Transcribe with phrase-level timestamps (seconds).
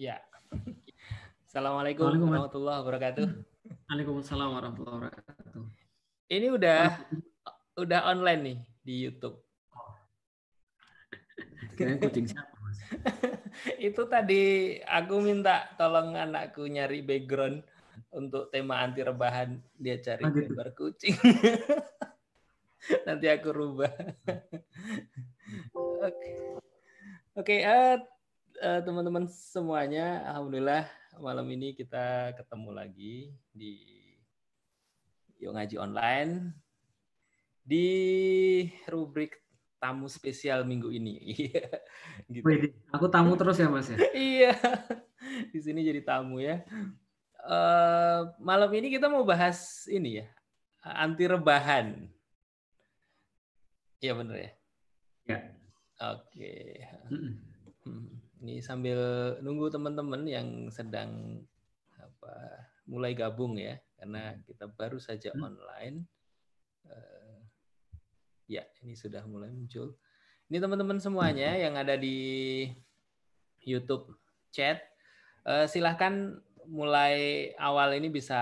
[0.00, 0.16] Ya.
[1.44, 3.26] Assalamualaikum warahmatullahi wabarakatuh.
[3.84, 5.60] Waalaikumsalam warahmatullahi wabarakatuh.
[6.24, 6.80] Ini udah
[7.76, 9.44] udah online nih di YouTube.
[11.76, 12.80] Kayaknya kucing siapa, Mas?
[13.92, 17.60] Itu tadi aku minta tolong anakku nyari background
[18.08, 19.60] untuk tema anti rebahan.
[19.76, 20.48] Dia cari Ah, gitu.
[20.48, 21.12] gambar kucing.
[23.04, 23.92] Nanti aku rubah.
[25.76, 26.32] Oke.
[27.36, 28.00] Oke, eh, eh,
[28.60, 30.84] teman-teman semuanya, alhamdulillah
[31.16, 33.80] malam ini kita ketemu lagi di
[35.40, 36.52] Yuk Ngaji Online
[37.64, 37.88] di
[38.84, 39.40] rubrik
[39.80, 41.48] tamu spesial minggu ini.
[42.32, 42.44] gitu.
[42.44, 43.96] Wih, aku tamu terus ya, Mas ya?
[44.12, 44.52] Iya,
[45.48, 46.60] di sini jadi tamu ya.
[47.40, 50.28] Eh, malam ini kita mau bahas ini ya,
[50.84, 52.12] anti rebahan.
[54.04, 54.52] Iya bener ya.
[55.32, 55.38] Ya.
[56.12, 56.84] Oke.
[57.08, 57.32] Mm-mm.
[57.80, 58.96] Hmm, Ini sambil
[59.44, 61.44] nunggu teman-teman yang sedang
[62.00, 62.32] apa
[62.88, 65.52] mulai gabung ya, karena kita baru saja Hmm.
[65.52, 65.96] online.
[66.88, 67.38] Eh,
[68.48, 69.92] ya, ini sudah mulai muncul.
[70.48, 72.64] Ini teman-teman semuanya yang ada di
[73.60, 74.16] YouTube
[74.48, 74.80] chat,
[75.44, 78.40] eh, silahkan mulai awal ini bisa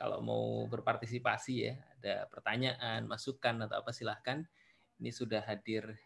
[0.00, 4.40] kalau mau berpartisipasi ya, ada pertanyaan, masukan atau apa silahkan.
[5.04, 6.00] Ini sudah hadir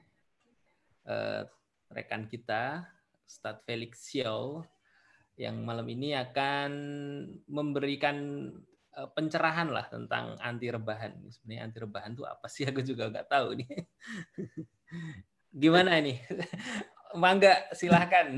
[1.07, 1.43] eh,
[1.89, 2.85] rekan kita,
[3.29, 4.65] Stad Felix Xiao,
[5.37, 6.71] yang malam ini akan
[7.47, 8.49] memberikan
[8.97, 11.13] eh, pencerahan lah tentang anti rebahan.
[11.29, 12.65] Sebenarnya anti rebahan itu apa sih?
[12.73, 13.69] Aku juga nggak tahu nih.
[15.63, 16.17] Gimana ini?
[17.23, 18.37] Mangga, silahkan.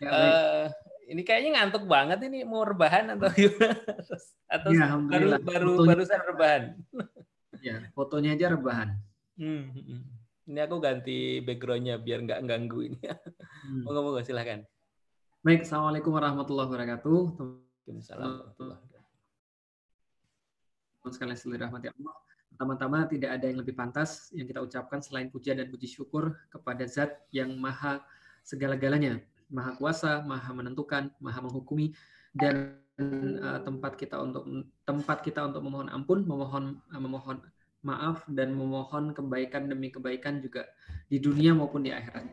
[0.00, 0.08] Ya.
[0.08, 0.64] Eh,
[1.12, 3.76] ini kayaknya ngantuk banget ini mau rebahan atau gimana?
[4.48, 5.40] Atau Iya, baru alhamdulillah.
[5.40, 6.62] baru Fotonya- barusan rebahan?
[7.60, 8.88] Ya, fotonya aja rebahan.
[9.36, 10.02] Hmm, hmm, hmm.
[10.44, 13.00] Ini aku ganti backgroundnya biar nggak ganggu ini.
[13.64, 13.80] Hmm.
[13.88, 14.60] Moga silahkan.
[15.40, 17.20] Baik, Assalamualaikum warahmatullahi wabarakatuh.
[17.40, 18.52] Waalaikumsalam.
[21.00, 22.14] Teman sekalian seluruh rahmati Allah.
[22.52, 26.84] Pertama-tama tidak ada yang lebih pantas yang kita ucapkan selain puja dan puji syukur kepada
[26.84, 28.04] zat yang maha
[28.44, 29.24] segala-galanya.
[29.48, 31.96] Maha kuasa, maha menentukan, maha menghukumi,
[32.36, 34.44] dan eh, tempat kita untuk
[34.84, 37.40] tempat kita untuk memohon ampun, memohon eh, memohon
[37.84, 40.66] maaf dan memohon kebaikan demi kebaikan juga
[41.06, 42.32] di dunia maupun di akhirat.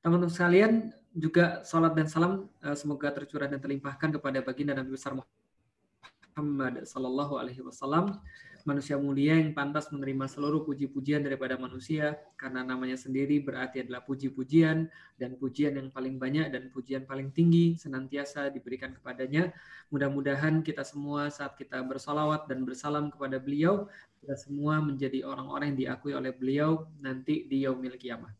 [0.00, 0.72] Teman-teman sekalian
[1.12, 7.40] juga salat dan salam eh, semoga tercurah dan terlimpahkan kepada baginda Nabi besar Muhammad Sallallahu
[7.40, 8.20] Alaihi Wasallam
[8.66, 14.90] manusia mulia yang pantas menerima seluruh puji-pujian daripada manusia karena namanya sendiri berarti adalah puji-pujian
[15.14, 19.54] dan pujian yang paling banyak dan pujian paling tinggi senantiasa diberikan kepadanya.
[19.94, 23.86] Mudah-mudahan kita semua saat kita bersolawat dan bersalam kepada beliau,
[24.18, 28.34] kita semua menjadi orang-orang yang diakui oleh beliau nanti di yaumil kiamah.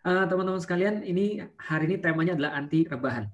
[0.00, 3.30] Eh, teman-teman sekalian, ini hari ini temanya adalah anti rebahan.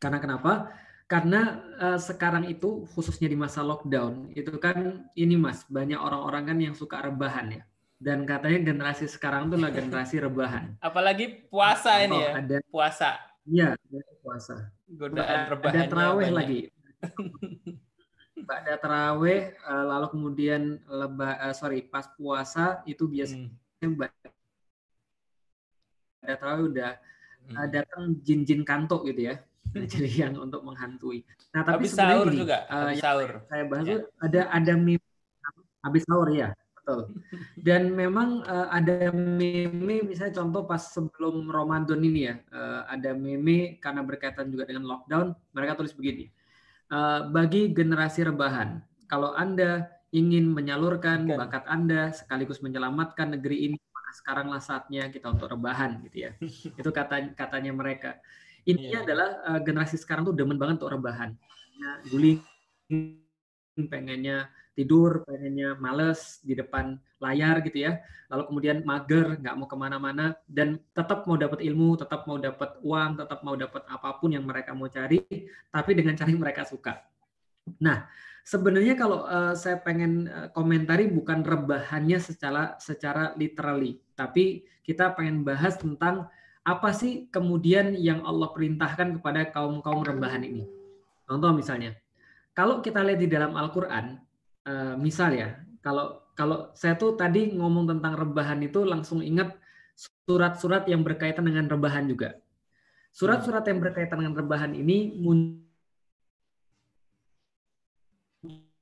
[0.00, 0.72] Karena kenapa?
[1.14, 6.58] Karena eh, sekarang itu khususnya di masa lockdown itu kan ini Mas banyak orang-orang kan
[6.58, 7.62] yang suka rebahan ya.
[8.02, 10.74] Dan katanya generasi sekarang itu adalah generasi rebahan.
[10.90, 12.32] Apalagi puasa ini Oh, ya.
[12.42, 13.10] Ada Puasa.
[13.46, 14.56] iya, ada puasa.
[14.90, 16.60] Godaan Ada rebahannya terawih lagi.
[18.58, 23.54] Ada terawih eh, lalu kemudian leba eh, sorry pas puasa itu biasanya
[23.84, 24.00] Hmm,
[26.24, 26.92] ada terawih udah
[27.52, 27.68] hmm.
[27.68, 29.44] datang jin-jin kantuk gitu ya.
[29.92, 31.22] Jadi yang untuk menghantui.
[31.50, 32.56] Nah, tapi Habis sebenarnya sahur gini, juga.
[32.64, 33.30] eh, Habis sahur.
[33.46, 33.98] saya bahas Ya.
[34.18, 35.04] ada ada meme
[35.80, 37.00] habis sahur ya betul
[37.66, 43.76] dan memang eh, ada meme misalnya contoh pas sebelum Ramadan ini ya eh, ada meme
[43.78, 46.32] karena berkaitan juga dengan lockdown mereka tulis begini
[46.88, 51.36] eh, bagi generasi rebahan kalau anda ingin menyalurkan Bukan.
[51.36, 56.30] bakat anda sekaligus menyelamatkan negeri ini maka sekaranglah saatnya kita untuk rebahan gitu ya
[56.80, 58.16] itu kata katanya mereka
[58.64, 59.06] intinya Iya.
[59.06, 61.32] adalah eh, generasi sekarang tuh demen banget untuk rebahan
[61.74, 62.38] Ya, guling
[63.90, 67.98] pengennya tidur, pengennya males di depan layar gitu ya.
[68.30, 72.78] Lalu kemudian mager, nggak mau ke mana-mana, dan tetap mau dapat ilmu, tetap mau dapat
[72.82, 75.22] uang, tetap mau dapat apa pun yang mereka mau cari,
[75.70, 77.02] tapi dengan cara yang mereka suka.
[77.82, 78.06] Nah,
[78.46, 85.42] sebenarnya kalau eh, saya pengen eh, komentari bukan rebahannya secara secara literally, tapi kita pengen
[85.46, 86.28] bahas tentang
[86.64, 90.64] apa sih kemudian yang Allah perintahkan kepada kaum kaum rebahan ini.
[91.28, 91.92] Contoh misalnya,
[92.56, 94.16] kalau kita lihat di dalam Al-Quran,
[94.64, 99.54] eh, misal ya, kalau kalau saya tuh tadi ngomong tentang rebahan itu langsung ingat
[100.26, 102.40] surat-surat yang berkaitan dengan rebahan juga.
[103.14, 105.14] Surat-surat yang berkaitan dengan rebahan ini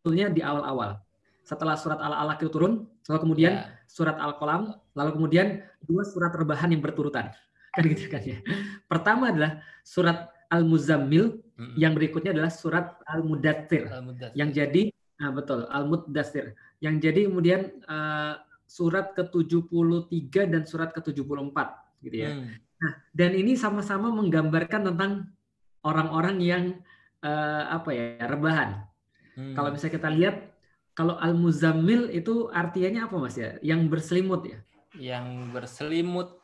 [0.00, 1.02] munculnya di awal-awal.
[1.44, 3.76] Setelah surat Al-Alaq itu turun, lalu kemudian Ya.
[3.90, 7.35] surat Al-Qalam, lalu kemudian dua surat rebahan yang berturutan.
[7.73, 8.39] Kan gitu kan ya.
[8.85, 11.81] Pertama adalah surat Al-Muzammil, hmm.
[11.81, 13.89] yang berikutnya adalah surat Al-Mudathir.
[13.89, 14.05] Al
[14.37, 16.53] yang jadi nah betul Al-Mudathir.
[16.85, 18.37] Yang jadi kemudian uh,
[18.69, 21.59] surat ke-73 dan surat ke-74
[22.05, 22.31] gitu ya.
[22.37, 22.53] Hmm.
[22.83, 25.31] Nah, dan ini sama-sama menggambarkan tentang
[25.87, 26.65] orang-orang yang
[27.25, 28.85] uh, apa ya, rebahan.
[29.39, 29.55] Hmm.
[29.57, 30.37] Kalau misalnya kita lihat
[30.93, 33.57] kalau al-muzammil itu artinya apa Mas ya?
[33.65, 34.59] Yang berselimut ya?
[34.93, 35.27] Yang
[35.57, 36.42] berselimut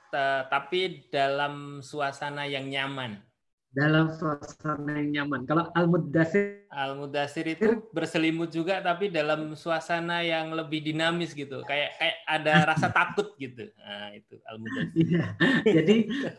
[0.48, 3.20] tapi dalam suasana yang nyaman
[3.68, 5.44] dalam suasana yang nyaman.
[5.44, 11.60] Kalau al-muddasir al-muddasir itu berselimut juga tapi dalam suasana yang lebih dinamis gitu.
[11.68, 13.68] Kayak kayak ada rasa takut gitu.
[13.76, 14.96] Nah, itu al-muddasir.
[14.98, 15.24] Iya.
[15.62, 15.94] Jadi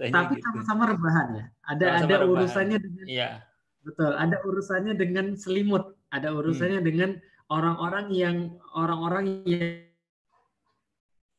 [0.09, 0.43] tapi gitu.
[0.49, 1.45] sama-sama rebahan ya.
[1.69, 2.33] Ada sama -sama ada rebahan.
[2.33, 3.29] urusannya dengan Iya.
[3.79, 6.87] Betul, ada urusannya dengan selimut, ada urusannya hmm.
[6.91, 7.09] dengan
[7.47, 8.37] orang-orang yang
[8.75, 9.87] orang-orang yang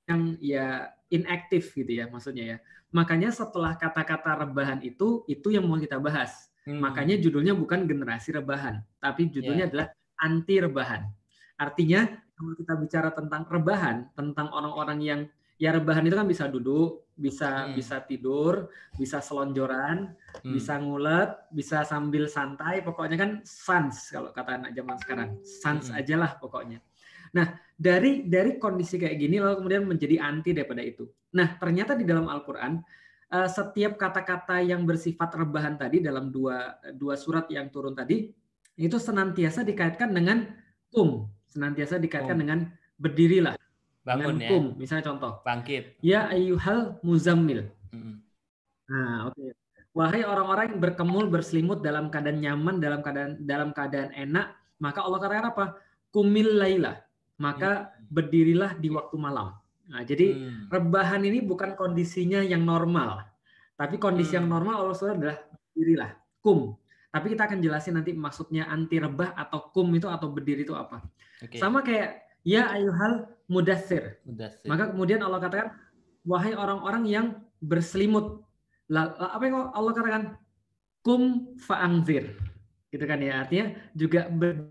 [0.09, 0.67] yang ya
[1.11, 2.59] inaktif gitu ya maksudnya ya
[2.91, 6.51] Makanya setelah kata-kata rebahan itu, itu yang mau kita bahas.
[6.67, 6.83] Hmm.
[6.83, 9.71] Makanya judulnya bukan generasi rebahan, tapi judulnya yeah.
[9.71, 9.87] adalah
[10.21, 11.03] anti rebahan.
[11.57, 12.05] Artinya
[12.35, 15.21] kalau kita bicara tentang rebahan, tentang orang-orang yang
[15.57, 17.79] ya rebahan itu kan bisa duduk, bisa hmm.
[17.79, 18.69] bisa tidur,
[18.99, 20.53] bisa selonjoran, hmm.
[20.53, 25.29] bisa ngulet, bisa sambil santai, pokoknya kan sans kalau kata anak zaman sekarang.
[25.47, 25.97] Sans hmm.
[25.97, 26.83] aja lah pokoknya.
[27.37, 27.47] Nah,
[27.81, 31.09] dari dari kondisi kayak gini lalu kemudian menjadi anti daripada itu.
[31.33, 32.77] Nah, ternyata di dalam Al-Qur'an
[33.33, 38.29] uh, setiap kata-kata yang bersifat rebahan tadi dalam dua dua surat yang turun tadi
[38.77, 40.45] itu senantiasa dikaitkan dengan
[40.93, 42.43] kum, senantiasa dikaitkan kum.
[42.45, 42.59] dengan
[43.01, 43.57] berdirilah.
[44.05, 44.51] Bangun dengan ya.
[44.53, 45.33] Kum, misalnya contoh.
[45.41, 46.01] Bangkit.
[46.05, 47.69] Ya ayyuhal muzammil.
[47.93, 48.21] Hmm.
[48.93, 49.41] Nah, oke.
[49.41, 49.51] Okay.
[49.91, 55.19] Wahai orang-orang yang berkemul berselimut dalam keadaan nyaman, dalam keadaan dalam keadaan enak, maka Allah
[55.19, 55.67] katakan apa?
[56.15, 57.10] Kumil lailah
[57.41, 58.13] maka hmm.
[58.13, 59.57] berdirilah di waktu malam.
[59.91, 60.69] Nah, jadi hmm.
[60.69, 63.25] rebahan ini bukan kondisinya yang normal,
[63.81, 64.45] tapi kondisi hmm.
[64.45, 65.39] yang normal Allah SWT adalah
[65.73, 66.11] berdirilah,
[66.45, 66.77] kum.
[67.11, 71.03] Tapi kita akan jelasin nanti maksudnya anti rebah atau kum itu atau berdiri itu apa.
[71.43, 71.59] Okay.
[71.59, 74.23] Sama kayak ya ayuhal mudathir.
[74.71, 75.75] Maka kemudian Allah katakan
[76.23, 77.27] wahai orang-orang yang
[77.59, 78.47] berselimut.
[79.19, 80.23] Apa yang Allah katakan?
[81.03, 82.39] Kum fa'angzir.
[82.95, 83.43] Gitu kan ya.
[83.43, 84.71] Artinya juga ber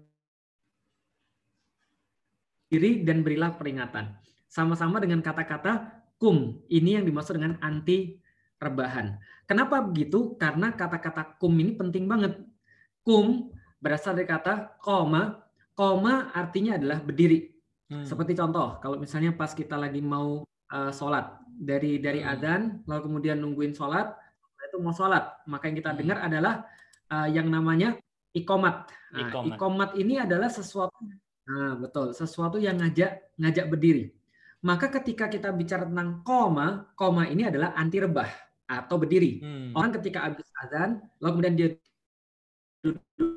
[2.69, 4.13] diri dan berilah peringatan.
[4.45, 6.61] Sama-sama dengan kata-kata kum.
[6.69, 8.17] Ini yang dimaksud dengan anti
[8.61, 9.17] rebahan.
[9.49, 10.37] Kenapa begitu?
[10.37, 12.37] Karena kata-kata kum ini penting banget.
[13.01, 13.49] Kum
[13.81, 15.41] berasal dari kata koma.
[15.73, 17.49] Koma artinya adalah berdiri.
[17.89, 18.05] Hmm.
[18.05, 22.29] Seperti contoh, kalau misalnya pas kita lagi mau uh, sholat dari dari hmm.
[22.29, 24.13] adzan, lalu kemudian nungguin sholat,
[24.59, 25.99] itu mau sholat, maka yang kita hmm.
[26.03, 26.53] dengar adalah
[27.09, 27.97] uh, yang namanya
[28.35, 28.91] ikomat.
[29.15, 29.55] Nah, ikomat.
[29.55, 30.99] ikomat ini adalah sesuatu
[31.49, 32.13] Nah, betul.
[32.13, 34.13] Sesuatu yang ngajak ngajak berdiri.
[34.61, 38.29] Maka ketika kita bicara tentang koma, koma ini adalah anti rebah
[38.69, 39.41] atau berdiri.
[39.41, 39.71] Hmm.
[39.73, 41.69] Orang ketika habis azan, lalu kemudian dia
[42.83, 43.31] duduk,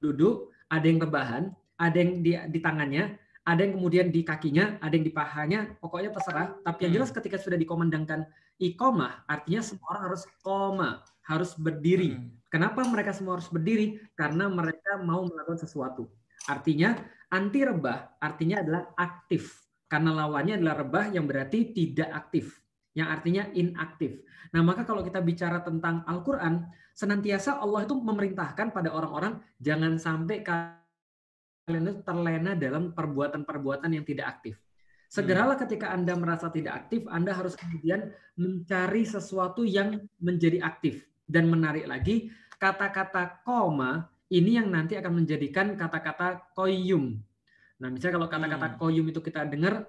[0.00, 0.36] duduk,
[0.72, 1.42] ada yang rebahan,
[1.76, 6.14] ada yang di, di tangannya, ada yang kemudian di kakinya, ada yang di pahanya, pokoknya
[6.14, 6.56] terserah.
[6.62, 6.98] Tapi yang hmm.
[7.02, 8.24] jelas ketika sudah dikomandangkan
[8.62, 10.90] ikomah, artinya semua orang harus koma,
[11.26, 12.14] harus berdiri.
[12.14, 12.30] Hmm.
[12.46, 13.98] Kenapa mereka semua harus berdiri?
[14.14, 16.06] Karena mereka mau melakukan sesuatu.
[16.50, 16.98] Artinya
[17.30, 19.62] anti rebah artinya adalah aktif.
[19.86, 22.58] Karena lawannya adalah rebah yang berarti tidak aktif.
[22.96, 24.24] Yang artinya inaktif.
[24.52, 30.44] Nah maka kalau kita bicara tentang Al-Quran, senantiasa Allah itu memerintahkan pada orang-orang jangan sampai
[30.44, 34.60] kalian itu terlena dalam perbuatan-perbuatan yang tidak aktif.
[35.12, 41.04] Segeralah ketika Anda merasa tidak aktif, Anda harus kemudian mencari sesuatu yang menjadi aktif.
[41.28, 47.20] Dan menarik lagi, kata-kata koma ini yang nanti akan menjadikan kata-kata koyum.
[47.76, 48.78] Nah, misalnya kalau kata-kata hmm.
[48.80, 49.84] koyum itu kita dengar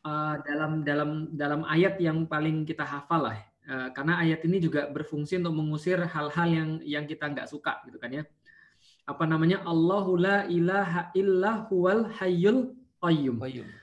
[0.00, 3.38] uh, dalam dalam dalam ayat yang paling kita hafal lah,
[3.68, 8.00] uh, karena ayat ini juga berfungsi untuk mengusir hal-hal yang yang kita nggak suka, gitu
[8.00, 8.24] kan ya.
[9.04, 9.60] Apa namanya?
[9.68, 12.72] Allahu la ilaha illa huwal hayyul
[13.04, 13.36] qayyum.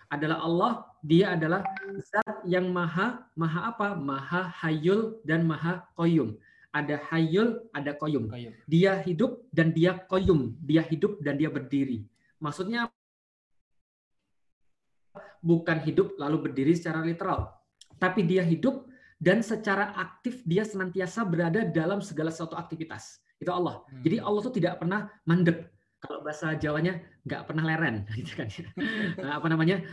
[0.10, 0.72] Adalah Allah,
[1.06, 1.62] dia adalah
[2.02, 3.94] zat yang maha maha apa?
[3.94, 6.42] Maha hayyul dan maha qayyum
[6.72, 8.32] ada hayul, ada koyum.
[8.32, 8.56] koyum.
[8.66, 10.56] Dia hidup dan dia koyum.
[10.64, 12.08] Dia hidup dan dia berdiri.
[12.40, 12.88] Maksudnya
[15.44, 17.52] bukan hidup lalu berdiri secara literal.
[18.00, 18.88] Tapi dia hidup
[19.22, 23.22] dan secara aktif dia senantiasa berada dalam segala sesuatu aktivitas.
[23.38, 23.86] Itu Allah.
[23.86, 24.02] Hmm.
[24.02, 25.70] Jadi Allah itu tidak pernah mandek.
[26.02, 28.66] Kalau bahasa Jawanya nggak pernah leren gitu kan ya.
[29.22, 29.86] Nah, apa namanya?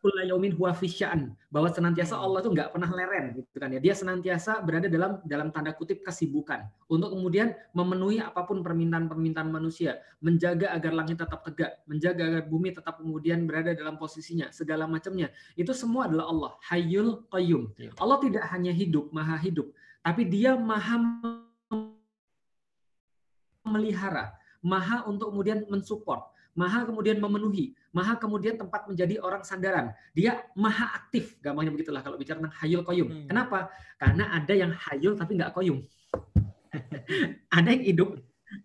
[0.00, 1.30] Kullayomin huwa fisya'an.
[1.52, 3.78] Bahwa senantiasa Allah itu nggak pernah leren gitu kan ya.
[3.78, 6.66] Dia senantiasa berada dalam dalam tanda kutip kesibukan.
[6.90, 10.02] Untuk kemudian memenuhi apa pun permintaan-permintaan manusia.
[10.18, 11.84] Menjaga agar langit tetap tegak.
[11.86, 14.50] Menjaga agar bumi tetap kemudian berada dalam posisinya.
[14.50, 15.30] Segala macamnya.
[15.54, 16.52] Itu semua adalah Allah.
[16.66, 17.64] Hayyul Qayyum.
[17.78, 17.90] Iya.
[18.00, 19.70] Allah tidak hanya hidup maha hidup.
[20.02, 20.98] Tapi dia maha
[23.64, 24.32] memelihara
[24.64, 29.90] maha untuk kemudian mensupport maha kemudian memenuhi, maha kemudian tempat menjadi orang sandaran.
[30.14, 33.08] Dia maha aktif, gampangnya begitulah kalau bicara tentang hayul koyum.
[33.10, 33.26] Hmm.
[33.26, 33.74] Kenapa?
[33.98, 35.82] Karena ada yang hayul tapi nggak koyum.
[37.58, 38.10] ada yang hidup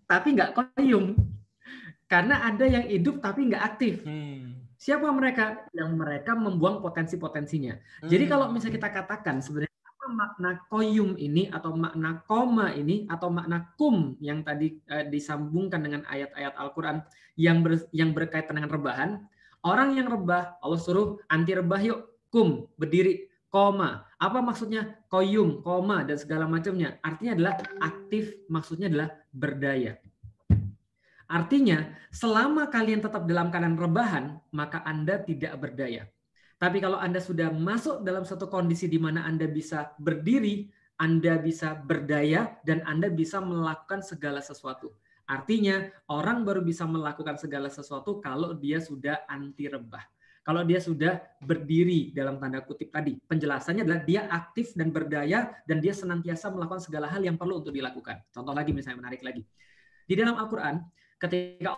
[0.06, 1.18] tapi nggak koyum.
[2.10, 4.06] Karena ada yang hidup tapi nggak aktif.
[4.06, 4.70] Hmm.
[4.79, 5.65] Siapa mereka?
[5.75, 7.74] Yang mereka membuang potensi-potensinya.
[8.06, 8.10] Hmm.
[8.10, 9.69] Jadi kalau misalnya kita katakan sebenarnya
[10.10, 16.01] makna koyum ini atau makna koma ini atau makna kum yang tadi uh, disambungkan dengan
[16.10, 17.06] ayat-ayat Al-Quran
[17.39, 19.24] yang ber, yang berkaitan dengan rebahan,
[19.63, 22.00] orang yang rebah Allah suruh anti rebah yuk
[22.34, 24.06] kum berdiri koma.
[24.20, 25.00] Apa maksudnya?
[25.08, 27.00] Koyum koma dan segala macamnya.
[27.01, 29.98] Artinya adalah aktif maksudnya adalah berdaya.
[31.30, 36.10] Artinya selama kalian tetap dalam keadaan rebahan maka anda tidak berdaya
[36.60, 40.68] tapi kalau Anda sudah masuk dalam satu kondisi di mana Anda bisa berdiri,
[41.00, 44.92] Anda bisa berdaya, dan Anda bisa melakukan segala sesuatu.
[45.24, 50.04] Artinya, orang baru bisa melakukan segala sesuatu kalau dia sudah anti rebah.
[50.44, 53.16] Kalau dia sudah berdiri dalam tanda kutip tadi.
[53.16, 57.72] Penjelasannya adalah dia aktif dan berdaya dan dia senantiasa melakukan segala hal yang perlu untuk
[57.72, 58.20] dilakukan.
[58.34, 59.46] Contoh lagi misalnya menarik lagi.
[60.10, 60.82] Di dalam Al-Quran,
[61.22, 61.78] ketika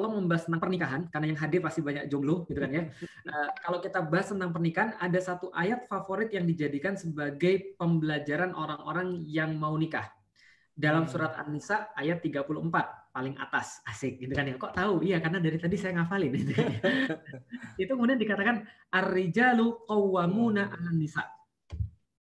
[0.00, 2.82] Allah membahas tentang pernikahan, karena yang hadir pasti banyak jomblo, gitu kan ya.
[3.28, 9.28] Uh, kalau kita bahas tentang pernikahan, ada satu ayat favorit yang dijadikan sebagai pembelajaran orang-orang
[9.28, 10.08] yang mau nikah.
[10.72, 11.12] Dalam hmm.
[11.12, 13.84] surat An-Nisa ayat 34, paling atas.
[13.84, 14.56] Asik, gitu kan ya.
[14.56, 14.94] Kok tahu?
[15.04, 16.32] Iya, karena dari tadi saya ngafalin.
[16.32, 16.80] Gitu kan ya.
[17.84, 20.96] Itu kemudian dikatakan, Ar-rijalu qawwamuna hmm.
[20.96, 21.28] nisa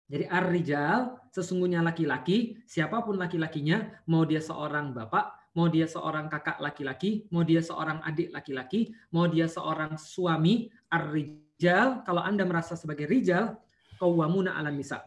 [0.08, 6.62] Jadi ar-rijal, sesungguhnya laki-laki, siapa pun laki-lakinya, mau dia seorang bapak, mau dia seorang kakak
[6.62, 13.10] laki-laki, mau dia seorang adik laki-laki, mau dia seorang suami, ar-rijal, kalau Anda merasa sebagai
[13.10, 13.58] rijal,
[13.98, 15.02] qawwamuna 'alan nisa.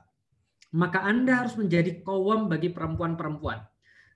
[0.76, 3.64] Maka Anda harus menjadi kawam bagi perempuan-perempuan.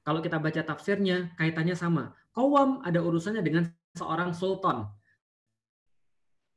[0.04, 2.12] Kalau kita baca tafsirnya, kaitannya sama.
[2.36, 4.92] Kawam ada urusannya dengan seorang sultan.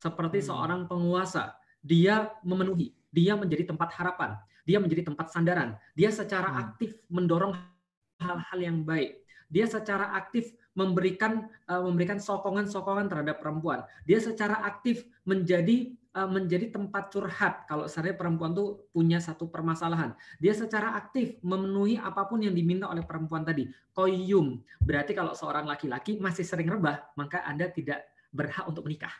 [0.02, 0.46] Seperti hmm.
[0.50, 1.54] seorang penguasa.
[1.78, 4.34] Dia memenuhi, dia menjadi tempat harapan,
[4.66, 5.78] dia menjadi tempat sandaran.
[5.94, 6.58] Dia secara hmm.
[6.66, 7.54] aktif mendorong
[8.18, 13.82] hal-hal yang baik dia secara aktif memberikan uh, memberikan sokongan-sokongan terhadap perempuan.
[14.06, 20.14] Dia secara aktif menjadi uh, menjadi tempat curhat kalau sebenarnya perempuan tuh punya satu permasalahan.
[20.38, 23.66] Dia secara aktif memenuhi apa pun yang diminta oleh perempuan tadi.
[23.90, 29.12] Koyum berarti kalau seorang laki-laki masih sering rebah, maka Anda tidak berhak untuk menikah.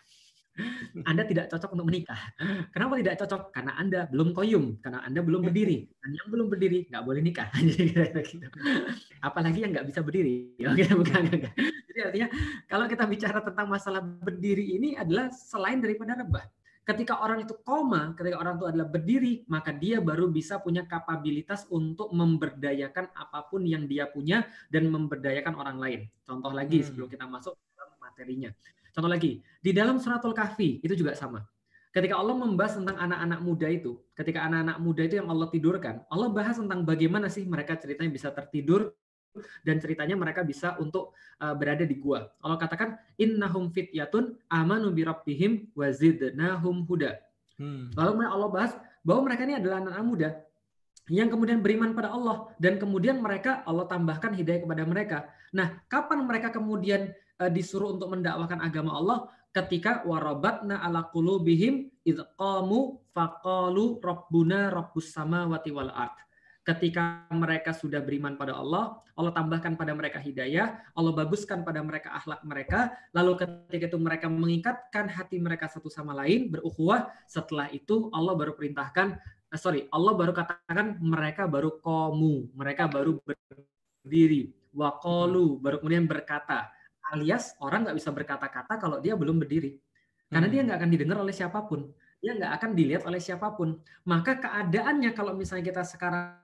[1.06, 2.18] Anda tidak cocok untuk menikah.
[2.74, 3.42] Kenapa tidak cocok?
[3.54, 5.86] Karena Anda belum koyum, karena Anda belum berdiri.
[6.02, 7.48] Dan yang belum berdiri nggak boleh nikah.
[8.28, 8.58] Gitu.
[9.22, 10.52] Apalagi yang nggak bisa berdiri.
[10.70, 11.22] Oke, bukan,
[11.88, 12.28] Jadi artinya
[12.66, 16.46] kalau kita bicara tentang masalah berdiri ini adalah selain daripada rebah.
[16.88, 21.68] Ketika orang itu koma, ketika orang itu adalah berdiri, maka dia baru bisa punya kapabilitas
[21.68, 26.00] untuk memberdayakan apa pun yang dia punya dan memberdayakan orang lain.
[26.24, 26.86] Contoh lagi hmm.
[26.88, 28.48] sebelum kita masuk dalam materinya.
[28.98, 31.46] Contoh lagi, di dalam suratul kahfi itu juga sama.
[31.94, 36.26] Ketika Allah membahas tentang anak-anak muda itu, ketika anak-anak muda itu yang Allah tidurkan, Allah
[36.34, 38.90] bahas tentang bagaimana sih mereka ceritanya bisa tertidur
[39.62, 42.26] dan ceritanya mereka bisa untuk uh, berada di gua.
[42.42, 47.22] Allah katakan innahum fityatun amanu bi rabbihim wa zidnahum huda.
[47.54, 47.94] Hmm.
[47.94, 48.72] Lalu Allah bahas
[49.06, 50.28] bahwa mereka ini adalah anak-anak muda
[51.06, 55.18] yang kemudian beriman pada Allah dan kemudian mereka Allah tambahkan hidayah kepada mereka.
[55.54, 57.14] Nah, kapan mereka kemudian
[57.46, 59.18] disuruh untuk mendakwakan agama Allah
[59.54, 66.18] ketika warabatna ala qulubihim id qamu faqalu rabbuna rabbus samawati wal ard.
[66.66, 72.12] Ketika mereka sudah beriman pada Allah, Allah tambahkan pada mereka hidayah, Allah baguskan pada mereka
[72.12, 78.12] akhlak mereka, lalu ketika itu mereka mengikatkan hati mereka satu sama lain, berukhuwah, setelah itu
[78.12, 79.16] Allah baru perintahkan,
[79.48, 86.68] eh, sorry, Allah baru katakan mereka baru komu, mereka baru berdiri, waqalu, baru kemudian berkata,
[87.14, 89.76] alias orang nggak bisa berkata-kata kalau dia belum berdiri.
[90.28, 90.54] Karena hmm.
[90.54, 91.88] dia nggak akan didengar oleh siapa pun.
[92.18, 93.78] Dia nggak akan dilihat oleh siapa pun.
[94.04, 96.36] Maka keadaannya kalau misalnya kita sekarang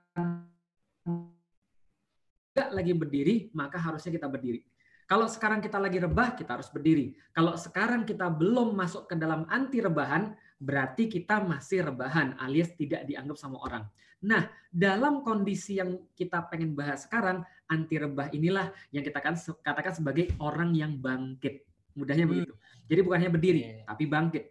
[2.55, 4.63] nggak lagi berdiri maka harusnya kita berdiri.
[5.05, 7.13] Kalau sekarang kita lagi rebah kita harus berdiri.
[7.29, 13.03] Kalau sekarang kita belum masuk ke dalam anti rebahan berarti kita masih rebahan alias tidak
[13.05, 13.83] dianggap sama orang.
[14.25, 19.93] Nah, dalam kondisi yang kita pengen bahas sekarang, anti rebah inilah yang kita kan katakan
[19.93, 21.67] sebagai orang yang bangkit.
[21.93, 22.31] Mudahnya hmm.
[22.33, 22.53] begitu.
[22.89, 23.85] Jadi bukan hanya berdiri, yeah.
[23.85, 24.43] tapi bangkit.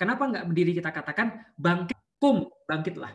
[0.00, 1.26] Kenapa nggak berdiri kita katakan
[1.60, 3.12] bangkit, kum, bangkitlah.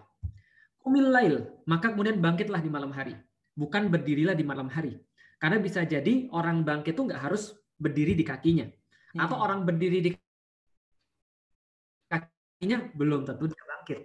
[0.79, 1.35] Kumil lail,
[1.65, 3.17] maka kemudian bangkitlah di malam hari.
[3.57, 4.93] Bukan berdirilah di malam hari.
[5.41, 8.69] Karena bisa jadi orang bangkit itu nggak harus berdiri di kakinya.
[9.17, 9.45] Atau hmm.
[9.45, 10.11] orang berdiri di
[12.65, 13.99] kakinya belum tentu dia bangkit.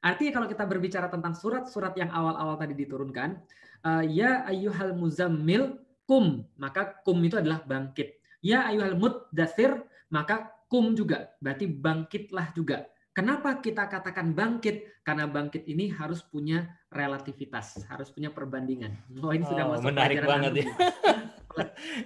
[0.00, 3.42] Artinya kalau kita berbicara tentang surat-surat yang awal-awal tadi diturunkan,
[3.82, 8.22] uh, ya ayyuhal muzammil kum, maka kum itu adalah bangkit.
[8.40, 12.86] Ya ayyuhal muddathir, maka kum juga, berarti bangkitlah juga.
[13.10, 15.02] Kenapa kita katakan bangkit?
[15.02, 18.94] Karena bangkit ini harus punya relativitas, harus punya perbandingan.
[19.18, 20.66] Oh, ini sudah oh, masuk menarik banget ya.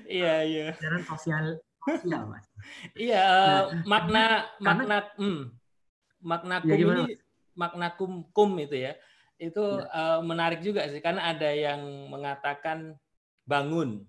[0.08, 0.66] Iya, iya.
[0.72, 1.44] Pelajaran sosial
[1.84, 2.48] sosial, Mas.
[2.96, 4.24] Iya, nah, makna
[4.56, 5.52] makna hmm,
[6.24, 7.14] makna ya kum ya gimana, ini
[7.54, 8.92] makna kum kum itu ya.
[9.36, 9.86] Itu ya.
[9.92, 12.96] Uh, menarik juga sih karena ada yang mengatakan
[13.44, 14.08] bangun.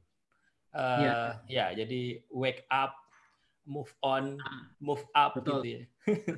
[0.75, 1.15] Uh, ya.
[1.47, 2.99] ya, jadi wake up,
[3.63, 4.35] move on,
[4.83, 5.63] move up Betul.
[5.63, 5.81] gitu ya.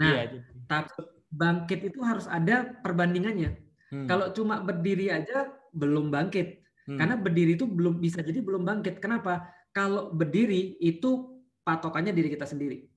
[0.00, 0.32] Nah, iya,
[0.64, 0.96] tapi
[1.28, 3.52] bangkit itu harus ada perbandingannya.
[3.92, 4.08] Hmm.
[4.08, 6.64] Kalau cuma berdiri aja belum bangkit.
[6.90, 6.98] Hmm.
[6.98, 8.98] Karena berdiri itu belum bisa jadi belum bangkit.
[8.98, 9.46] Kenapa?
[9.70, 12.89] Kalau berdiri itu patokannya diri kita sendiri.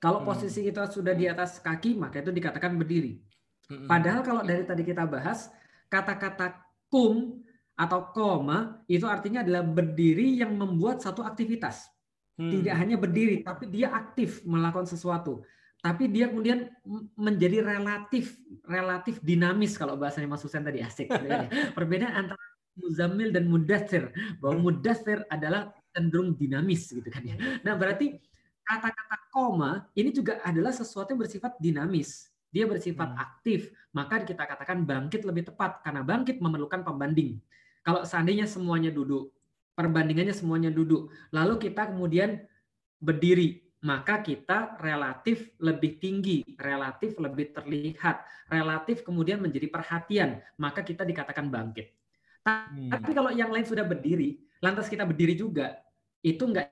[0.00, 0.28] Kalau hmm.
[0.28, 3.20] posisi kita sudah di atas kaki, maka itu dikatakan berdiri.
[3.68, 3.86] Hmm.
[3.86, 5.52] Padahal kalau dari tadi kita bahas,
[5.92, 6.56] kata-kata
[6.88, 7.44] kum
[7.76, 11.86] atau koma itu artinya adalah berdiri yang membuat satu aktivitas.
[12.40, 12.48] Hmm.
[12.48, 15.44] Tidak hanya berdiri, tapi dia aktif melakukan sesuatu
[15.80, 16.68] tapi dia kemudian
[17.16, 18.36] menjadi relatif
[18.68, 21.08] relatif dinamis kalau bahasanya Mas Husen tadi asik.
[21.30, 21.48] Ya.
[21.72, 22.44] Perbedaan antara
[22.76, 27.36] Muzamil dan Mudathir bahwa Mudathir adalah cenderung dinamis gitu kan ya.
[27.64, 28.20] Nah berarti
[28.70, 32.30] kata-kata koma ini juga adalah sesuatu yang bersifat dinamis.
[32.50, 33.18] Dia bersifat hmm.
[33.18, 37.38] aktif, maka kita katakan bangkit lebih tepat karena bangkit memerlukan pembanding.
[37.82, 39.30] Kalau seandainya semuanya duduk,
[39.74, 42.42] perbandingannya semuanya duduk, lalu kita kemudian
[42.98, 48.20] berdiri maka kita relatif lebih tinggi, relatif lebih terlihat,
[48.52, 51.88] relatif kemudian menjadi perhatian, maka kita dikatakan bangkit.
[52.44, 52.92] Hmm.
[52.92, 55.80] Tapi kalau yang lain sudah berdiri, lantas kita berdiri juga,
[56.20, 56.68] itu enggak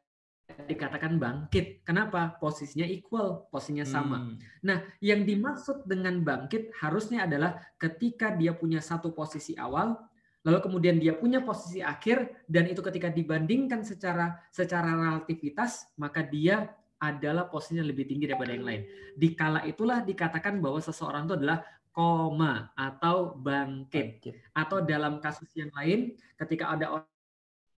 [0.66, 1.86] dikatakan bangkit.
[1.86, 2.34] Kenapa?
[2.42, 4.18] Posisinya equal, posisinya sama.
[4.26, 4.34] Hmm.
[4.66, 9.94] Nah, yang dimaksud dengan bangkit harusnya adalah ketika dia punya satu posisi awal,
[10.42, 16.66] lalu kemudian dia punya posisi akhir, dan itu ketika dibandingkan secara secara relativitas, maka dia
[16.98, 18.82] adalah posisinya lebih tinggi daripada yang lain.
[19.14, 21.62] Di kala itulah dikatakan bahwa seseorang itu adalah
[21.94, 24.26] koma atau bangkit.
[24.50, 27.06] Atau dalam kasus yang lain, ketika ada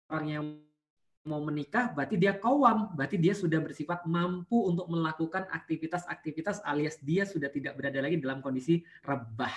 [0.08, 0.46] orang yang
[1.30, 7.30] mau menikah, berarti dia kawam, berarti dia sudah bersifat mampu untuk melakukan aktivitas-aktivitas alias dia
[7.30, 9.54] sudah tidak berada lagi dalam kondisi rebah.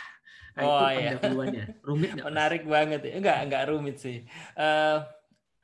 [0.53, 1.11] Nah, oh, itu iya.
[1.17, 1.65] pendahuluannya.
[1.81, 2.27] Rumit nggak?
[2.29, 2.73] Menarik mas?
[2.77, 3.13] banget ya.
[3.17, 4.29] Enggak, enggak rumit sih.
[4.53, 5.01] Uh,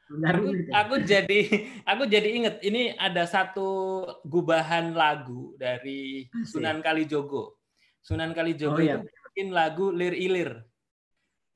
[0.09, 7.61] Aku, aku jadi aku jadi inget ini ada satu gubahan lagu dari Sunan Kalijogo.
[8.01, 9.05] Sunan Kalijogo oh, iya.
[9.05, 10.65] itu bikin lagu Lir Ilir.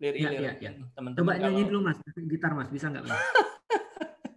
[0.05, 0.41] Lir ya, Ilir.
[0.45, 0.71] Ya, ya, ya.
[0.93, 1.45] Teman-teman Coba kalau...
[1.49, 3.17] nyanyi dulu Mas, gitar Mas, bisa nggak Mas?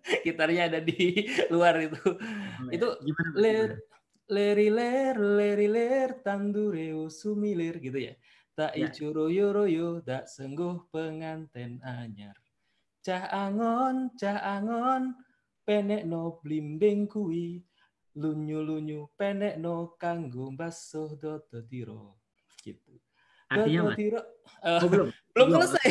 [0.28, 2.02] Gitarnya ada di luar itu.
[2.70, 2.72] Ya.
[2.78, 3.70] Itu gimana, Lir
[4.26, 8.14] Leriler, leriler, tandureo sumilir gitu ya.
[8.58, 8.90] Tak ya.
[8.90, 12.34] icuroyo royo, tak sengguh penganten anyar
[13.06, 15.14] Cah angon, cah angon,
[15.62, 17.62] penek no blimbing kui,
[18.18, 22.18] lunyu-lunyu penek no kanggo basuh dodo tiro.
[22.66, 22.98] Gitu.
[23.46, 24.26] Artinya tiro,
[24.66, 25.08] uh, oh, belum.
[25.38, 25.90] belum selesai.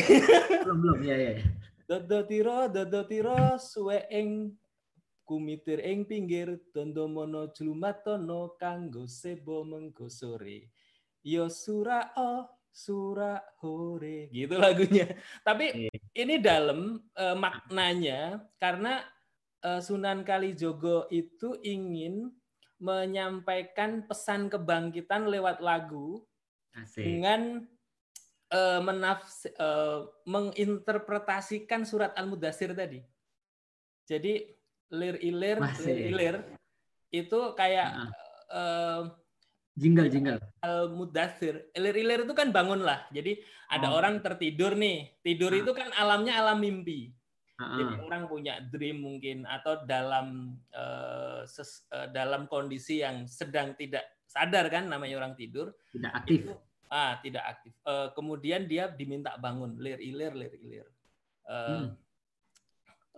[0.67, 1.33] belum, belum, ya, ya.
[1.85, 4.57] Dodo tiro, dodo tiro, suwe eng
[5.25, 10.73] kumitir ing pinggir tondo mono jlumatono kanggo sebo mengko sore.
[11.25, 15.07] Yo sura oh Sura hore gitu lagunya.
[15.47, 15.99] Tapi yeah.
[16.19, 18.99] ini dalam uh, maknanya karena
[19.63, 22.35] uh, Sunan Kalijogo itu ingin
[22.83, 26.27] menyampaikan pesan kebangkitan lewat lagu
[26.75, 27.07] Asik.
[27.07, 27.63] dengan
[28.55, 33.03] uh, menafs uh, menginterpretasikan surat Al-Mudassir tadi.
[34.07, 34.47] Jadi
[34.95, 36.37] lir ilir lir ilir
[37.11, 38.15] itu kayak
[38.55, 39.11] uh,
[39.75, 40.39] Jingle, jingle.
[40.63, 41.67] Al mudathir.
[41.75, 43.11] Ilir-ilir itu kan bangun lah.
[43.11, 43.99] Jadi ada oh.
[43.99, 45.19] orang tertidur nih.
[45.19, 45.59] Tidur ah.
[45.59, 47.11] itu kan alamnya alam mimpi.
[47.59, 47.75] Ah.
[47.83, 54.07] Jadi orang punya dream mungkin atau dalam uh, ses, uh, dalam kondisi yang sedang tidak
[54.31, 55.75] sadar kan namanya orang tidur.
[55.91, 56.47] Tidak aktif.
[56.47, 56.55] Itu,
[56.95, 57.75] ah, tidak aktif.
[57.83, 59.75] Uh, kemudian dia diminta bangun.
[59.83, 60.87] Lir-ilir, lir-ilir.
[61.43, 61.89] Uh, hmm.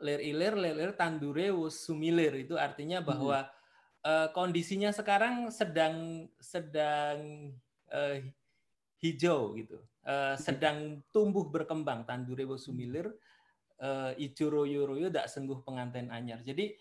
[0.00, 3.56] Lir-ilir, lir-ilir tandure sumilir itu artinya bahwa hmm
[4.06, 7.50] uh, kondisinya sekarang sedang sedang
[7.90, 8.16] uh,
[9.02, 13.10] hijau gitu, uh, sedang tumbuh berkembang tandure sumilir,
[13.82, 16.40] uh, ijo royo royo dak sengguh pengantin anyar.
[16.46, 16.78] Jadi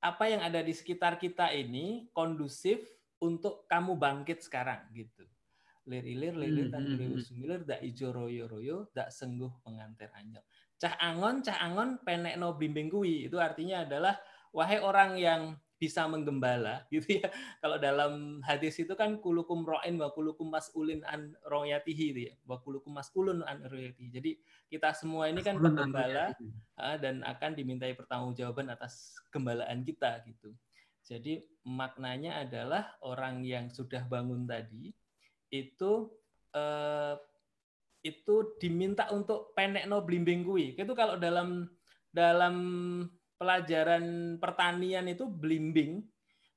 [0.00, 2.80] apa yang ada di sekitar kita ini kondusif
[3.20, 5.24] untuk kamu bangkit sekarang gitu.
[5.90, 6.86] Lir ilir lilir tan
[7.18, 10.46] sumilir dak ijo royo royo dak sengguh pengantin anyar.
[10.78, 14.14] Cah angon cah angon penek no bimbing kui itu artinya adalah
[14.54, 17.26] wahai orang yang bisa menggembala gitu ya.
[17.58, 22.34] Kalau dalam hadis itu kan kulukum ro'in wa kulukum mas'ulin an royatihi gitu ya.
[22.46, 24.14] Wa kulukum mas'ulun an royatihi.
[24.14, 24.30] Jadi
[24.70, 26.36] kita semua ini kan penggembala
[27.02, 30.54] dan akan dimintai pertanggungjawaban atas gembalaan kita gitu.
[31.02, 34.94] Jadi maknanya adalah orang yang sudah bangun tadi
[35.50, 36.08] itu
[36.54, 37.14] eh,
[38.00, 40.72] itu diminta untuk pendek no blimbing kui.
[40.72, 41.68] Itu kalau dalam
[42.08, 42.56] dalam
[43.36, 46.00] pelajaran pertanian itu blimbing.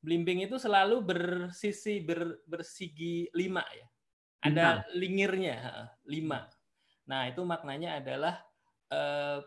[0.03, 3.87] Blimbing itu selalu bersisi ber, bersigi lima ya.
[4.43, 6.43] Ada lingirnya lima.
[7.07, 8.35] Nah itu maknanya adalah
[8.91, 9.39] eh,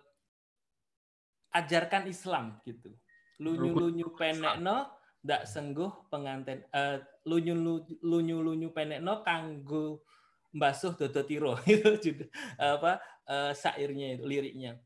[1.57, 2.93] ajarkan Islam gitu.
[3.41, 4.89] Lunyu lunyu penekno
[5.27, 10.07] ndak sengguh pengantin eh, lunyu lunyu lunyu penekno kanggo
[10.55, 11.59] mbasuh dodo tiro.
[11.67, 12.31] Itu
[12.63, 14.79] apa eh, sairnya itu liriknya.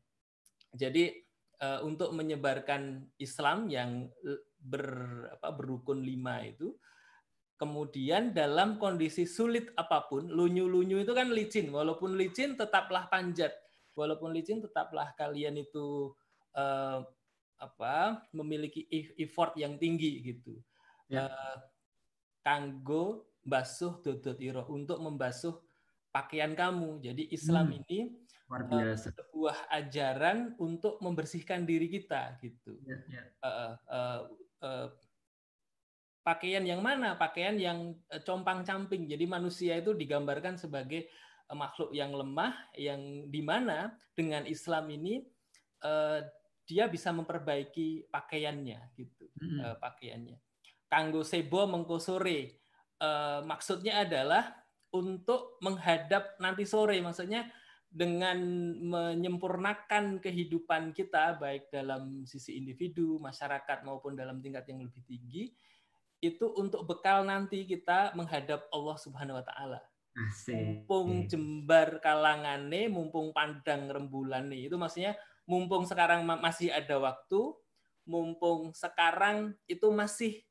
[0.71, 1.11] Jadi
[1.61, 4.09] uh, untuk menyebarkan Islam yang
[4.57, 4.85] ber,
[5.37, 6.73] apa, berukun lima itu,
[7.55, 13.53] kemudian dalam kondisi sulit apa pun, lunyu-lunyu itu kan licin, walaupun licin tetaplah panjat,
[13.93, 16.15] walaupun licin tetaplah kalian itu
[16.57, 17.05] uh,
[17.61, 18.89] apa memiliki
[19.21, 20.57] effort yang tinggi gitu.
[21.05, 21.29] Ya.
[21.29, 21.57] Uh,
[22.41, 25.61] kanggo basuh dodot iro untuk membasuh
[26.09, 26.97] pakaian kamu.
[27.05, 27.77] Jadi Islam hmm.
[27.85, 27.99] ini
[28.49, 29.13] Luar biasa.
[29.13, 32.75] sebuah ajaran untuk membersihkan diri kita gitu.
[32.83, 33.23] Ya, ya.
[33.45, 34.19] Uh, uh,
[34.65, 34.87] uh,
[36.25, 37.15] pakaian yang mana?
[37.15, 37.95] Pakaian yang
[38.25, 39.05] compang-camping.
[39.05, 41.07] Jadi manusia itu digambarkan sebagai
[41.51, 45.23] makhluk yang lemah, yang di mana dengan Islam ini
[45.83, 46.23] uh,
[46.71, 49.59] dia bisa memperbaiki pakaiannya gitu, hmm.
[49.59, 50.39] uh, pakaiannya.
[50.87, 52.63] Kanggo sebo mengkosore,
[53.03, 54.55] uh, maksudnya adalah
[54.95, 57.51] untuk menghadap nanti sore, maksudnya
[57.91, 58.39] dengan
[58.87, 65.51] menyempurnakan kehidupan kita baik dalam sisi individu, masyarakat maupun dalam tingkat yang lebih tinggi
[66.21, 69.79] itu untuk bekal nanti kita menghadap Allah Subhanahu wa taala.
[70.53, 74.69] Mumpung jembar kalangane, mumpung pandang rembulan nih.
[74.69, 77.55] Itu maksudnya mumpung sekarang masih ada waktu,
[78.05, 80.41] mumpung sekarang itu masih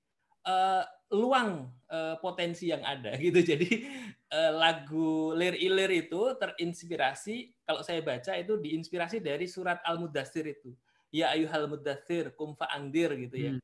[0.47, 3.43] uh, luang uh, potensi yang ada gitu.
[3.43, 3.85] Jadi
[4.31, 10.73] uh, lagu Lir Ilir itu terinspirasi kalau saya baca itu diinspirasi dari surat Al-Mudathir itu.
[11.11, 13.53] Ya ayuhal mudathir kum fa'angdir gitu ya.
[13.59, 13.63] Hmm.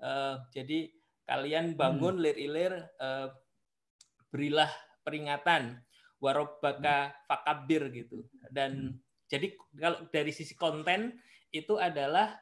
[0.00, 0.88] Uh, jadi
[1.28, 2.24] kalian bangun hmm.
[2.24, 3.28] Lir Ilir uh,
[4.32, 4.72] berilah
[5.04, 5.84] peringatan
[6.16, 7.16] warobbaka hmm.
[7.28, 8.24] fakabir gitu.
[8.48, 9.05] Dan hmm.
[9.26, 11.18] Jadi kalau dari sisi konten
[11.50, 12.38] itu adalah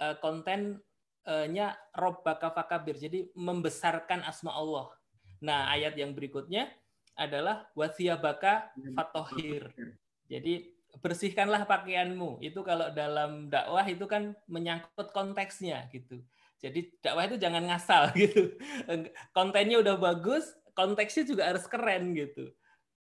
[0.00, 0.80] uh, konten
[1.26, 2.94] nya robbaka fakabir.
[3.02, 4.94] Jadi membesarkan asma Allah.
[5.42, 6.70] Nah, ayat yang berikutnya
[7.18, 9.74] adalah wasiyabaka fatohir.
[10.30, 10.70] Jadi
[11.00, 12.40] bersihkanlah pakaianmu.
[12.44, 16.20] Itu kalau dalam dakwah itu kan menyangkut konteksnya gitu.
[16.60, 18.56] Jadi dakwah itu jangan ngasal gitu.
[19.32, 22.52] Kontennya udah bagus, konteksnya juga harus keren gitu.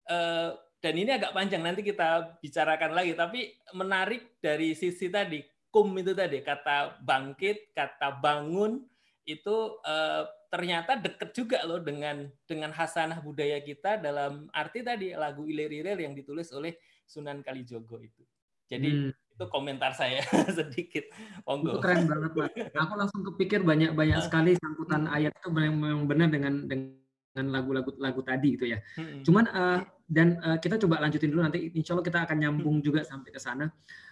[0.10, 3.12] Eh, dan ini agak panjang nanti kita bicarakan lagi.
[3.12, 8.88] Tapi menarik dari sisi tadi kum itu tadi kata bangkit, kata bangun
[9.28, 15.46] itu uh, ternyata deket juga loh dengan dengan hasanah budaya kita dalam arti tadi lagu
[15.46, 16.74] Ilir-Ilir yang ditulis oleh
[17.06, 18.26] Sunan Kalijogo itu.
[18.70, 19.34] Jadi hmm.
[19.38, 20.24] itu komentar saya
[20.58, 21.12] sedikit.
[21.46, 21.78] Monggo.
[21.78, 22.50] Itu keren banget, Pak.
[22.74, 28.58] Aku langsung kepikir banyak-banyak sekali sangkutan ayat itu memang benar dengan dengan lagu-lagu lagu tadi
[28.58, 28.82] gitu ya.
[28.98, 29.22] Hmm.
[29.26, 29.80] Cuman uh,
[30.10, 32.86] dan uh, kita coba lanjutin dulu nanti insya Allah kita akan nyambung hmm.
[32.86, 33.70] juga sampai ke sana.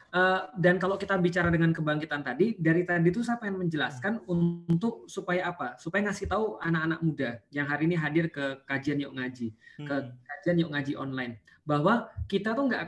[0.08, 5.04] Uh, dan kalau kita bicara dengan kebangkitan tadi, dari tadi itu saya pengen menjelaskan untuk
[5.12, 5.76] supaya apa?
[5.76, 9.88] Supaya ngasih tahu anak-anak muda yang hari ini hadir ke kajian yuk ngaji, hmm.
[9.90, 11.34] ke kajian yuk ngaji online,
[11.68, 12.82] bahwa kita tuh nggak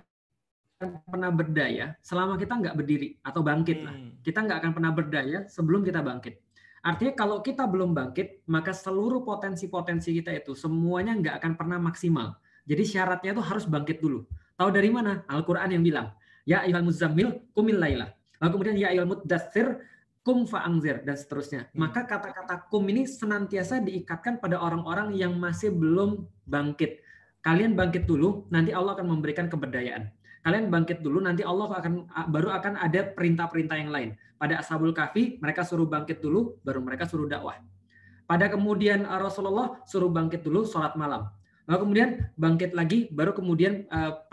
[0.79, 3.95] akan pernah berdaya selama kita nggak berdiri atau bangkit lah.
[3.99, 4.15] Hmm.
[4.23, 6.39] Kita nggak akan pernah berdaya sebelum kita bangkit.
[6.79, 12.39] Artinya kalau kita belum bangkit, maka seluruh potensi-potensi kita itu semuanya nggak akan pernah maksimal.
[12.69, 14.29] Jadi syaratnya itu harus bangkit dulu.
[14.53, 15.25] Tahu dari mana?
[15.25, 16.13] Al-Quran yang bilang,
[16.45, 18.13] ya ayyuhal muzammil kumil laila.
[18.37, 19.81] Lalu kemudian ya ayyuhal muddatsir
[20.21, 21.73] kum fa'angzir dan seterusnya.
[21.73, 21.89] Hmm.
[21.89, 27.01] Maka kata-kata kum ini senantiasa diikatkan pada orang-orang yang masih belum bangkit.
[27.41, 30.11] Kalian bangkit dulu, nanti Allah akan memberikan keberdayaan.
[30.45, 31.93] Kalian bangkit dulu, nanti Allah akan
[32.29, 34.09] baru akan ada perintah-perintah yang lain.
[34.39, 37.59] Pada Ashabul Kahfi, mereka suruh bangkit dulu, baru mereka suruh dakwah.
[38.29, 41.31] Pada kemudian Rasulullah suruh bangkit dulu sholat malam.
[41.69, 44.25] Lalu kemudian bangkit lagi, baru kemudian uh,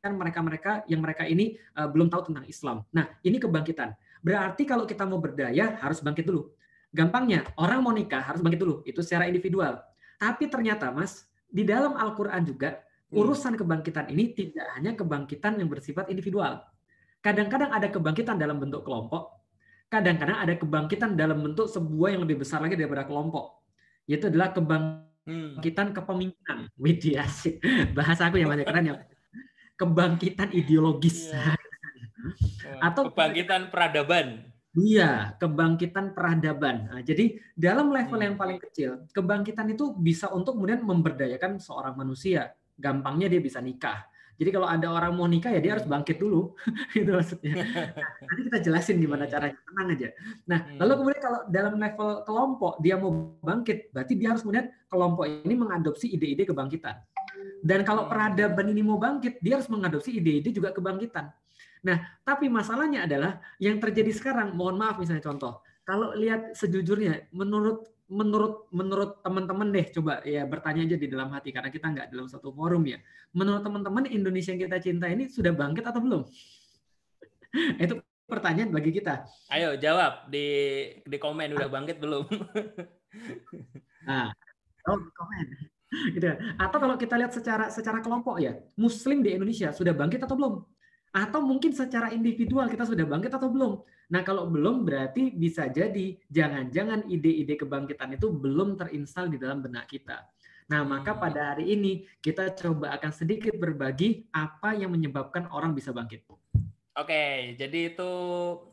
[0.00, 2.76] kan mereka-mereka yang mereka ini uh, belum tahu tentang Islam.
[2.96, 3.92] Nah, ini kebangkitan.
[4.24, 6.48] Berarti kalau kita mau berdaya harus bangkit dulu.
[6.96, 8.80] Gampangnya, orang mau nikah harus bangkit dulu.
[8.88, 9.84] Itu secara individual.
[10.16, 12.80] Tapi ternyata, Mas, di dalam Al-Qur'an juga
[13.12, 13.20] hmm.
[13.20, 16.64] urusan kebangkitan ini tidak hanya kebangkitan yang bersifat individual.
[17.20, 19.44] Kadang-kadang ada kebangkitan dalam bentuk kelompok,
[19.92, 23.63] kadang-kadang ada kebangkitan dalam bentuk sebuah yang lebih besar lagi daripada kelompok.
[24.04, 25.96] Yaitu adalah kebangkitan hmm.
[25.96, 26.58] kepemimpinan.
[26.76, 27.60] Widih asik.
[27.96, 28.96] Bahasa aku yang banyak keren ya
[29.74, 31.30] kebangkitan ideologis.
[31.30, 31.58] Yeah.
[32.86, 34.48] Atau kebangkitan peradaban.
[34.74, 36.90] Iya, kebangkitan peradaban.
[36.90, 38.26] Nah, jadi dalam level hmm.
[38.26, 42.50] yang paling kecil, kebangkitan itu bisa untuk kemudian memberdayakan seorang manusia.
[42.74, 44.02] Gampangnya dia bisa nikah.
[44.34, 46.54] Jadi kalau ada orang mau nikah ya dia harus bangkit dulu,
[46.98, 47.54] itu maksudnya.
[48.24, 50.08] Nah, nanti kita jelasin gimana caranya, tenang aja.
[50.48, 50.78] Nah, hmm.
[50.80, 53.12] lalu kemudian kalau dalam level kelompok dia mau
[53.44, 56.96] bangkit, berarti dia harus kemudian kelompok ini mengadopsi ide-ide kebangkitan.
[57.64, 61.30] Dan kalau peradaban ini mau bangkit, dia harus mengadopsi ide-ide juga kebangkitan.
[61.84, 67.84] Nah, tapi masalahnya adalah yang terjadi sekarang, mohon maaf misalnya contoh, kalau lihat sejujurnya, menurut
[68.08, 72.28] menurut menurut teman-teman deh, coba ya bertanya aja di dalam hati karena kita nggak dalam
[72.28, 73.00] satu forum ya.
[73.32, 76.22] Menurut teman-teman Indonesia yang kita cinta ini sudah bangkit atau belum?
[77.84, 79.24] Itu pertanyaan bagi kita.
[79.48, 80.46] Ayo jawab di
[81.00, 82.24] di komen udah bangkit belum?
[84.08, 84.28] nah,
[84.88, 85.46] oh komen.
[86.12, 86.26] gitu.
[86.60, 90.54] Atau kalau kita lihat secara secara kelompok ya, Muslim di Indonesia sudah bangkit atau belum?
[91.14, 93.78] Atau mungkin secara individual kita sudah bangkit atau belum?
[94.10, 99.86] Nah kalau belum berarti bisa jadi jangan-jangan ide-ide kebangkitan itu belum terinstal di dalam benak
[99.86, 100.26] kita.
[100.74, 101.20] Nah maka hmm.
[101.22, 106.26] pada hari ini kita coba akan sedikit berbagi apa yang menyebabkan orang bisa bangkit.
[106.98, 108.10] Oke, jadi itu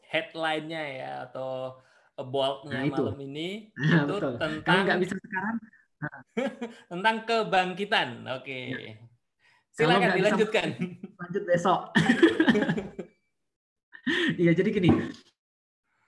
[0.09, 1.77] headline-nya ya atau
[2.21, 4.33] bold-nya nah, malam ini nah, itu betul.
[4.37, 5.55] tentang nggak bisa sekarang
[6.91, 8.09] tentang kebangkitan.
[8.33, 8.61] Oke.
[8.73, 9.10] Ya.
[9.81, 10.67] Silakan dilanjutkan.
[11.21, 11.79] Lanjut besok.
[14.33, 14.89] Iya, jadi gini.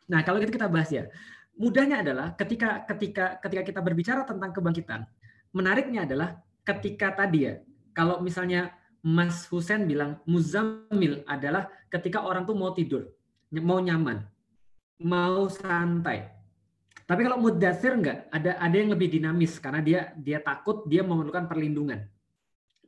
[0.09, 1.05] Nah, kalau gitu kita bahas ya.
[1.53, 5.05] Mudahnya adalah ketika ketika ketika kita berbicara tentang kebangkitan,
[5.53, 7.61] menariknya adalah ketika tadi ya,
[7.93, 8.73] kalau misalnya
[9.05, 13.13] Mas Husen bilang muzamil adalah ketika orang tuh mau tidur,
[13.53, 14.25] mau nyaman,
[14.97, 16.33] mau santai.
[17.05, 21.45] Tapi kalau mudathir enggak, ada ada yang lebih dinamis karena dia dia takut dia memerlukan
[21.45, 22.09] perlindungan.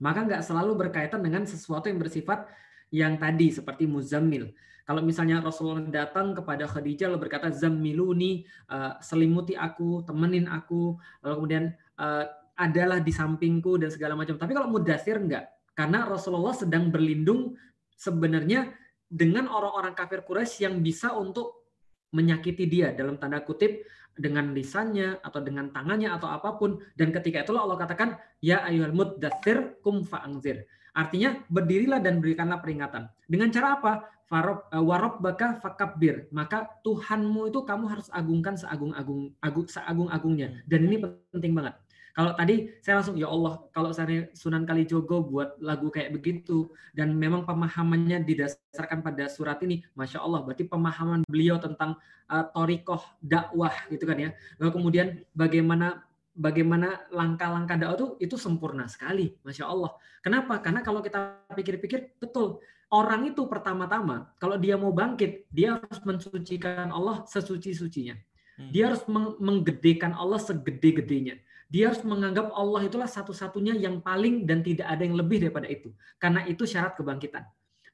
[0.03, 2.47] Maka enggak selalu berkaitan dengan sesuatu yang bersifat
[2.91, 4.51] yang tadi seperti muzammil.
[4.85, 10.93] Kalau misalnya Rasulullah datang kepada Khadijah lalu berkata zammiluni uh, selimuti aku, temenin aku,
[11.25, 11.65] lalu kemudian
[11.97, 14.37] uh, adalah di sampingku dan segala macam.
[14.37, 17.57] Tapi kalau mudathir enggak, karena Rasulullah sedang berlindung
[17.97, 18.71] sebenarnya
[19.09, 21.65] dengan orang-orang kafir Quraisy yang bisa untuk
[22.13, 23.83] menyakiti dia dalam tanda kutip
[24.15, 28.95] dengan lisannya atau dengan tangannya atau apa pun dan ketika itulah Allah katakan ya ayyuhal
[28.95, 30.63] muddatsir kum fa'angzir.
[30.95, 33.11] Artinya berdirilah dan berikanlah peringatan.
[33.27, 33.93] Dengan cara apa?
[34.25, 36.31] Farob eh, warob baka fakabir.
[36.31, 40.63] Maka Tuhanmu itu kamu harus agungkan seagung-agung agung, seagung-agungnya.
[40.65, 40.97] Dan ini
[41.35, 41.75] penting banget.
[42.15, 47.11] Kalau tadi saya langsung ya Allah, kalau saya Sunan Kalijogo buat lagu kayak begitu dan
[47.11, 51.99] memang pemahamannya didasarkan pada surat ini, masya Allah, berarti pemahaman beliau tentang
[52.31, 54.29] uh, torikoh dakwah gitu kan ya.
[54.63, 59.91] Lalu kemudian bagaimana bagaimana langkah-langkah dakwah itu itu sempurna sekali, masya Allah.
[60.23, 60.63] Kenapa?
[60.63, 62.63] Karena kalau kita pikir-pikir betul
[62.95, 68.15] orang itu pertama-tama kalau dia mau bangkit dia harus mensucikan Allah sesuci-sucinya.
[68.55, 68.71] Hmm.
[68.71, 69.03] Dia harus
[69.35, 71.43] menggedekan Allah segede-gedenya.
[71.65, 75.89] Dia harus menganggap Allah itulah satu-satunya yang paling dan tidak ada yang lebih daripada itu.
[76.21, 77.43] Karena itu syarat kebangkitan.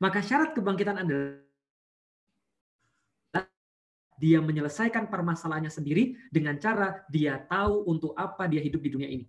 [0.01, 1.39] Maka syarat kebangkitan adalah
[4.21, 9.25] dia menyelesaikan permasalahannya sendiri dengan cara dia tahu untuk apa dia hidup di dunia ini.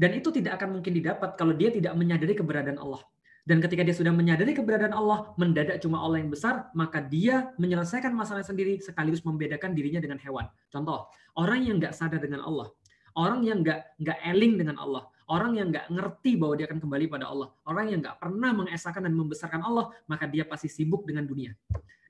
[0.00, 3.04] Dan itu tidak akan mungkin didapat kalau dia tidak menyadari keberadaan Allah.
[3.44, 8.12] Dan ketika dia sudah menyadari keberadaan Allah, mendadak cuma Allah yang besar, maka dia menyelesaikan
[8.12, 10.48] masalah sendiri sekaligus membedakan dirinya dengan hewan.
[10.72, 12.72] Contoh, orang yang nggak sadar dengan Allah,
[13.14, 17.04] Orang yang nggak nggak eling dengan Allah, orang yang nggak ngerti bahwa dia akan kembali
[17.06, 21.26] pada Allah, orang yang nggak pernah mengesahkan dan membesarkan Allah, maka dia pasti sibuk dengan
[21.26, 21.54] dunia.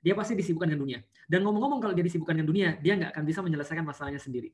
[0.01, 0.99] Dia pasti disibukkan dengan dunia.
[1.29, 4.49] Dan ngomong-ngomong kalau dia disibukkan dengan dunia, dia nggak akan bisa menyelesaikan masalahnya sendiri.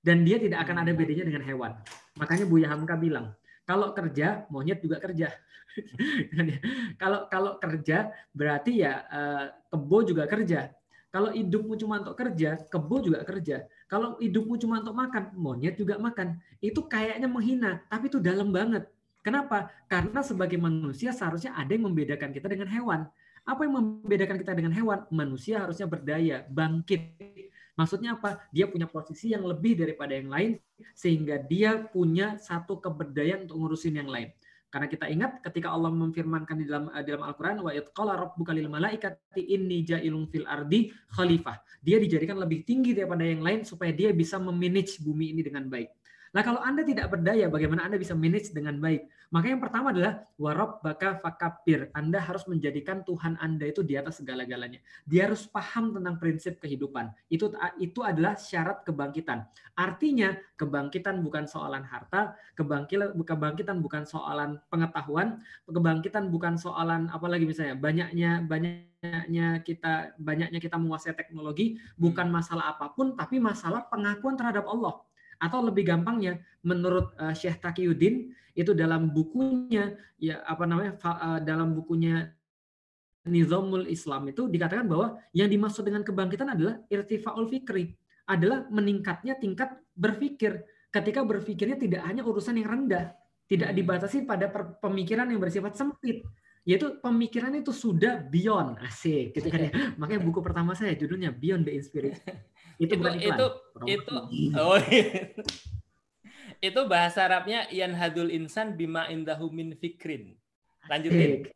[0.00, 1.76] Dan dia tidak akan ada bedanya dengan hewan.
[2.16, 3.36] Makanya Buya Hamka bilang,
[3.68, 5.28] kalau kerja monyet juga kerja.
[7.00, 10.72] kalau kalau kerja berarti ya uh, kebo juga kerja.
[11.12, 13.68] Kalau hidupmu cuma untuk kerja, kebo juga kerja.
[13.88, 16.36] Kalau hidupmu cuma untuk makan, monyet juga makan.
[16.60, 18.84] Itu kayaknya menghina, tapi itu dalam banget.
[19.24, 19.72] Kenapa?
[19.88, 23.08] Karena sebagai manusia seharusnya ada yang membedakan kita dengan hewan.
[23.48, 25.08] Apa yang membedakan kita dengan hewan?
[25.08, 27.16] Manusia harusnya berdaya, bangkit.
[27.80, 28.44] Maksudnya apa?
[28.52, 30.60] Dia punya posisi yang lebih daripada yang lain
[30.92, 34.28] sehingga dia punya satu keberdayaan untuk ngurusin yang lain.
[34.68, 38.68] Karena kita ingat ketika Allah memfirmankan di dalam di dalam Al-Qur'an wa qala rabbuka lil
[38.68, 41.56] malaikati inni ja'ilun fil ardi khalifah.
[41.80, 45.88] Dia dijadikan lebih tinggi daripada yang lain supaya dia bisa memanage bumi ini dengan baik.
[46.32, 49.08] Nah kalau Anda tidak berdaya, bagaimana Anda bisa manage dengan baik?
[49.28, 51.92] Maka yang pertama adalah warob baka fakabir.
[51.92, 54.80] Anda harus menjadikan Tuhan Anda itu di atas segala-galanya.
[55.04, 57.12] Dia harus paham tentang prinsip kehidupan.
[57.28, 59.44] Itu itu adalah syarat kebangkitan.
[59.76, 67.76] Artinya kebangkitan bukan soalan harta, kebangkitan kebangkitan bukan soalan pengetahuan, kebangkitan bukan soalan apalagi misalnya
[67.76, 74.66] banyaknya banyaknya kita banyaknya kita menguasai teknologi bukan masalah apa pun tapi masalah pengakuan terhadap
[74.66, 74.98] Allah
[75.38, 81.78] atau lebih gampangnya menurut uh, Syekh Taqiyuddin itu dalam bukunya ya apa namanya uh, dalam
[81.78, 82.34] bukunya
[83.28, 87.92] Nizamul Islam itu dikatakan bahwa yang dimaksud dengan kebangkitan adalah irtifaul fikri
[88.24, 93.12] adalah meningkatnya tingkat berpikir ketika berpikirnya tidak hanya urusan yang rendah
[93.48, 93.78] tidak hmm.
[93.80, 96.22] dibatasi pada pemikiran yang bersifat sempit
[96.68, 98.76] yaitu pemikiran itu sudah beyond.
[98.84, 99.72] Asik gitu kan ya.
[100.00, 102.36] Makanya buku pertama saya judulnya Beyond the Inspiration
[102.78, 103.46] itu itu itu,
[103.86, 104.16] itu
[104.62, 105.34] oh iya.
[106.58, 110.38] itu bahasa Arabnya Ian hadul insan bima indahu min fikrin.
[110.88, 111.46] Lanjutin.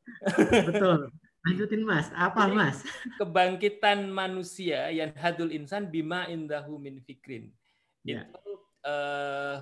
[0.68, 1.10] Betul.
[1.42, 2.06] Lanjutin Mas.
[2.14, 2.78] Apa Jadi, Mas?
[3.18, 7.50] Kebangkitan manusia yang hadul insan bima indahu min fikrin.
[8.06, 8.28] Ya.
[8.30, 8.52] Itu
[8.86, 9.56] eh,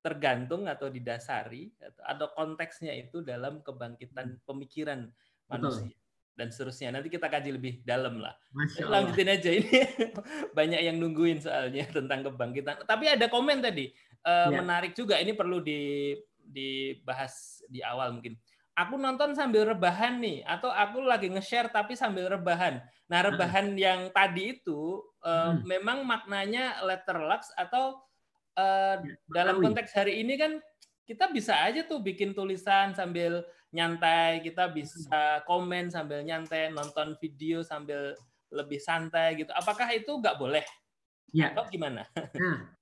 [0.00, 5.10] tergantung atau didasari atau konteksnya itu dalam kebangkitan pemikiran
[5.50, 5.97] manusia.
[6.38, 6.94] Dan seterusnya.
[6.94, 8.38] Nanti kita kaji lebih dalam lah.
[8.86, 9.66] Lanjutin aja ini
[10.58, 12.86] banyak yang nungguin soalnya tentang kebangkitan.
[12.86, 13.90] Tapi ada komen tadi
[14.22, 14.62] uh, ya.
[14.62, 15.18] menarik juga.
[15.18, 18.38] Ini perlu di dibahas di awal mungkin.
[18.78, 22.78] Aku nonton sambil rebahan nih, atau aku lagi nge-share tapi sambil rebahan.
[23.10, 23.78] Nah rebahan hmm.
[23.82, 25.66] yang tadi itu uh, hmm.
[25.66, 27.98] memang maknanya letter lux atau
[28.54, 29.02] uh,
[29.34, 30.62] dalam konteks hari ini kan
[31.08, 33.42] kita bisa aja tuh bikin tulisan sambil
[33.74, 38.16] nyantai, kita bisa komen sambil nyantai, nonton video sambil
[38.48, 39.52] lebih santai gitu.
[39.52, 40.64] Apakah itu nggak boleh?
[41.32, 41.52] Ya.
[41.52, 42.08] Atau gimana?
[42.38, 42.78] Nah,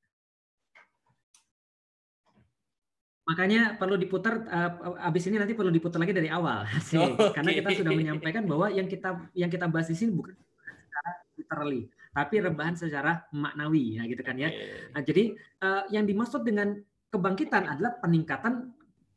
[3.27, 7.51] makanya perlu diputar uh, abis ini nanti perlu diputar lagi dari awal sih oh, karena
[7.59, 11.83] kita sudah menyampaikan bahwa yang kita yang kita bahas di sini bukan secara literally
[12.15, 14.55] tapi rebahan secara maknawi ya gitu kan ya
[14.95, 16.79] nah, jadi uh, yang dimaksud dengan
[17.11, 18.71] kebangkitan adalah peningkatan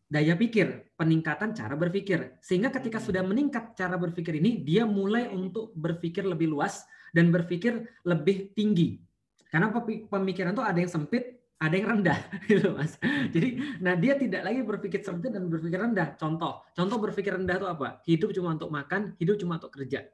[0.09, 2.41] daya pikir, peningkatan cara berpikir.
[2.41, 3.05] Sehingga ketika hmm.
[3.05, 8.97] sudah meningkat cara berpikir ini, dia mulai untuk berpikir lebih luas dan berpikir lebih tinggi.
[9.49, 9.69] Karena
[10.09, 12.19] pemikiran itu ada yang sempit, ada yang rendah,
[12.49, 12.97] gitu mas.
[13.33, 16.17] Jadi, nah dia tidak lagi berpikir sempit dan berpikir rendah.
[16.17, 18.01] Contoh, contoh berpikir rendah itu apa?
[18.05, 20.05] Hidup cuma untuk makan, hidup cuma untuk kerja.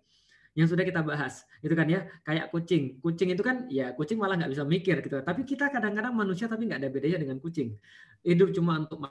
[0.55, 3.03] Yang sudah kita bahas, itu kan ya, kayak kucing.
[3.03, 5.19] Kucing itu kan, ya kucing malah nggak bisa mikir gitu.
[5.19, 7.75] Tapi kita kadang-kadang manusia tapi nggak ada bedanya dengan kucing.
[8.23, 9.03] Hidup cuma untuk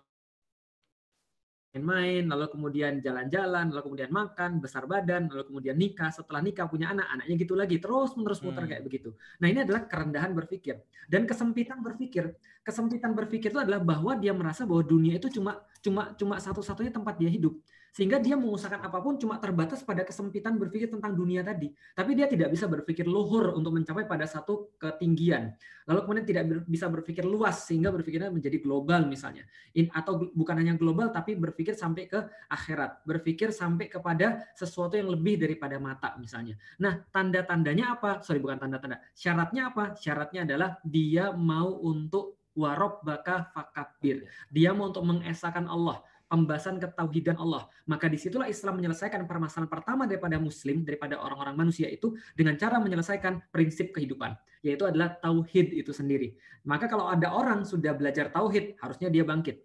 [1.75, 6.95] main-main, lalu kemudian jalan-jalan, lalu kemudian makan, besar badan, lalu kemudian nikah, setelah nikah punya
[6.95, 8.71] anak, anaknya gitu lagi, terus menerus muter hmm.
[8.71, 9.11] kayak begitu.
[9.43, 10.79] Nah ini adalah kerendahan berpikir
[11.11, 12.31] dan kesempitan berpikir.
[12.63, 17.19] Kesempitan berpikir itu adalah bahwa dia merasa bahwa dunia itu cuma cuma cuma satu-satunya tempat
[17.19, 17.59] dia hidup
[17.95, 21.71] sehingga dia mengusahakan apa pun cuma terbatas pada kesempitan berpikir tentang dunia tadi.
[21.95, 25.55] Tapi dia tidak bisa berpikir luhur untuk mencapai pada satu ketinggian.
[25.87, 29.47] Lalu kemudian tidak bisa berpikir luas sehingga berpikirnya menjadi global misalnya.
[29.79, 32.19] In, atau bukan hanya global tapi berpikir sampai ke
[32.51, 36.59] akhirat, berpikir sampai kepada sesuatu yang lebih daripada mata misalnya.
[36.83, 38.19] Nah, tanda-tandanya apa?
[38.27, 38.99] Sorry, bukan tanda-tanda.
[39.15, 39.95] Syaratnya apa?
[39.95, 44.27] Syaratnya adalah dia mau untuk warob baka fakabir.
[44.51, 47.69] Dia mau untuk mengesahkan Allah pembahasan ketauhidan Allah.
[47.87, 52.81] Maka di situlah Islam menyelesaikan permasalahan pertama daripada Muslim, daripada orang-orang manusia itu dengan cara
[52.81, 54.35] menyelesaikan prinsip kehidupan,
[54.65, 56.35] yaitu adalah tauhid itu sendiri.
[56.65, 59.63] Maka kalau ada orang sudah belajar tauhid, harusnya dia bangkit.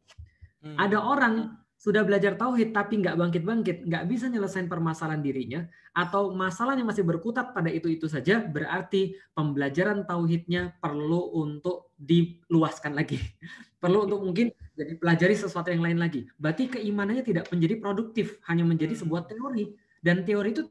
[0.60, 0.76] Hmm.
[0.76, 5.64] Ada orang sudah belajar tauhid tapi nggak bangkit-bangkit, nggak bisa nyelesain permasalahan dirinya,
[5.96, 13.16] atau masalahnya masih berkutat pada itu-itu saja, berarti pembelajaran tauhidnya perlu untuk diluaskan lagi.
[13.82, 16.28] perlu untuk mungkin jadi pelajari sesuatu yang lain lagi.
[16.36, 19.02] Berarti keimanannya tidak menjadi produktif, hanya menjadi hmm.
[19.08, 19.72] sebuah teori.
[20.04, 20.64] Dan teori itu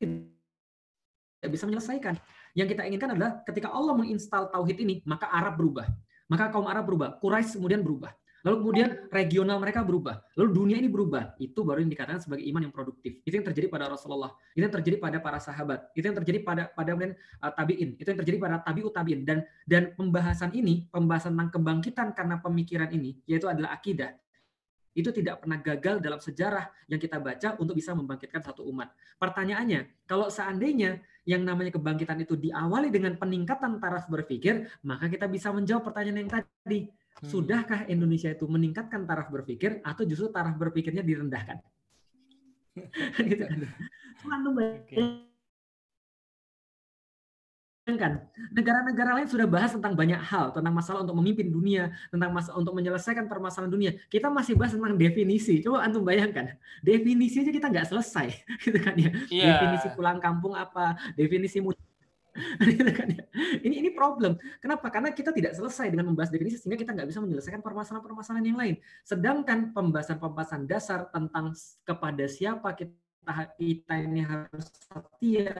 [0.00, 2.16] tidak bisa menyelesaikan.
[2.56, 5.84] Yang kita inginkan adalah ketika Allah menginstal tauhid ini, maka Arab berubah.
[6.24, 8.16] Maka kaum Arab berubah, Quraisy kemudian berubah.
[8.44, 10.20] Lalu kemudian regional mereka berubah.
[10.36, 11.32] Lalu dunia ini berubah.
[11.40, 13.24] Itu baru yang dikatakan sebagai iman yang produktif.
[13.24, 14.36] Itu yang terjadi pada Rasulullah.
[14.52, 15.88] Itu yang terjadi pada para sahabat.
[15.96, 17.96] Itu yang terjadi pada pada uh, tabiin.
[17.96, 19.24] Itu yang terjadi pada tabiut tabiin.
[19.24, 24.12] Dan dan pembahasan ini, pembahasan tentang kebangkitan karena pemikiran ini, yaitu adalah akidah.
[24.92, 28.92] Itu tidak pernah gagal dalam sejarah yang kita baca untuk bisa membangkitkan satu umat.
[29.18, 35.48] Pertanyaannya, kalau seandainya yang namanya kebangkitan itu diawali dengan peningkatan taraf berpikir, maka kita bisa
[35.50, 36.92] menjawab pertanyaan yang tadi.
[37.24, 37.30] Hmm.
[37.32, 41.64] Sudahkah Indonesia itu meningkatkan taraf berpikir atau justru taraf berpikirnya direndahkan?
[43.32, 43.60] gitu kan.
[44.84, 45.24] okay
[47.92, 48.24] kan
[48.56, 52.72] negara-negara lain sudah bahas tentang banyak hal tentang masalah untuk memimpin dunia tentang masalah untuk
[52.72, 57.84] menyelesaikan permasalahan dunia kita masih bahas tentang definisi coba antum bayangkan definisi aja kita nggak
[57.92, 59.60] selesai gitu kan ya yeah.
[59.60, 61.68] definisi pulang kampung apa definisi ya.
[63.66, 67.20] ini ini problem kenapa karena kita tidak selesai dengan membahas definisi sehingga kita nggak bisa
[67.22, 71.52] menyelesaikan permasalahan-permasalahan yang lain sedangkan pembahasan-pembahasan dasar tentang
[71.82, 72.94] kepada siapa kita
[73.56, 75.56] kita ini harus setia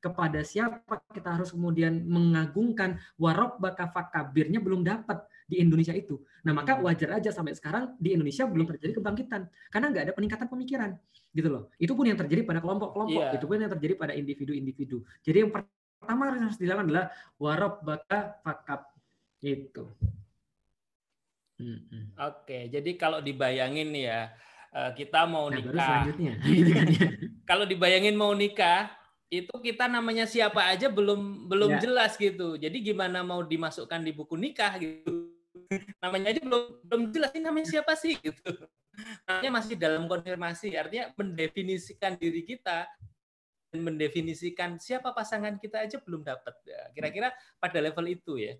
[0.00, 6.22] kepada siapa kita harus kemudian mengagungkan warok baka fakabirnya belum dapat di Indonesia itu.
[6.46, 6.86] Nah maka hmm.
[6.88, 10.90] wajar aja sampai sekarang di Indonesia belum terjadi kebangkitan karena nggak ada peningkatan pemikiran
[11.36, 11.62] gitu loh.
[11.76, 13.36] Itu pun yang terjadi pada kelompok-kelompok, yeah.
[13.36, 15.04] itu pun yang terjadi pada individu-individu.
[15.20, 15.50] Jadi yang
[16.00, 18.88] pertama harus dilakukan adalah warok baka fakab
[19.44, 19.84] itu.
[21.60, 22.08] Hmm.
[22.16, 24.32] Oke, jadi kalau dibayangin ya
[24.72, 25.76] eh, kita mau nah, nikah.
[25.76, 27.08] selanjutnya, gitu kan ya.
[27.50, 28.88] kalau dibayangin mau nikah,
[29.28, 31.80] itu kita namanya siapa aja belum belum ya.
[31.84, 32.56] jelas gitu.
[32.56, 35.36] Jadi gimana mau dimasukkan di buku nikah gitu.
[36.02, 38.50] namanya aja belum belum jelas ini namanya siapa sih gitu.
[39.28, 42.90] Namanya masih dalam konfirmasi, artinya mendefinisikan diri kita
[43.74, 46.54] mendefinisikan siapa pasangan kita aja belum dapat.
[46.66, 47.28] Ya, kira-kira
[47.62, 48.54] pada level itu ya.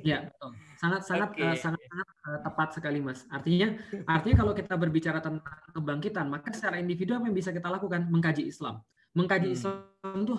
[0.00, 0.56] Ya, betul.
[0.80, 1.44] Sangat sangat okay.
[1.44, 3.28] uh, eh, sangat sangat uh, tepat sekali, Mas.
[3.28, 3.76] Artinya
[4.08, 5.44] artinya kalau kita berbicara tentang
[5.76, 8.08] kebangkitan, maka secara individu apa yang bisa kita lakukan?
[8.08, 8.80] Mengkaji Islam.
[9.12, 9.56] Mengkaji hmm.
[9.56, 10.34] Islam itu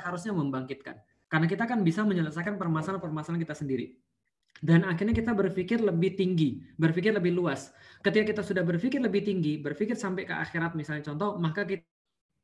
[0.00, 0.96] harusnya membangkitkan.
[1.28, 4.00] Karena kita kan bisa menyelesaikan permasalahan-permasalahan kita sendiri.
[4.60, 7.72] Dan akhirnya kita berpikir lebih tinggi, berpikir lebih luas.
[8.00, 11.84] Ketika kita sudah berpikir lebih tinggi, berpikir sampai ke akhirat misalnya contoh, maka kita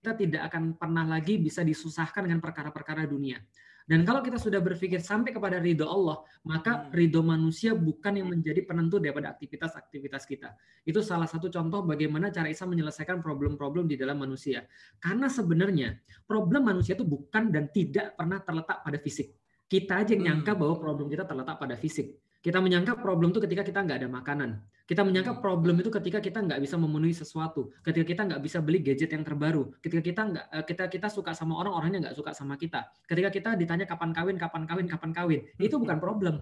[0.03, 3.41] tidak akan pernah lagi bisa disusahkan dengan perkara-perkara dunia.
[3.87, 6.91] Dan kalau kita sudah berpikir sampai kepada ridho Allah, maka hmm.
[6.91, 10.59] ridho manusia bukan yang menjadi penentu daripada aktivitas-aktivitas kita.
[10.83, 14.67] Itu salah satu contoh bagaimana cara Isa menyelesaikan problem-problem di dalam manusia.
[14.99, 19.39] Karena sebenarnya problem manusia itu bukan dan tidak pernah terletak pada fisik.
[19.71, 20.61] Kita aja yang nyangka hmm.
[20.67, 22.26] bahwa problem kita terletak pada fisik.
[22.45, 24.51] Kita menyangka problem itu ketika kita nggak ada makanan.
[24.87, 25.43] Kita menyangka hmm.
[25.43, 29.27] problem itu ketika kita nggak bisa memenuhi sesuatu, ketika kita nggak bisa beli gadget yang
[29.27, 32.87] terbaru, ketika kita nggak eh, kita kita suka sama orang orangnya nggak suka sama kita,
[33.11, 36.35] ketika kita ditanya kapan kawin, kapan kawin, kapan kawin, itu bukan problem.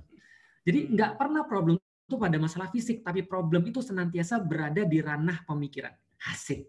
[0.69, 0.93] Jadi hmm.
[0.93, 5.97] nggak pernah problem itu pada masalah fisik, tapi problem itu senantiasa berada di ranah pemikiran.
[6.29, 6.69] Asik.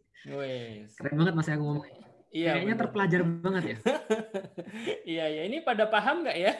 [0.95, 2.04] Keren banget mas aku ngomong.
[2.35, 2.81] Iya, Kayaknya bener.
[2.83, 3.77] terpelajar banget ya.
[5.15, 5.41] iya, ya.
[5.47, 6.51] Ini pada paham nggak ya?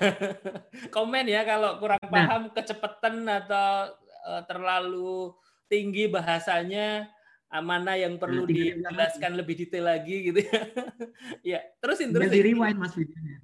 [0.95, 2.11] Komen ya kalau kurang nah.
[2.15, 3.91] paham kecepatan atau
[4.23, 5.36] uh, terlalu
[5.67, 7.11] tinggi bahasanya
[7.51, 10.59] ah, mana yang perlu nah, dijelaskan lebih detail lagi gitu ya.
[11.51, 12.32] Iya, terusin terus.
[12.32, 13.36] Jadi rewind Mas videonya.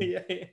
[0.00, 0.48] Iya, iya.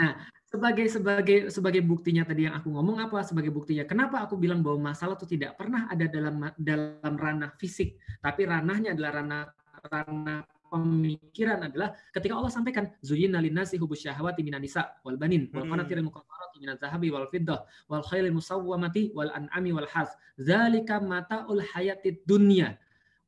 [0.00, 0.16] Nah,
[0.48, 4.94] sebagai sebagai sebagai buktinya tadi yang aku ngomong apa sebagai buktinya kenapa aku bilang bahwa
[4.94, 9.44] masalah itu tidak pernah ada dalam dalam ranah fisik tapi ranahnya adalah ranah
[9.86, 15.64] ranah pemikiran adalah ketika Allah sampaikan zuyyina linnasi hubus syahawati minan nisa wal banin wal
[15.64, 15.72] hmm.
[15.72, 21.60] qanatiril muqattarati minaz zahabi wal fiddah wal khailil musawwamati wal an'ami wal has zalika mataul
[21.72, 22.76] hayatid dunya.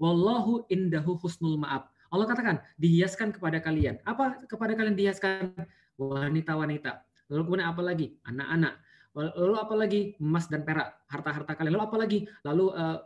[0.00, 1.92] Wallahu indahu husnul ma'ab.
[2.10, 4.00] Allah katakan dihiaskan kepada kalian.
[4.08, 5.52] Apa kepada kalian dihiaskan?
[6.00, 7.04] Wanita-wanita.
[7.28, 8.16] Lalu kemudian apa lagi?
[8.24, 8.74] Anak-anak.
[9.12, 10.00] Lalu apa lagi?
[10.16, 11.76] Emas dan perak harta-harta kalian.
[11.76, 12.18] Lalu apa lagi?
[12.42, 12.98] Lalu uh,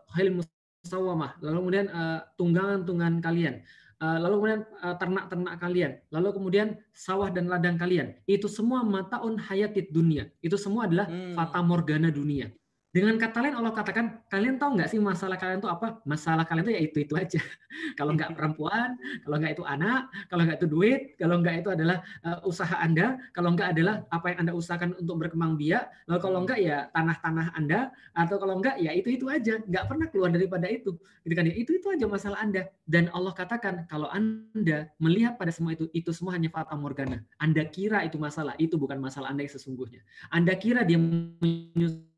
[0.84, 3.64] musawwamah lalu kemudian uh, tunggangan-tunggangan kalian
[4.04, 8.12] Eh, lalu kemudian eh, ternak-ternak kalian, lalu kemudian sawah dan ladang kalian.
[8.28, 10.28] Itu semua mataun hayatid dunia.
[10.44, 11.38] Itu semua adalah hmm.
[11.38, 12.52] fata morgana dunia.
[12.94, 15.98] Dengan kata lain Allah katakan, kalian tahu nggak sih masalah kalian itu apa?
[16.06, 17.42] Masalah kalian itu ya itu itu aja.
[17.98, 18.94] kalau nggak perempuan,
[19.26, 23.18] kalau nggak itu anak, kalau nggak itu duit, kalau nggak itu adalah uh, usaha anda,
[23.34, 27.46] kalau nggak adalah apa yang anda usahakan untuk berkembang biak, lalu kalau nggak ya tanah-tanah
[27.58, 27.80] anda,
[28.14, 29.58] atau kalau nggak ya itu itu aja.
[29.66, 30.94] Nggak pernah keluar daripada itu.
[31.26, 31.54] Gitu kan ya?
[31.58, 32.70] Itu itu aja masalah anda.
[32.86, 37.26] Dan Allah katakan kalau anda melihat pada semua itu, itu semua hanya fata morgana.
[37.42, 39.98] Anda kira itu masalah, itu bukan masalah anda yang sesungguhnya.
[40.30, 42.13] Anda kira dia menyusul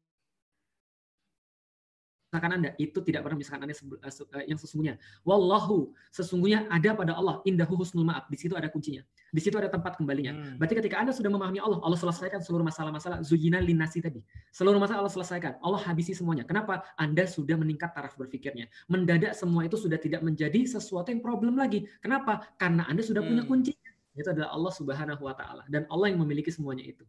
[2.26, 2.70] memisahkan Anda.
[2.76, 4.12] Itu tidak pernah memisahkan Anda eh,
[4.42, 4.94] eh, yang sesungguhnya.
[5.22, 8.26] Wallahu, sesungguhnya ada pada Allah indahu husnul ma'ab.
[8.26, 9.00] Di situ ada kuncinya.
[9.30, 10.34] Di situ ada tempat kembalinya.
[10.34, 10.58] Hmm.
[10.58, 14.20] Berarti ketika Anda sudah memahami Allah, Allah selesaikan seluruh masalah-masalah zuyina linasi tadi.
[14.50, 15.56] Seluruh masalah Allah selesaikan.
[15.62, 16.42] Allah habisi semuanya.
[16.42, 16.82] Kenapa?
[16.98, 18.66] Anda sudah meningkat taraf berpikirnya.
[18.90, 21.86] Mendadak semua itu sudah tidak menjadi sesuatu yang problem lagi.
[22.02, 22.42] Kenapa?
[22.58, 23.30] Karena Anda sudah hmm.
[23.30, 23.90] punya kuncinya.
[24.16, 27.04] Itu adalah Allah Subhanahu wa taala dan Allah yang memiliki semuanya itu.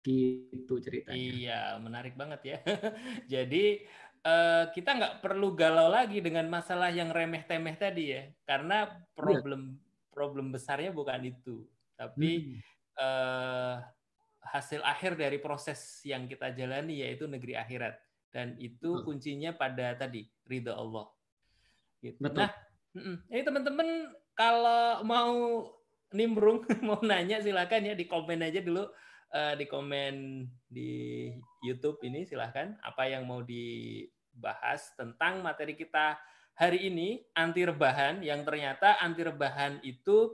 [0.00, 1.20] Gitu ceritanya.
[1.20, 2.58] Iya, menarik banget ya.
[3.32, 3.84] Jadi
[4.28, 9.80] uh, kita nggak perlu galau lagi dengan masalah yang remeh temeh tadi ya karena problem
[10.12, 11.62] problem besarnya bukan itu,
[11.94, 12.58] tapi hmm.
[12.98, 13.78] uh,
[14.42, 17.94] hasil akhir dari proses yang kita jalani yaitu negeri akhirat
[18.34, 21.06] dan itu kuncinya pada tadi ridho Allah.
[22.02, 22.18] Gitu.
[22.18, 22.46] Betul.
[22.46, 22.52] Nah,
[23.30, 23.88] ini teman-teman
[24.34, 25.34] kalau mau
[26.12, 28.88] nimbrung mau nanya silakan ya di komen aja dulu
[29.34, 30.90] uh, di komen di
[31.64, 33.44] YouTube ini silahkan apa yang mau
[34.38, 36.14] dibahas tentang materi kita
[36.54, 40.30] hari ini anti rebahan yang ternyata anti rebahan itu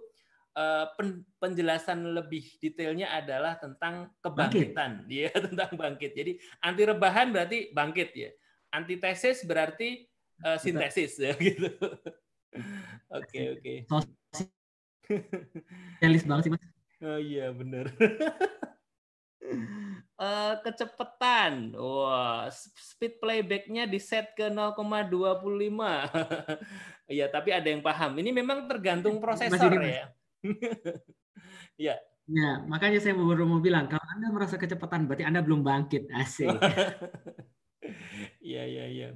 [0.53, 0.93] uh,
[1.41, 5.09] penjelasan lebih detailnya adalah tentang kebangkitan.
[5.09, 5.17] Bangkit.
[5.25, 6.13] ya tentang bangkit.
[6.13, 8.31] Jadi anti rebahan berarti bangkit ya.
[8.77, 10.05] Antitesis berarti
[10.45, 11.73] uh, sintesis ya gitu.
[13.09, 13.75] Oke oke.
[15.09, 16.65] Sosialis banget sih mas.
[17.05, 17.89] Oh iya benar
[20.15, 24.81] Uh, kecepatan, wah, speed playbacknya di set ke 0,25.
[27.05, 28.17] Iya, tapi ada yang paham.
[28.17, 30.09] Ini memang tergantung prosesor ya.
[31.93, 32.01] ya.
[32.25, 36.09] Ya, makanya saya baru mau bilang, kalau Anda merasa kecepatan, berarti Anda belum bangkit.
[36.13, 36.49] Asik.
[38.41, 39.09] Iya, iya, iya.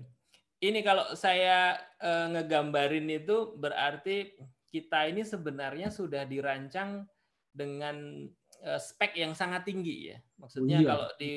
[0.61, 4.37] Ini kalau saya uh, ngegambarin itu berarti
[4.68, 7.09] kita ini sebenarnya sudah dirancang
[7.49, 8.29] dengan
[8.78, 10.18] spek yang sangat tinggi ya.
[10.38, 10.88] Maksudnya oh, iya.
[10.90, 11.34] kalau di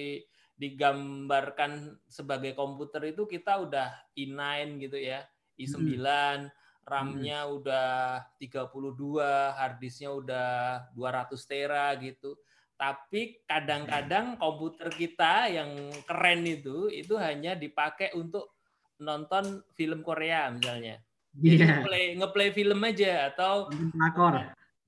[0.61, 5.25] digambarkan sebagai komputer itu kita udah i9 gitu ya,
[5.57, 6.53] i9, hmm.
[6.85, 7.55] RAM-nya hmm.
[7.57, 7.89] udah
[8.37, 10.49] 32, hard disk-nya udah
[10.93, 12.37] 200 tera gitu.
[12.77, 15.69] Tapi kadang-kadang komputer kita yang
[16.05, 18.57] keren itu itu hanya dipakai untuk
[19.01, 21.01] nonton film Korea misalnya.
[21.33, 21.81] Jadi yeah.
[21.81, 23.69] ngeplay, ngeplay film aja atau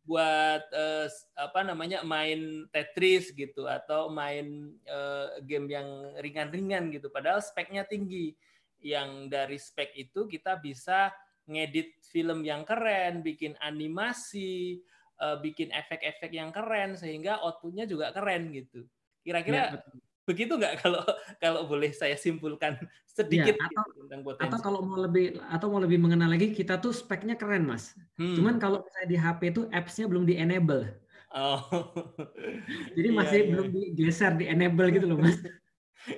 [0.04, 1.08] buat uh,
[1.39, 5.88] apa namanya main Tetris gitu atau main uh, game yang
[6.20, 7.08] ringan-ringan gitu.
[7.08, 8.36] Padahal speknya tinggi.
[8.84, 11.08] Yang dari spek itu kita bisa
[11.47, 14.84] ngedit film yang keren bikin animasi
[15.24, 18.84] uh, bikin efek-efek yang keren sehingga outputnya juga keren gitu.
[19.24, 19.80] Kira-kira ya,
[20.24, 21.03] Begitu nggak kalau
[21.39, 24.47] kalau boleh saya simpulkan sedikit ya, atau, gitu tentang potensi.
[24.49, 27.93] Atau kalau mau lebih atau mau lebih mengenal lagi, kita tuh speknya keren mas.
[28.17, 28.36] Hmm.
[28.39, 30.89] Cuman kalau saya di HP itu apps-nya belum di enable.
[31.34, 31.61] Oh.
[32.95, 35.38] Jadi iya, masih iya, belum digeser di enable gitu loh mas.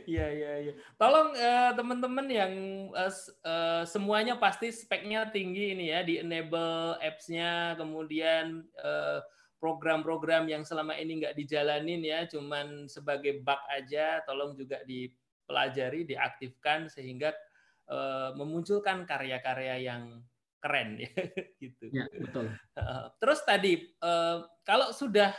[0.10, 0.74] Iya iya iya.
[0.98, 2.54] Tolong uh, teman-teman yang
[2.90, 3.14] uh,
[3.46, 9.22] uh, semuanya pasti speknya tinggi ini ya di enable apps-nya, kemudian uh,
[9.58, 16.92] program-program yang selama ini nggak dijalanin ya, cuman sebagai bug aja, tolong juga dipelajari, diaktifkan
[16.92, 17.34] sehingga
[17.90, 20.22] uh, memunculkan karya-karya yang
[20.66, 21.14] keren ya
[21.62, 21.86] gitu.
[21.94, 22.50] Ya, betul.
[23.22, 25.30] Terus tadi uh, kalau sudah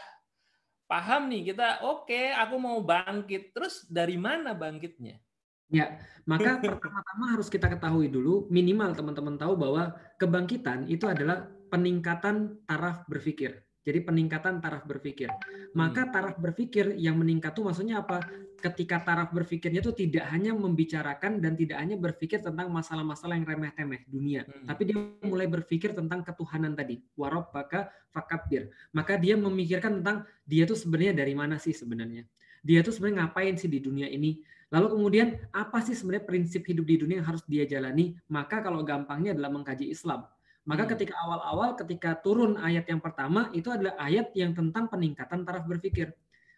[0.87, 3.51] paham nih kita, oke, okay, aku mau bangkit.
[3.51, 5.19] Terus dari mana bangkitnya?
[5.67, 5.99] Ya,
[6.31, 13.03] maka pertama-tama harus kita ketahui dulu minimal teman-teman tahu bahwa kebangkitan itu adalah peningkatan taraf
[13.11, 13.66] berpikir.
[13.87, 15.30] Jadi peningkatan taraf berpikir.
[15.78, 16.11] Maka hmm.
[16.11, 18.18] taraf berpikir yang meningkat itu maksudnya apa?
[18.59, 24.03] Ketika taraf berpikirnya itu tidak hanya membicarakan dan tidak hanya berpikir tentang masalah-masalah yang remeh-temeh
[24.11, 24.66] dunia, hmm.
[24.66, 26.99] tapi dia mulai berpikir tentang ketuhanan tadi.
[27.14, 28.74] Warob baka fakabir.
[28.91, 32.26] Maka dia memikirkan tentang dia tuh sebenarnya dari mana sih sebenarnya?
[32.66, 34.43] Dia tuh sebenarnya ngapain sih di dunia ini?
[34.74, 38.18] Lalu kemudian apa sih sebenarnya prinsip hidup di dunia yang harus dia jalani?
[38.34, 40.26] Maka kalau gampangnya adalah mengkaji Islam
[40.67, 40.91] maka hmm.
[40.95, 46.11] ketika awal-awal ketika turun ayat yang pertama itu adalah ayat yang tentang peningkatan taraf berpikir.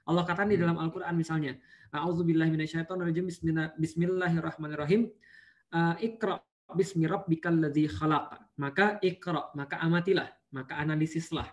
[0.09, 0.65] Allah katakan di hmm.
[0.65, 1.55] dalam Al-Qur'an misalnya,
[1.93, 3.29] A'udzubillahi minasyaitonirrajim
[3.77, 5.13] bismillahirrahmanirrahim.
[5.69, 6.41] Uh, Iqra
[6.73, 8.37] bismi rabbikal ladzi khalaq.
[8.61, 11.49] Maka ikra, maka amatilah, maka analisislah,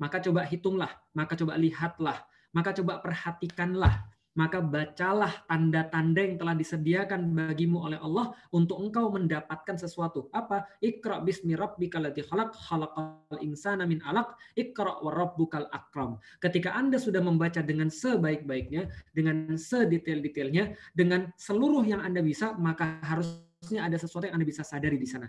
[0.00, 2.18] maka coba hitunglah, maka coba lihatlah,
[2.50, 4.08] maka coba perhatikanlah
[4.38, 10.30] maka bacalah tanda-tanda yang telah disediakan bagimu oleh Allah untuk engkau mendapatkan sesuatu.
[10.30, 10.62] Apa?
[10.78, 16.22] Iqra bismi rabbikal ladzi khalaq khalaqal insana min 'alaq iqra wa rabbukal akram.
[16.38, 23.82] Ketika Anda sudah membaca dengan sebaik-baiknya, dengan sedetail-detailnya, dengan seluruh yang Anda bisa, maka harusnya
[23.82, 25.26] ada sesuatu yang Anda bisa sadari di sana.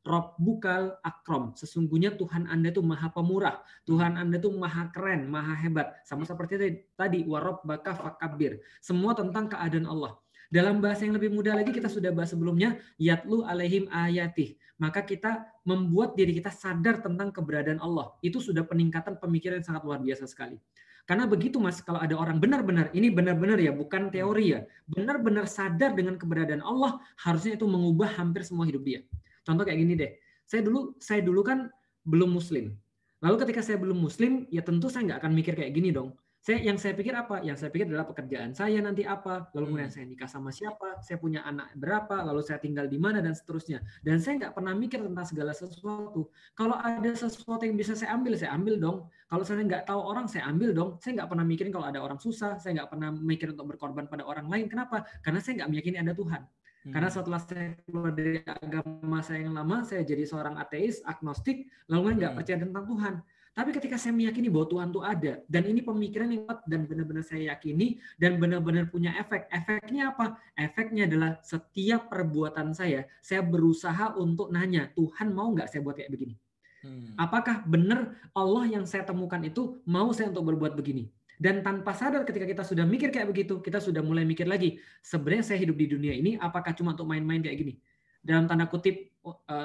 [0.00, 1.52] Rob bukal akrom.
[1.52, 3.60] Sesungguhnya Tuhan Anda itu maha pemurah.
[3.84, 6.00] Tuhan Anda itu maha keren, maha hebat.
[6.08, 6.56] Sama seperti
[6.96, 8.64] tadi, warob baka fakabir.
[8.80, 10.16] Semua tentang keadaan Allah.
[10.50, 14.58] Dalam bahasa yang lebih mudah lagi kita sudah bahas sebelumnya, yatlu alaihim ayatih.
[14.80, 18.16] Maka kita membuat diri kita sadar tentang keberadaan Allah.
[18.24, 20.58] Itu sudah peningkatan pemikiran yang sangat luar biasa sekali.
[21.04, 25.90] Karena begitu mas, kalau ada orang benar-benar, ini benar-benar ya, bukan teori ya, benar-benar sadar
[25.94, 29.02] dengan keberadaan Allah, harusnya itu mengubah hampir semua hidup dia.
[29.44, 30.10] Contoh kayak gini deh.
[30.44, 31.70] Saya dulu saya dulu kan
[32.04, 32.74] belum muslim.
[33.20, 36.16] Lalu ketika saya belum muslim, ya tentu saya nggak akan mikir kayak gini dong.
[36.40, 37.44] Saya yang saya pikir apa?
[37.44, 39.96] Yang saya pikir adalah pekerjaan saya nanti apa, lalu kemudian hmm.
[40.00, 43.84] saya nikah sama siapa, saya punya anak berapa, lalu saya tinggal di mana dan seterusnya.
[44.00, 46.32] Dan saya nggak pernah mikir tentang segala sesuatu.
[46.56, 49.04] Kalau ada sesuatu yang bisa saya ambil, saya ambil dong.
[49.28, 50.90] Kalau saya nggak tahu orang, saya ambil dong.
[50.96, 54.24] Saya nggak pernah mikirin kalau ada orang susah, saya nggak pernah mikir untuk berkorban pada
[54.24, 54.64] orang lain.
[54.72, 55.04] Kenapa?
[55.20, 56.40] Karena saya nggak meyakini ada Tuhan.
[56.80, 56.92] Hmm.
[56.96, 62.16] Karena setelah saya keluar dari agama saya yang lama, saya jadi seorang ateis, agnostik, lalu
[62.16, 62.38] nggak hmm.
[62.40, 63.14] percaya tentang Tuhan.
[63.50, 67.26] Tapi ketika saya meyakini bahwa Tuhan itu ada, dan ini pemikiran yang kuat dan benar-benar
[67.26, 69.50] saya yakini, dan benar-benar punya efek.
[69.50, 70.38] Efeknya apa?
[70.54, 76.14] Efeknya adalah setiap perbuatan saya, saya berusaha untuk nanya, Tuhan mau nggak saya buat kayak
[76.14, 76.34] begini?
[76.80, 77.12] Hmm.
[77.20, 81.12] Apakah benar Allah yang saya temukan itu mau saya untuk berbuat begini?
[81.40, 85.44] Dan tanpa sadar ketika kita sudah mikir kayak begitu, kita sudah mulai mikir lagi, sebenarnya
[85.48, 87.74] saya hidup di dunia ini apakah cuma untuk main-main kayak gini?
[88.20, 89.64] Dalam tanda kutip, uh,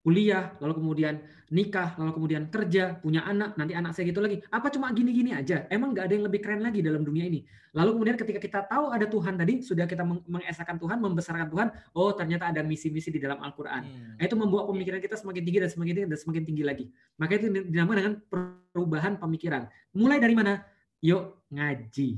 [0.00, 1.20] kuliah, lalu kemudian
[1.52, 4.40] nikah, lalu kemudian kerja, punya anak, nanti anak saya gitu lagi.
[4.48, 5.68] Apa cuma gini-gini aja?
[5.68, 7.44] Emang nggak ada yang lebih keren lagi dalam dunia ini?
[7.76, 12.16] Lalu kemudian ketika kita tahu ada Tuhan tadi, sudah kita mengesahkan Tuhan, membesarkan Tuhan, oh
[12.16, 13.82] ternyata ada misi-misi di dalam Al-Quran.
[13.84, 14.16] Hmm.
[14.16, 16.84] Nah, itu membuat pemikiran kita semakin tinggi dan semakin tinggi dan semakin tinggi lagi.
[17.20, 18.14] Maka itu dinamakan dengan
[18.72, 19.68] perubahan pemikiran.
[19.92, 20.64] Mulai dari mana?
[21.00, 22.10] Yuk ngaji.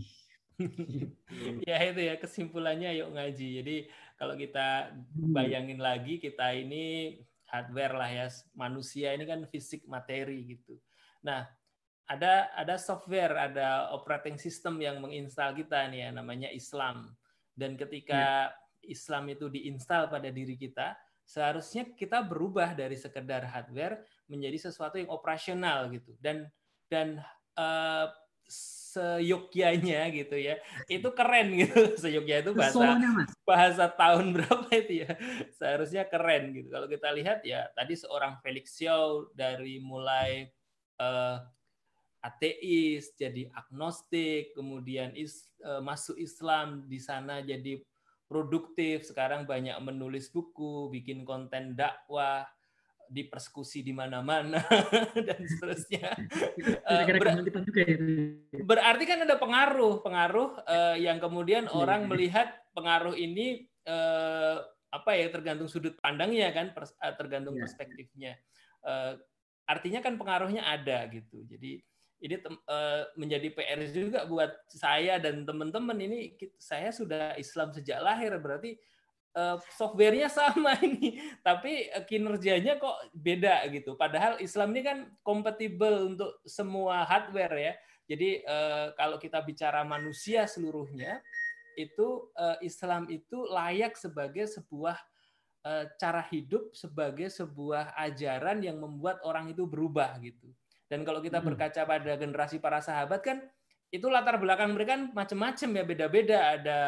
[1.68, 3.48] ya itu ya kesimpulannya yuk ngaji.
[3.62, 3.76] Jadi
[4.18, 5.34] kalau kita hmm.
[5.34, 7.18] bayangin lagi kita ini
[7.50, 8.26] hardware lah ya
[8.56, 10.78] manusia ini kan fisik materi gitu.
[11.22, 11.46] Nah
[12.10, 17.14] ada ada software ada operating system yang menginstal kita nih ya namanya Islam
[17.54, 18.90] dan ketika ya.
[18.90, 25.08] Islam itu diinstal pada diri kita seharusnya kita berubah dari sekedar hardware menjadi sesuatu yang
[25.14, 26.50] operasional gitu dan
[26.90, 27.22] dan
[27.54, 28.10] uh,
[28.92, 30.60] seyogyanya gitu ya.
[30.84, 31.80] Itu keren gitu.
[32.02, 33.00] Seyogya itu bahasa
[33.48, 35.10] bahasa tahun berapa itu ya?
[35.56, 36.68] Seharusnya keren gitu.
[36.68, 40.52] Kalau kita lihat ya tadi seorang Felix Xiao dari mulai
[41.00, 41.40] uh,
[42.22, 47.82] ateis jadi agnostik kemudian is, uh, masuk Islam di sana jadi
[48.30, 52.46] produktif sekarang banyak menulis buku bikin konten dakwah
[53.12, 54.58] dipersekusi di mana-mana
[55.28, 56.16] dan seterusnya.
[56.88, 57.96] uh, ber ya,
[58.64, 62.08] berarti kan ada pengaruh, pengaruh uh, yang kemudian ya, orang ya.
[62.08, 67.68] melihat pengaruh ini uh, apa ya tergantung sudut pandangnya kan, pers tergantung ya.
[67.68, 68.32] perspektifnya.
[68.80, 69.20] Uh,
[69.68, 71.44] artinya kan pengaruhnya ada gitu.
[71.44, 71.84] Jadi
[72.22, 78.30] ini uh, menjadi PR juga buat saya dan teman-teman ini saya sudah Islam sejak lahir
[78.38, 78.78] berarti
[79.76, 83.96] softwarenya sama ini, tapi uh, kinerjanya kok beda gitu.
[83.96, 87.74] Padahal Islam ini kan kompatibel untuk semua hardware ya.
[88.12, 91.24] Jadi uh, kalau kita bicara manusia seluruhnya,
[91.72, 92.28] itu
[92.60, 94.92] Islam itu layak sebagai sebuah
[95.96, 100.52] cara hidup, sebagai sebuah ajaran yang membuat orang itu berubah gitu.
[100.84, 103.40] Dan kalau kita berkaca pada generasi para sahabat kan,
[103.88, 106.38] itu latar belakang mereka kan macam-macam ya, beda-beda.
[106.60, 106.78] Ada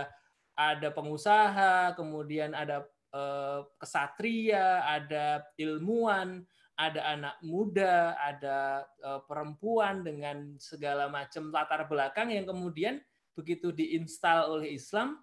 [0.55, 10.59] ada pengusaha, kemudian ada eh, kesatria, ada ilmuwan, ada anak muda, ada eh, perempuan dengan
[10.59, 13.03] segala macam latar belakang yang kemudian
[13.35, 15.19] begitu diinstal oleh Islam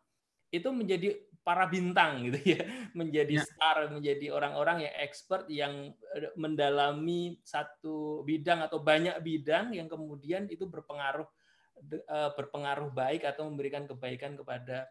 [0.51, 2.61] itu menjadi para bintang gitu ya,
[2.99, 3.43] menjadi ya.
[3.47, 10.51] star, menjadi orang-orang yang expert yang eh, mendalami satu bidang atau banyak bidang yang kemudian
[10.51, 11.27] itu berpengaruh
[12.37, 14.85] berpengaruh baik atau memberikan kebaikan kepada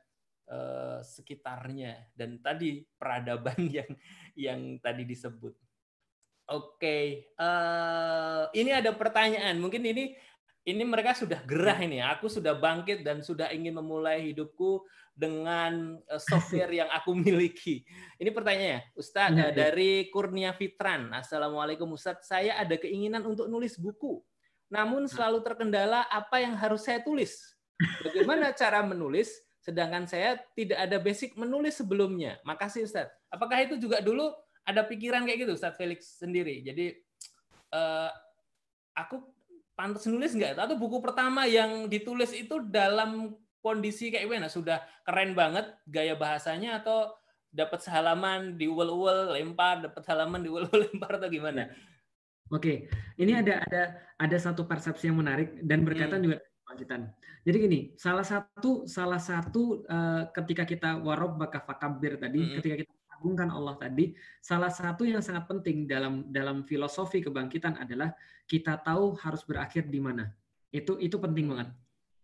[0.51, 3.87] Eh, sekitarnya dan tadi peradaban yang
[4.35, 5.55] yang tadi disebut.
[6.51, 7.05] Oke, okay.
[7.39, 9.63] uh, eh, ini ada pertanyaan.
[9.63, 10.11] Mungkin ini
[10.67, 12.03] ini mereka sudah gerah ini.
[12.03, 14.83] Aku sudah bangkit dan sudah ingin memulai hidupku
[15.15, 17.87] dengan uh, software yang aku miliki.
[18.19, 21.15] Ini pertanyaannya, Ustadz ya, dari Kurnia Fitran.
[21.15, 24.19] Assalamualaikum Ustadz, saya ada keinginan untuk nulis buku.
[24.67, 27.39] Namun selalu terkendala apa yang harus saya tulis.
[28.03, 29.31] Bagaimana cara menulis?
[29.61, 32.41] Sedangkan saya tidak ada basic menulis sebelumnya.
[32.49, 33.13] Makasih Ustaz.
[33.29, 34.33] Apakah itu juga dulu
[34.65, 36.65] ada pikiran kayak gitu Ustaz Felix sendiri?
[36.65, 36.97] Jadi
[37.77, 38.11] uh,
[38.97, 39.21] aku
[39.77, 40.57] pantas nulis nggak?
[40.57, 44.49] Atau buku pertama yang ditulis itu dalam kondisi kayak gimana?
[44.49, 47.13] Sudah keren banget gaya bahasanya atau
[47.53, 51.69] dapat sehalaman di uwel lempar, dapat halaman di uwel lempar atau gimana?
[52.51, 53.83] Oke, ini ada ada
[54.19, 56.27] ada satu persepsi yang menarik dan berkaitan hmm.
[56.27, 56.37] juga
[56.71, 57.11] kebangkitan.
[57.43, 62.57] Jadi gini, salah satu salah satu uh, ketika kita warob baka fakabir tadi, mm-hmm.
[62.63, 68.15] ketika kita agungkan Allah tadi, salah satu yang sangat penting dalam dalam filosofi kebangkitan adalah
[68.47, 70.31] kita tahu harus berakhir di mana.
[70.71, 71.75] Itu itu penting banget.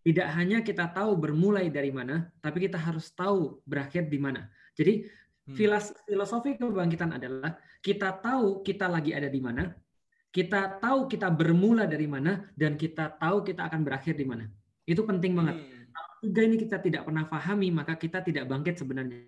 [0.07, 4.47] Tidak hanya kita tahu bermulai dari mana, tapi kita harus tahu berakhir di mana.
[4.79, 5.59] Jadi hmm.
[6.07, 9.67] filosofi kebangkitan adalah kita tahu kita lagi ada di mana,
[10.37, 14.45] kita tahu kita bermula dari mana, dan kita tahu kita akan berakhir di mana.
[14.85, 15.57] Itu penting banget.
[15.57, 15.89] Hmm.
[15.89, 19.25] Kalau tiga ini kita tidak pernah pahami, maka kita tidak bangkit sebenarnya.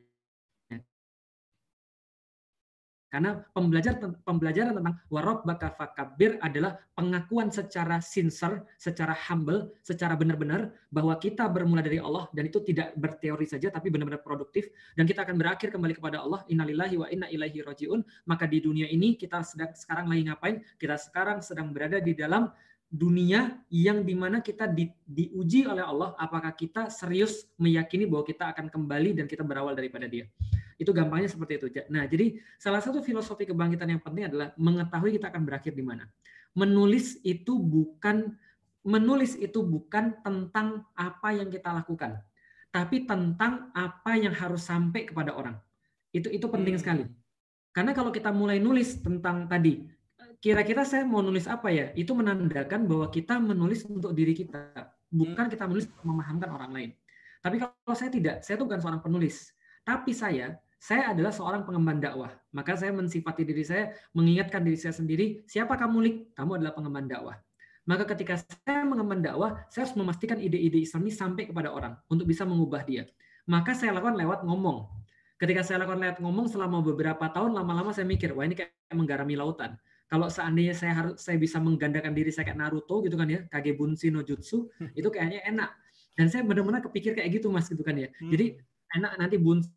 [3.09, 11.17] Karena pembelajaran pembelajaran tentang warob fakabir adalah pengakuan secara sincere, secara humble, secara benar-benar bahwa
[11.17, 15.41] kita bermula dari Allah dan itu tidak berteori saja tapi benar-benar produktif dan kita akan
[15.41, 18.05] berakhir kembali kepada Allah innalillahi wa inna ilaihi rajiun.
[18.29, 20.61] Maka di dunia ini kita sedang sekarang lagi ngapain?
[20.77, 22.53] Kita sekarang sedang berada di dalam
[22.89, 28.49] dunia yang di mana kita di, diuji oleh Allah apakah kita serius meyakini bahwa kita
[28.53, 30.25] akan kembali dan kita berawal daripada dia
[30.79, 35.29] itu gampangnya seperti itu nah jadi salah satu filosofi kebangkitan yang penting adalah mengetahui kita
[35.29, 36.07] akan berakhir di mana
[36.55, 38.33] menulis itu bukan
[38.87, 42.23] menulis itu bukan tentang apa yang kita lakukan
[42.71, 45.59] tapi tentang apa yang harus sampai kepada orang
[46.15, 46.83] itu itu penting hmm.
[46.83, 47.05] sekali
[47.75, 49.99] karena kalau kita mulai nulis tentang tadi
[50.39, 51.91] kira-kira saya mau nulis apa ya?
[51.99, 56.91] Itu menandakan bahwa kita menulis untuk diri kita, bukan kita menulis untuk memahamkan orang lain.
[57.43, 59.55] Tapi kalau saya tidak, saya itu bukan seorang penulis.
[59.83, 62.31] Tapi saya, saya adalah seorang pengemban dakwah.
[62.55, 66.17] Maka saya mensifati diri saya, mengingatkan diri saya sendiri, siapa kamu, Lik?
[66.39, 67.37] Kamu adalah pengemban dakwah.
[67.89, 72.31] Maka ketika saya mengemban dakwah, saya harus memastikan ide-ide Islam ini sampai kepada orang untuk
[72.31, 73.11] bisa mengubah dia.
[73.51, 74.87] Maka saya lakukan lewat ngomong.
[75.39, 79.35] Ketika saya lakukan lewat ngomong selama beberapa tahun, lama-lama saya mikir, wah ini kayak menggarami
[79.35, 79.75] lautan
[80.09, 83.77] kalau seandainya saya harus saya bisa menggandakan diri saya kayak Naruto gitu kan ya Kage
[83.77, 84.97] Bunshin no Jutsu hmm.
[84.97, 85.71] itu kayaknya enak
[86.17, 88.33] dan saya benar-benar kepikir kayak gitu mas gitu kan ya hmm.
[88.33, 88.57] jadi
[88.97, 89.69] enak nanti Bunshin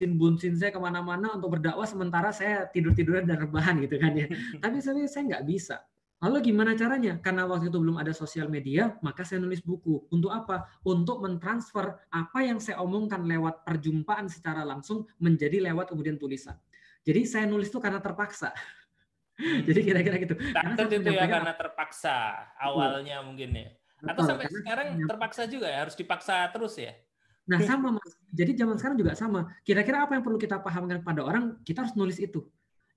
[0.00, 4.32] Bunshin saya ke mana-mana untuk berdakwah sementara saya tidur tiduran dan rebahan gitu kan ya
[4.64, 5.76] tapi saya saya nggak bisa
[6.20, 7.16] Lalu gimana caranya?
[7.16, 10.04] Karena waktu itu belum ada sosial media, maka saya nulis buku.
[10.12, 10.68] Untuk apa?
[10.84, 16.60] Untuk mentransfer apa yang saya omongkan lewat perjumpaan secara langsung menjadi lewat kemudian tulisan.
[17.08, 18.52] Jadi saya nulis itu karena terpaksa.
[19.66, 20.36] Jadi kira-kira gitu.
[20.52, 22.16] Takut itu ya karena terpaksa
[22.60, 23.72] awalnya mungkin ya.
[24.04, 26.92] Atau sampai sekarang terpaksa juga ya, harus dipaksa terus ya.
[27.50, 28.14] Nah sama mas.
[28.30, 29.50] Jadi zaman sekarang juga sama.
[29.66, 32.46] Kira-kira apa yang perlu kita pahamkan pada orang, kita harus nulis itu.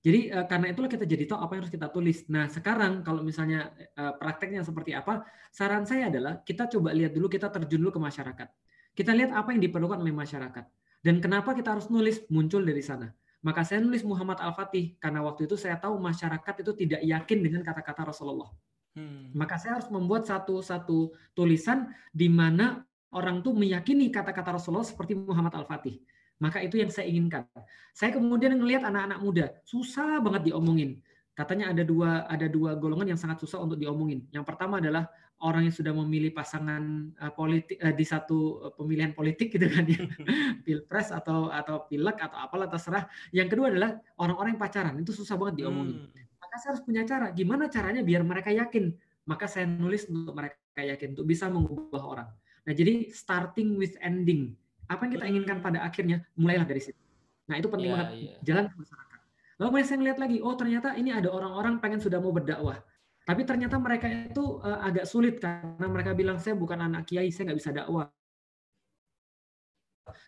[0.04, 2.18] Jadi uh, karena itulah kita jadi tahu apa yang harus kita tulis.
[2.30, 7.26] Nah sekarang kalau misalnya uh, prakteknya seperti apa, saran saya adalah kita coba lihat dulu,
[7.26, 8.48] kita terjun dulu ke masyarakat.
[8.94, 10.64] Kita lihat apa yang diperlukan oleh masyarakat.
[11.02, 13.10] Dan kenapa kita harus nulis muncul dari sana.
[13.44, 17.60] Maka saya nulis Muhammad Al-Fatih karena waktu itu saya tahu masyarakat itu tidak yakin dengan
[17.60, 18.48] kata-kata Rasulullah.
[18.96, 19.34] Hmm.
[19.34, 25.54] Maka saya harus membuat satu-satu tulisan di mana orang tuh meyakini kata-kata Rasulullah seperti Muhammad
[25.54, 26.02] Al-Fatih.
[26.42, 27.46] Maka itu yang saya inginkan.
[27.94, 30.98] Saya kemudian melihat anak-anak muda susah banget diomongin.
[31.34, 34.26] Katanya ada dua ada dua golongan yang sangat susah untuk diomongin.
[34.34, 35.06] Yang pertama adalah
[35.42, 39.84] orang yang sudah memilih pasangan uh, politik uh, di satu uh, pemilihan politik gitu kan
[39.84, 40.06] ya
[40.64, 43.04] pilpres atau atau pilek atau apalah terserah
[43.34, 46.38] yang kedua adalah orang-orang yang pacaran itu susah banget diomongin hmm.
[46.38, 48.94] maka saya harus punya cara gimana caranya biar mereka yakin
[49.26, 52.28] maka saya nulis untuk mereka yakin untuk bisa mengubah orang
[52.64, 54.56] nah jadi starting with ending
[54.88, 57.00] apa yang kita inginkan pada akhirnya mulailah dari situ
[57.44, 58.38] nah itu penting yeah, banget yeah.
[58.44, 59.18] jalan ke masyarakat
[59.54, 62.80] lalu kemudian saya ngeliat lagi oh ternyata ini ada orang-orang pengen sudah mau berdakwah
[63.24, 67.50] tapi ternyata mereka itu uh, agak sulit karena mereka bilang saya bukan anak kiai, saya
[67.50, 68.06] nggak bisa dakwah.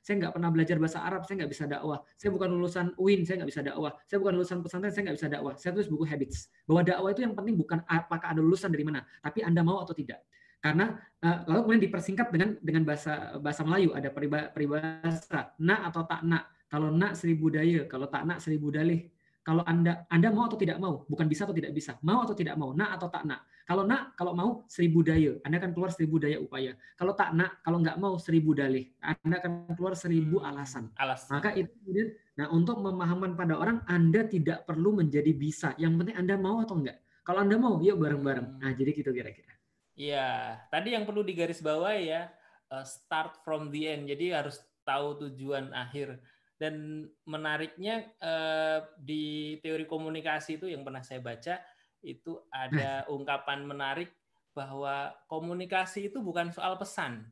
[0.01, 2.01] Saya nggak pernah belajar bahasa Arab, saya nggak bisa dakwah.
[2.17, 3.93] Saya bukan lulusan UIN, saya nggak bisa dakwah.
[4.09, 5.55] Saya bukan lulusan pesantren, saya nggak bisa dakwah.
[5.61, 6.49] Saya tulis buku Habits.
[6.65, 9.93] Bahwa dakwah itu yang penting bukan apakah ada lulusan dari mana, tapi Anda mau atau
[9.93, 10.25] tidak.
[10.67, 14.11] Karena uh, lalu kemudian dipersingkat dengan dengan bahasa bahasa Melayu ada
[14.51, 16.51] peribahasa nak atau tak nak.
[16.67, 19.07] Kalau nak seribu daya, kalau tak nak seribu dalih
[19.47, 22.59] kalau Anda Anda mau atau tidak mau, bukan bisa atau tidak bisa, mau atau tidak
[22.59, 23.47] mau, nak atau tak nak.
[23.63, 26.75] Kalau nak, kalau mau seribu daya, Anda akan keluar seribu daya upaya.
[26.99, 30.91] Kalau tak nak, kalau nggak mau seribu dalih, Anda akan keluar seribu hmm, alasan.
[30.99, 31.39] alasan.
[31.39, 35.79] Maka itu kemudian, nah untuk memahamkan pada orang, Anda tidak perlu menjadi bisa.
[35.79, 36.99] Yang penting Anda mau atau enggak.
[37.23, 38.59] Kalau Anda mau, yuk bareng-bareng.
[38.59, 39.56] Nah, jadi gitu kira-kira.
[39.97, 42.29] Iya, tadi yang perlu digarisbawahi ya,
[42.69, 44.13] eh, start from the end.
[44.13, 46.21] Jadi harus tahu tujuan akhir
[46.61, 51.61] dan menariknya eh, di teori komunikasi itu yang pernah saya baca
[52.05, 54.13] itu ada ungkapan menarik
[54.57, 57.29] bahwa komunikasi itu bukan soal pesan,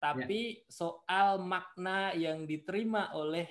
[0.00, 0.72] tapi ya.
[0.72, 3.44] soal makna yang diterima oleh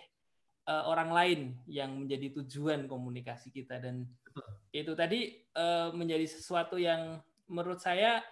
[0.66, 1.39] uh, orang lain
[1.70, 4.09] yang menjadi tujuan komunikasi kita dan
[4.74, 8.26] itu tadi uh, menjadi sesuatu yang menurut saya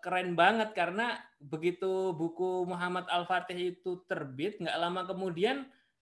[0.00, 5.68] keren banget karena begitu buku Muhammad Al Fatih itu terbit nggak lama kemudian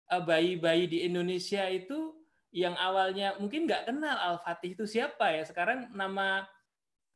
[0.07, 2.15] Eh, bayi-bayi di Indonesia itu
[2.55, 5.43] yang awalnya mungkin nggak kenal Al-Fatih itu siapa ya.
[5.43, 6.47] Sekarang nama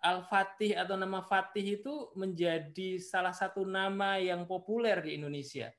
[0.04, 5.72] Al-Fatih atau nama Fatih itu menjadi salah satu nama yang populer di Indonesia.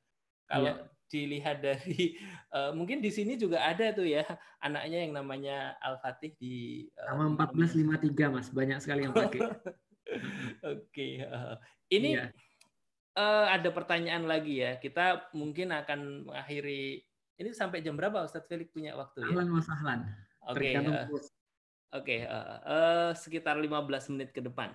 [0.48, 0.88] Kalau ya.
[1.12, 2.16] dilihat dari
[2.48, 4.24] uh, mungkin di sini juga ada tuh ya
[4.64, 9.52] anaknya yang namanya Al-Fatih di uh, nama 1453 Mas, banyak sekali yang pakai.
[10.72, 11.22] Oke.
[11.24, 11.56] Uh,
[11.92, 12.32] ini iya.
[13.16, 14.76] uh, ada pertanyaan lagi ya.
[14.78, 17.02] Kita mungkin akan mengakhiri
[17.40, 19.34] ini sampai jam berapa Ustadz Felix punya waktu ya?
[19.34, 20.00] Ahlan wasahlan.
[20.46, 20.58] Oke.
[20.58, 21.28] Okay, uh, Oke,
[21.92, 24.72] okay, uh, uh, sekitar 15 menit ke depan.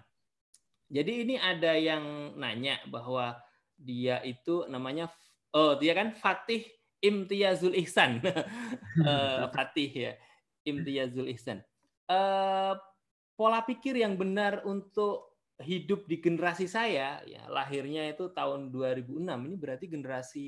[0.88, 3.36] Jadi ini ada yang nanya bahwa
[3.78, 5.12] dia itu namanya
[5.52, 6.64] oh dia kan Fatih
[7.02, 8.22] Imtiazul Ihsan.
[9.06, 10.14] uh, Fatih ya.
[10.66, 11.62] Imtiazul Ihsan.
[12.08, 12.74] Uh,
[13.38, 15.27] pola pikir yang benar untuk
[15.66, 20.46] hidup di generasi saya ya lahirnya itu tahun 2006 ini berarti generasi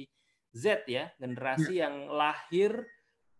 [0.53, 1.89] Z ya generasi ya.
[1.89, 2.86] yang lahir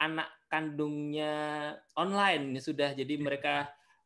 [0.01, 3.22] anak kandungnya online ini sudah jadi ya.
[3.22, 3.55] mereka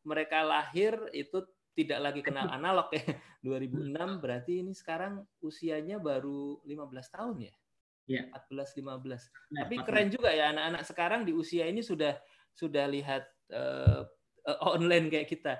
[0.04, 1.40] mereka lahir itu
[1.72, 7.54] tidak lagi kenal analog ya 2006 berarti ini sekarang usianya baru 15 tahun ya
[8.04, 8.28] Ya.
[8.28, 9.00] 14 15.
[9.48, 12.12] Ya, Tapi keren juga ya anak-anak sekarang di usia ini sudah
[12.52, 14.04] sudah lihat uh,
[14.76, 15.56] online kayak kita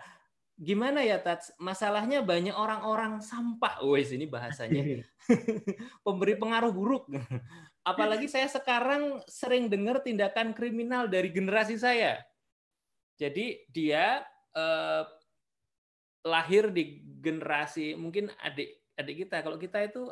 [0.59, 1.51] gimana ya Tats?
[1.59, 3.83] Masalahnya banyak orang-orang sampah.
[3.87, 5.03] Wes ini bahasanya.
[6.07, 7.11] Pemberi pengaruh buruk.
[7.83, 12.23] Apalagi saya sekarang sering dengar tindakan kriminal dari generasi saya.
[13.19, 14.23] Jadi dia
[14.55, 15.05] eh,
[16.25, 19.43] lahir di generasi mungkin adik adik kita.
[19.43, 20.09] Kalau kita itu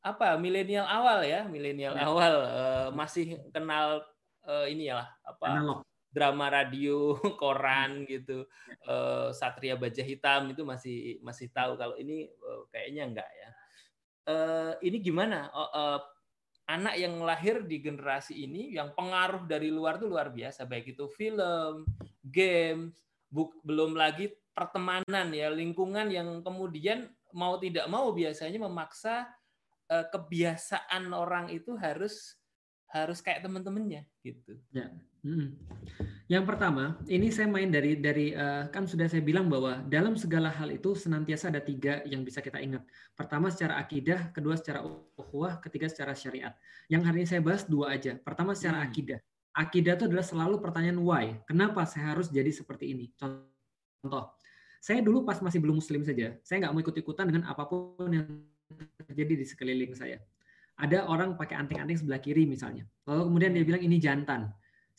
[0.00, 2.08] apa milenial awal ya, milenial ya.
[2.08, 4.00] awal eh, masih kenal
[4.48, 8.44] eh, ini ya apa Analog drama radio, koran gitu,
[8.90, 13.48] uh, Satria Baja Hitam itu masih masih tahu kalau ini uh, kayaknya enggak ya.
[14.30, 15.48] Uh, ini gimana?
[15.54, 15.98] Uh, uh,
[16.70, 21.10] anak yang lahir di generasi ini yang pengaruh dari luar tuh luar biasa, baik itu
[21.10, 21.82] film,
[22.22, 22.94] games,
[23.26, 29.26] buk, belum lagi pertemanan ya, lingkungan yang kemudian mau tidak mau biasanya memaksa
[29.90, 32.38] uh, kebiasaan orang itu harus
[32.90, 34.58] harus kayak teman-temannya gitu.
[34.74, 34.90] Ya.
[35.20, 35.52] Hmm.
[36.32, 40.48] Yang pertama, ini saya main dari dari uh, kan sudah saya bilang bahwa dalam segala
[40.48, 42.80] hal itu senantiasa ada tiga yang bisa kita ingat.
[43.12, 44.80] Pertama secara akidah, kedua secara
[45.16, 46.56] ukhuwah, ketiga secara syariat.
[46.88, 48.16] Yang hari ini saya bahas dua aja.
[48.16, 48.88] Pertama secara hmm.
[48.88, 49.20] akidah.
[49.50, 51.26] Akidah itu adalah selalu pertanyaan why.
[51.44, 53.12] Kenapa saya harus jadi seperti ini?
[53.20, 54.32] Contoh,
[54.80, 58.24] saya dulu pas masih belum muslim saja, saya nggak mau ikut-ikutan dengan apa pun yang
[59.04, 60.16] terjadi di sekeliling saya
[60.80, 62.88] ada orang pakai anting-anting sebelah kiri misalnya.
[63.04, 64.48] Lalu kemudian dia bilang ini jantan.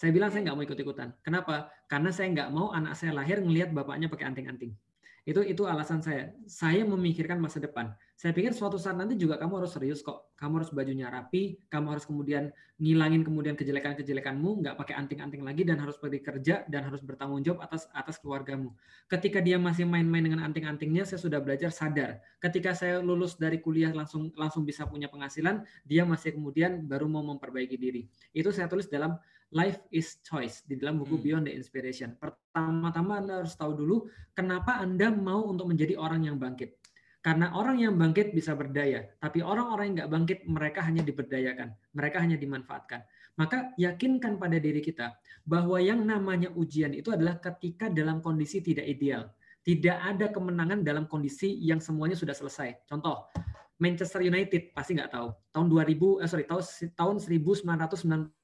[0.01, 1.13] Saya bilang saya nggak mau ikut-ikutan.
[1.21, 1.69] Kenapa?
[1.85, 4.73] Karena saya nggak mau anak saya lahir ngelihat bapaknya pakai anting-anting.
[5.21, 6.33] Itu itu alasan saya.
[6.49, 7.93] Saya memikirkan masa depan.
[8.17, 10.33] Saya pikir suatu saat nanti juga kamu harus serius kok.
[10.41, 12.49] Kamu harus bajunya rapi, kamu harus kemudian
[12.81, 17.61] ngilangin kemudian kejelekan-kejelekanmu, nggak pakai anting-anting lagi dan harus pergi kerja dan harus bertanggung jawab
[17.61, 18.73] atas atas keluargamu.
[19.05, 22.17] Ketika dia masih main-main dengan anting-antingnya, saya sudah belajar sadar.
[22.41, 27.21] Ketika saya lulus dari kuliah langsung langsung bisa punya penghasilan, dia masih kemudian baru mau
[27.21, 28.09] memperbaiki diri.
[28.33, 29.21] Itu saya tulis dalam
[29.51, 31.23] Life is Choice di dalam buku hmm.
[31.27, 32.15] Beyond the Inspiration.
[32.15, 36.79] Pertama-tama Anda harus tahu dulu kenapa Anda mau untuk menjadi orang yang bangkit.
[37.21, 42.17] Karena orang yang bangkit bisa berdaya, tapi orang-orang yang nggak bangkit mereka hanya diberdayakan, mereka
[42.17, 43.05] hanya dimanfaatkan.
[43.37, 48.89] Maka yakinkan pada diri kita bahwa yang namanya ujian itu adalah ketika dalam kondisi tidak
[48.89, 49.29] ideal.
[49.61, 52.89] Tidak ada kemenangan dalam kondisi yang semuanya sudah selesai.
[52.89, 53.29] Contoh,
[53.77, 55.29] Manchester United pasti nggak tahu.
[55.53, 56.65] Tahun 2000, eh, sorry, tahun
[56.97, 58.40] tahun 1990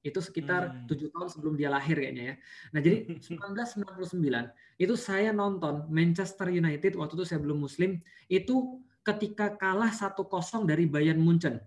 [0.00, 0.86] itu sekitar hmm.
[0.88, 1.14] tujuh hmm.
[1.14, 2.34] tahun sebelum dia lahir kayaknya ya.
[2.72, 2.96] Nah jadi
[4.08, 8.00] 1999 itu saya nonton Manchester United waktu itu saya belum Muslim
[8.32, 11.60] itu ketika kalah satu kosong dari Bayern Munchen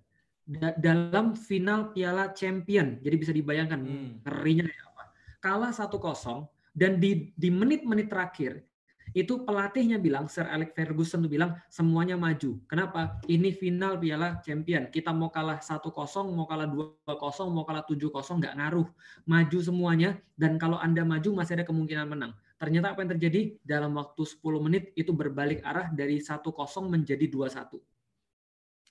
[0.78, 2.98] dalam final Piala Champion.
[3.02, 4.12] Jadi bisa dibayangkan hmm.
[4.26, 5.04] ngerinya apa.
[5.42, 8.64] Kalah satu kosong dan di di menit-menit terakhir
[9.12, 12.60] itu pelatihnya bilang Sir Alex Ferguson bilang semuanya maju.
[12.68, 13.20] Kenapa?
[13.28, 14.88] Ini final Piala Champion.
[14.88, 15.92] Kita mau kalah 1-0,
[16.32, 18.08] mau kalah 2-0, mau kalah 7-0
[18.40, 18.88] nggak ngaruh.
[19.28, 22.32] Maju semuanya dan kalau Anda maju masih ada kemungkinan menang.
[22.56, 23.58] Ternyata apa yang terjadi?
[23.66, 26.48] Dalam waktu 10 menit itu berbalik arah dari 1-0
[26.88, 27.80] menjadi 2-1.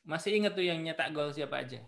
[0.04, 1.80] Masih ingat tuh yang nyetak gol siapa aja?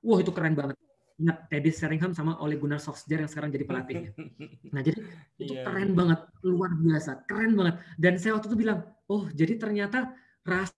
[0.00, 0.80] Wah, itu keren banget
[1.20, 4.10] ingat Teddy Sheringham sama Ole Gunnar Solskjaer yang sekarang jadi pelatihnya.
[4.74, 5.02] Nah jadi
[5.36, 5.66] itu yeah.
[5.66, 7.76] keren banget, luar biasa, keren banget.
[8.00, 10.14] Dan saya waktu itu bilang, oh jadi ternyata
[10.46, 10.74] rasa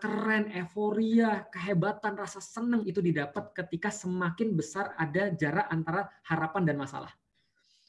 [0.00, 6.76] keren, euforia, kehebatan, rasa senang itu didapat ketika semakin besar ada jarak antara harapan dan
[6.80, 7.12] masalah.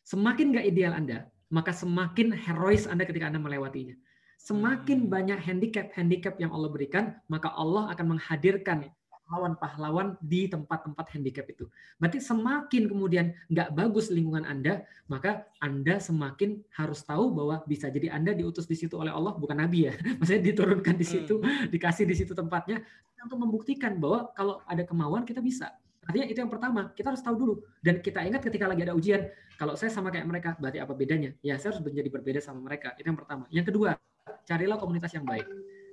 [0.03, 3.95] Semakin nggak ideal Anda, maka semakin herois Anda ketika Anda melewatinya.
[4.41, 5.11] Semakin hmm.
[5.13, 8.89] banyak handicap-handicap yang Allah berikan, maka Allah akan menghadirkan
[9.31, 11.71] pahlawan-pahlawan di tempat-tempat handicap itu.
[11.95, 18.11] Berarti semakin kemudian nggak bagus lingkungan Anda, maka Anda semakin harus tahu bahwa bisa jadi
[18.11, 19.95] Anda diutus di situ oleh Allah, bukan Nabi ya.
[20.19, 21.71] Maksudnya diturunkan di situ, hmm.
[21.71, 22.83] dikasih di situ tempatnya,
[23.23, 25.71] untuk membuktikan bahwa kalau ada kemauan kita bisa.
[26.03, 27.53] Artinya itu yang pertama, kita harus tahu dulu.
[27.79, 31.31] Dan kita ingat ketika lagi ada ujian, kalau saya sama kayak mereka, berarti apa bedanya?
[31.39, 32.97] Ya, saya harus menjadi berbeda sama mereka.
[32.97, 33.45] Itu yang pertama.
[33.53, 33.95] Yang kedua,
[34.49, 35.45] carilah komunitas yang baik.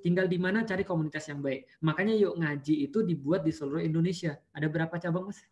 [0.05, 1.67] Tinggal di mana cari komunitas yang baik.
[1.83, 4.39] Makanya yuk ngaji itu dibuat di seluruh Indonesia.
[4.55, 5.43] Ada berapa cabang, Mas?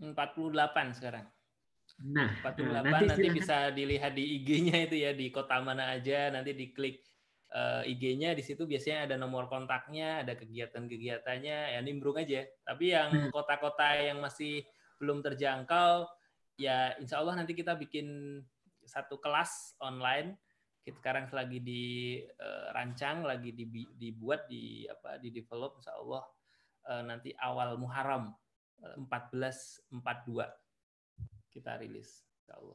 [0.00, 1.26] 48 sekarang.
[2.02, 6.32] Nah, 48 nah, nanti, nanti bisa dilihat di IG-nya itu ya di kota mana aja
[6.34, 6.98] nanti diklik
[7.54, 12.42] uh, eh, IG-nya di situ biasanya ada nomor kontaknya, ada kegiatan-kegiatannya, ya nimbrung aja.
[12.66, 13.30] Tapi yang hmm.
[13.30, 14.66] kota-kota yang masih
[14.98, 16.08] belum terjangkau,
[16.58, 18.40] ya insya Allah nanti kita bikin
[18.84, 20.34] satu kelas online.
[20.84, 23.56] Kita sekarang lagi dirancang, uh, lagi
[23.96, 26.28] dibuat, di apa, di develop, insya Allah
[26.92, 28.36] uh, nanti awal Muharram
[29.08, 29.96] 1442
[31.48, 32.20] kita rilis.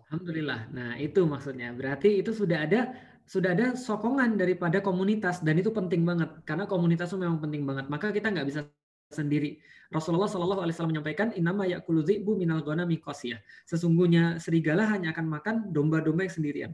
[0.10, 0.74] Alhamdulillah.
[0.74, 1.70] Nah, itu maksudnya.
[1.70, 2.90] Berarti itu sudah ada
[3.30, 7.86] sudah ada sokongan daripada komunitas dan itu penting banget karena komunitas itu memang penting banget.
[7.86, 8.66] Maka kita nggak bisa
[9.14, 9.62] sendiri.
[9.94, 13.38] Rasulullah Shallallahu Alaihi Wasallam menyampaikan, Inama yakulu bu minal ghanami ya.
[13.70, 16.72] Sesungguhnya serigala hanya akan makan domba-domba yang sendirian.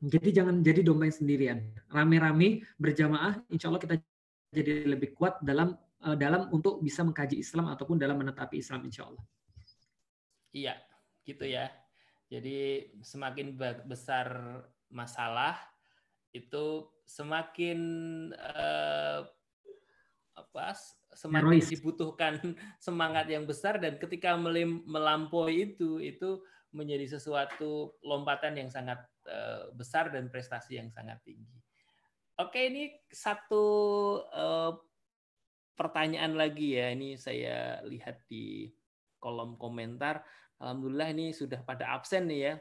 [0.00, 1.58] Jadi jangan jadi domba yang sendirian.
[1.92, 4.00] Rame-rame berjamaah, insya Allah kita
[4.48, 9.04] jadi lebih kuat dalam eh, dalam untuk bisa mengkaji Islam ataupun dalam menetapi Islam insya
[9.12, 9.24] Allah.
[10.56, 10.74] Iya,
[11.28, 11.68] gitu ya.
[12.30, 15.58] Jadi semakin besar masalah
[16.30, 17.78] itu semakin
[18.38, 19.26] uh,
[20.38, 20.78] apa
[21.10, 21.66] semakin Herois.
[21.66, 22.38] dibutuhkan
[22.86, 26.38] semangat yang besar dan ketika melampaui itu itu
[26.70, 31.58] menjadi sesuatu lompatan yang sangat uh, besar dan prestasi yang sangat tinggi.
[32.40, 33.66] Oke, ini satu
[34.32, 34.72] uh,
[35.76, 36.94] pertanyaan lagi ya.
[36.94, 38.70] Ini saya lihat di
[39.20, 40.24] kolom komentar.
[40.60, 42.54] Alhamdulillah ini sudah pada absen nih ya.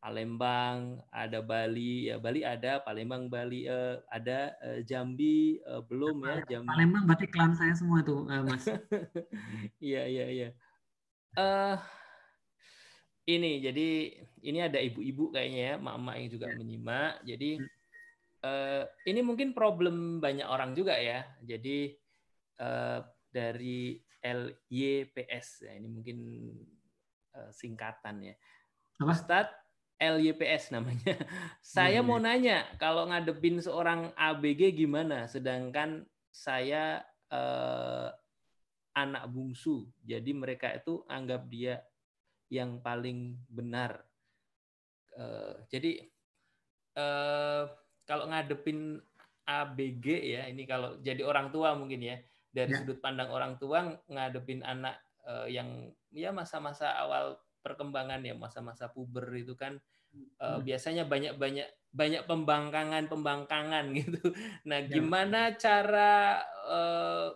[0.00, 6.36] Palembang, ada Bali, ya Bali ada, Palembang Bali uh, ada, uh, Jambi uh, belum ya.
[6.56, 6.72] Jambi.
[6.72, 8.64] Palembang berarti klan saya semua tuh, uh, Mas.
[9.92, 10.48] Iya iya iya.
[11.36, 11.76] Uh,
[13.28, 13.88] ini jadi
[14.40, 16.56] ini ada ibu-ibu kayaknya ya, mak-mak yang juga ya.
[16.56, 17.12] menyimak.
[17.24, 17.50] Jadi
[18.44, 21.24] uh, ini mungkin problem banyak orang juga ya.
[21.44, 21.92] Jadi
[22.60, 26.18] uh, dari LYPS ya, ini mungkin
[27.36, 28.34] uh, singkatan ya.
[29.00, 29.12] Apa?
[29.12, 29.60] Ustadz
[30.00, 31.14] LYPS namanya.
[31.60, 32.08] Saya hmm.
[32.08, 35.28] mau nanya, kalau ngadepin seorang ABG gimana?
[35.28, 38.08] Sedangkan saya eh,
[38.94, 41.82] anak bungsu, jadi mereka itu anggap dia
[42.50, 44.02] yang paling benar.
[45.14, 45.90] Eh, jadi
[46.98, 47.64] eh,
[48.04, 48.98] kalau ngadepin
[49.46, 52.18] ABG ya, ini kalau jadi orang tua mungkin ya,
[52.50, 52.82] dari ya.
[52.82, 59.28] sudut pandang orang tua ngadepin anak eh, yang ya masa-masa awal perkembangan ya masa-masa puber
[59.36, 59.76] itu kan
[60.40, 64.32] uh, biasanya banyak banyak banyak pembangkangan pembangkangan gitu.
[64.66, 64.88] Nah, ya.
[64.88, 67.28] gimana cara uh,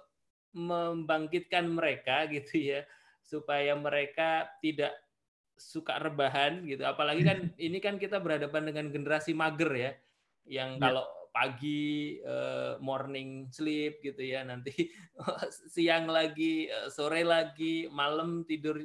[0.54, 2.80] membangkitkan mereka gitu ya
[3.24, 4.94] supaya mereka tidak
[5.64, 6.84] suka rebahan gitu.
[6.84, 9.90] Apalagi kan ini kan kita berhadapan dengan generasi mager ya
[10.44, 10.80] yang ya.
[10.92, 11.04] kalau
[11.34, 14.70] pagi uh, morning sleep gitu ya nanti
[15.74, 18.78] siang lagi sore lagi malam tidur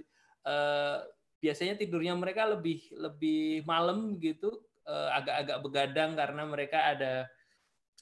[0.50, 0.98] uh,
[1.40, 7.14] biasanya tidurnya mereka lebih lebih malam gitu eh, agak-agak begadang karena mereka ada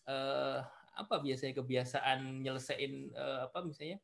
[0.10, 0.66] uh,
[0.98, 4.02] apa biasanya kebiasaan nyelesain uh, apa misalnya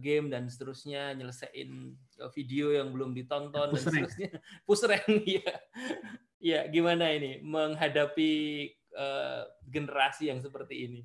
[0.00, 1.94] game dan seterusnya nyelesain
[2.32, 4.30] video yang belum ditonton push dan seterusnya
[4.66, 5.52] push rank ya
[6.40, 8.32] ya gimana ini menghadapi
[8.96, 11.00] uh, generasi yang seperti ini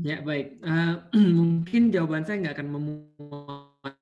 [0.00, 3.96] ya baik uh, mungkin jawaban saya nggak akan memuat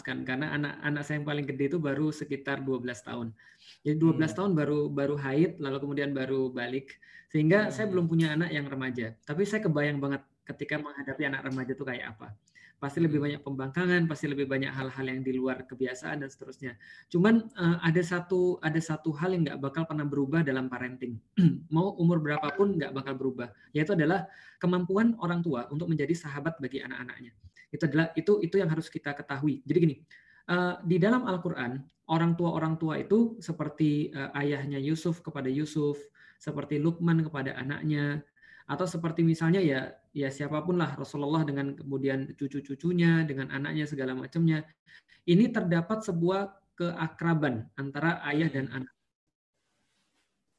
[0.00, 3.36] kan karena anak-anak saya yang paling gede itu baru sekitar 12 tahun.
[3.84, 4.32] Jadi 12 hmm.
[4.32, 6.96] tahun baru baru haid lalu kemudian baru balik
[7.28, 7.72] sehingga hmm.
[7.72, 9.14] saya belum punya anak yang remaja.
[9.28, 12.34] Tapi saya kebayang banget ketika menghadapi anak remaja itu kayak apa.
[12.80, 13.26] Pasti lebih hmm.
[13.28, 16.80] banyak pembangkangan, pasti lebih banyak hal-hal yang di luar kebiasaan dan seterusnya.
[17.12, 21.20] Cuman uh, ada satu ada satu hal yang nggak bakal pernah berubah dalam parenting.
[21.74, 24.24] Mau umur berapapun nggak bakal berubah, yaitu adalah
[24.56, 27.36] kemampuan orang tua untuk menjadi sahabat bagi anak-anaknya
[27.70, 29.62] itu adalah itu itu yang harus kita ketahui.
[29.62, 29.96] Jadi gini,
[30.50, 31.78] uh, di dalam Al-Qur'an
[32.10, 35.96] orang tua orang tua itu seperti uh, ayahnya Yusuf kepada Yusuf,
[36.36, 38.26] seperti Lukman kepada anaknya,
[38.66, 44.14] atau seperti misalnya ya ya siapa pun lah Rasulullah dengan kemudian cucu-cucunya dengan anaknya segala
[44.14, 44.66] macamnya.
[45.26, 48.94] Ini terdapat sebuah keakraban antara ayah dan anak.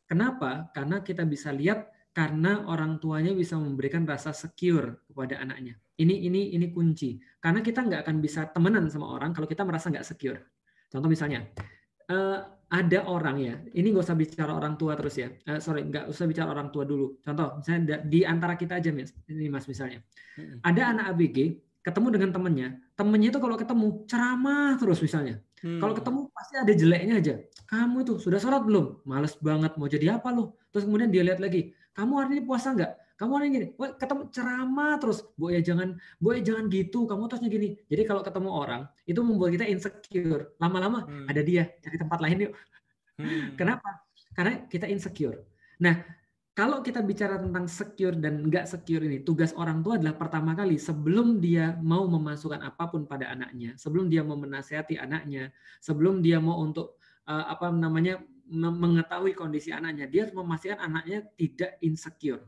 [0.06, 0.70] Kenapa?
[0.76, 5.80] Karena kita bisa lihat karena orang tuanya bisa memberikan rasa secure kepada anaknya.
[5.96, 7.16] Ini ini ini kunci.
[7.40, 10.40] Karena kita nggak akan bisa temenan sama orang kalau kita merasa nggak secure.
[10.92, 11.48] Contoh misalnya,
[12.12, 12.38] uh,
[12.72, 15.32] ada orang ya, ini nggak usah bicara orang tua terus ya.
[15.48, 17.20] Uh, sorry, nggak usah bicara orang tua dulu.
[17.24, 20.04] Contoh, misalnya di antara kita aja, mas, ini mas misalnya,
[20.64, 21.38] ada anak ABG
[21.82, 25.42] ketemu dengan temennya, temennya itu kalau ketemu ceramah terus misalnya.
[25.62, 25.82] Hmm.
[25.82, 27.34] Kalau ketemu pasti ada jeleknya aja.
[27.70, 29.06] Kamu itu sudah sholat belum?
[29.06, 30.58] Males banget mau jadi apa lo?
[30.70, 32.92] Terus kemudian dia lihat lagi, kamu hari ini puasa nggak?
[33.22, 37.54] Kamu ini gini, ketemu ceramah terus, bu ya jangan, bu ya jangan gitu, kamu terusnya
[37.54, 37.78] gini.
[37.86, 40.58] Jadi kalau ketemu orang itu membuat kita insecure.
[40.58, 41.30] Lama-lama hmm.
[41.30, 42.54] ada dia cari tempat lain yuk.
[43.22, 43.54] Hmm.
[43.62, 44.02] Kenapa?
[44.34, 45.38] Karena kita insecure.
[45.86, 46.02] Nah,
[46.58, 50.82] kalau kita bicara tentang secure dan nggak secure ini, tugas orang tua adalah pertama kali
[50.82, 56.42] sebelum dia mau memasukkan apa pun pada anaknya, sebelum dia mau menasehati anaknya, sebelum dia
[56.42, 56.98] mau untuk
[57.30, 58.18] uh, apa namanya
[58.52, 62.44] mengetahui kondisi anaknya, dia harus memastikan anaknya tidak insecure.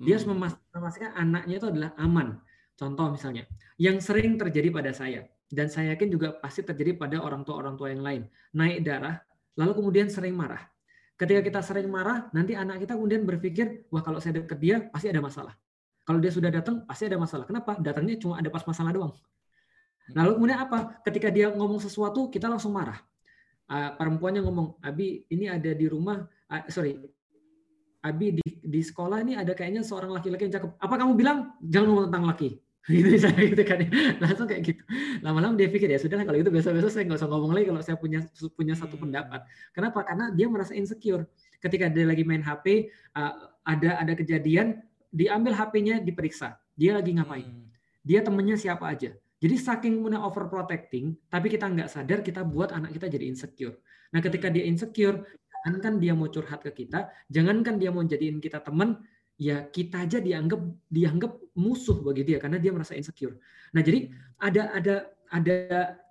[0.00, 0.58] Dia harus hmm.
[0.74, 2.38] memastikan anaknya itu adalah aman.
[2.74, 3.46] Contoh misalnya,
[3.78, 7.78] yang sering terjadi pada saya dan saya yakin juga pasti terjadi pada orang tua orang
[7.78, 9.22] tua yang lain, naik darah,
[9.54, 10.66] lalu kemudian sering marah
[11.14, 15.06] Ketika kita sering marah, nanti anak kita kemudian berpikir, wah kalau saya deket dia pasti
[15.06, 15.54] ada masalah.
[16.02, 17.46] Kalau dia sudah datang pasti ada masalah.
[17.46, 17.78] Kenapa?
[17.78, 19.14] Datangnya cuma ada pas masalah doang.
[20.10, 20.98] Lalu kemudian apa?
[21.06, 22.98] Ketika dia ngomong sesuatu, kita langsung marah.
[23.70, 26.18] Uh, perempuannya ngomong, Abi ini ada di rumah,
[26.50, 26.98] uh, sorry,
[28.04, 30.70] Abi di, di sekolah ini ada kayaknya seorang laki-laki yang cakep.
[30.76, 31.56] Apa kamu bilang?
[31.64, 32.48] Jangan ngomong tentang laki.
[32.92, 33.80] gitu misalnya gitu kan
[34.20, 34.82] langsung kayak gitu
[35.24, 37.96] lama-lama dia pikir ya sudah kalau itu biasa-biasa saya nggak usah ngomong lagi kalau saya
[37.96, 38.20] punya
[38.52, 39.02] punya satu hmm.
[39.08, 39.40] pendapat
[39.72, 41.24] kenapa karena dia merasa insecure
[41.64, 47.48] ketika dia lagi main HP uh, ada ada kejadian diambil HP-nya diperiksa dia lagi ngapain
[47.48, 47.72] hmm.
[48.04, 52.92] dia temennya siapa aja jadi saking punya overprotecting tapi kita nggak sadar kita buat anak
[52.92, 53.80] kita jadi insecure
[54.12, 54.60] nah ketika hmm.
[54.60, 55.24] dia insecure
[55.64, 59.00] jangankan dia mau curhat ke kita jangankan dia mau jadiin kita teman
[59.34, 63.38] ya kita aja dianggap dianggap musuh bagi dia karena dia merasa insecure.
[63.74, 64.94] Nah, jadi ada ada
[65.34, 65.56] ada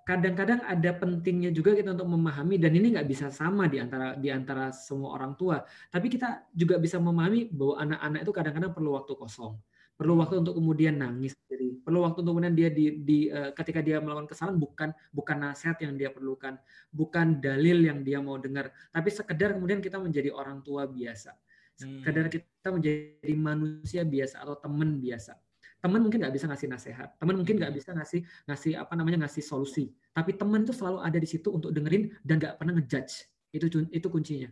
[0.04, 4.28] kadang-kadang ada pentingnya juga kita untuk memahami dan ini nggak bisa sama di antara di
[4.28, 5.64] antara semua orang tua.
[5.88, 9.56] Tapi kita juga bisa memahami bahwa anak-anak itu kadang-kadang perlu waktu kosong,
[9.94, 11.34] perlu waktu untuk kemudian nangis.
[11.46, 15.36] Jadi perlu waktu untuk kemudian dia di, di uh, ketika dia melakukan kesalahan bukan bukan
[15.38, 16.58] nasihat yang dia perlukan,
[16.90, 21.34] bukan dalil yang dia mau dengar, tapi sekedar kemudian kita menjadi orang tua biasa
[21.74, 22.34] Kadang hmm.
[22.38, 25.34] kita menjadi manusia biasa atau teman biasa.
[25.82, 27.80] Teman mungkin nggak bisa ngasih nasihat, teman mungkin nggak hmm.
[27.82, 29.90] bisa ngasih ngasih apa namanya ngasih solusi.
[30.14, 33.26] Tapi teman itu selalu ada di situ untuk dengerin dan nggak pernah ngejudge.
[33.50, 34.50] Itu itu kuncinya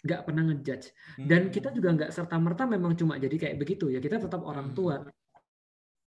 [0.00, 0.96] nggak pernah ngejudge
[1.28, 1.76] dan kita hmm.
[1.76, 5.04] juga nggak serta merta memang cuma jadi kayak begitu ya kita tetap orang tua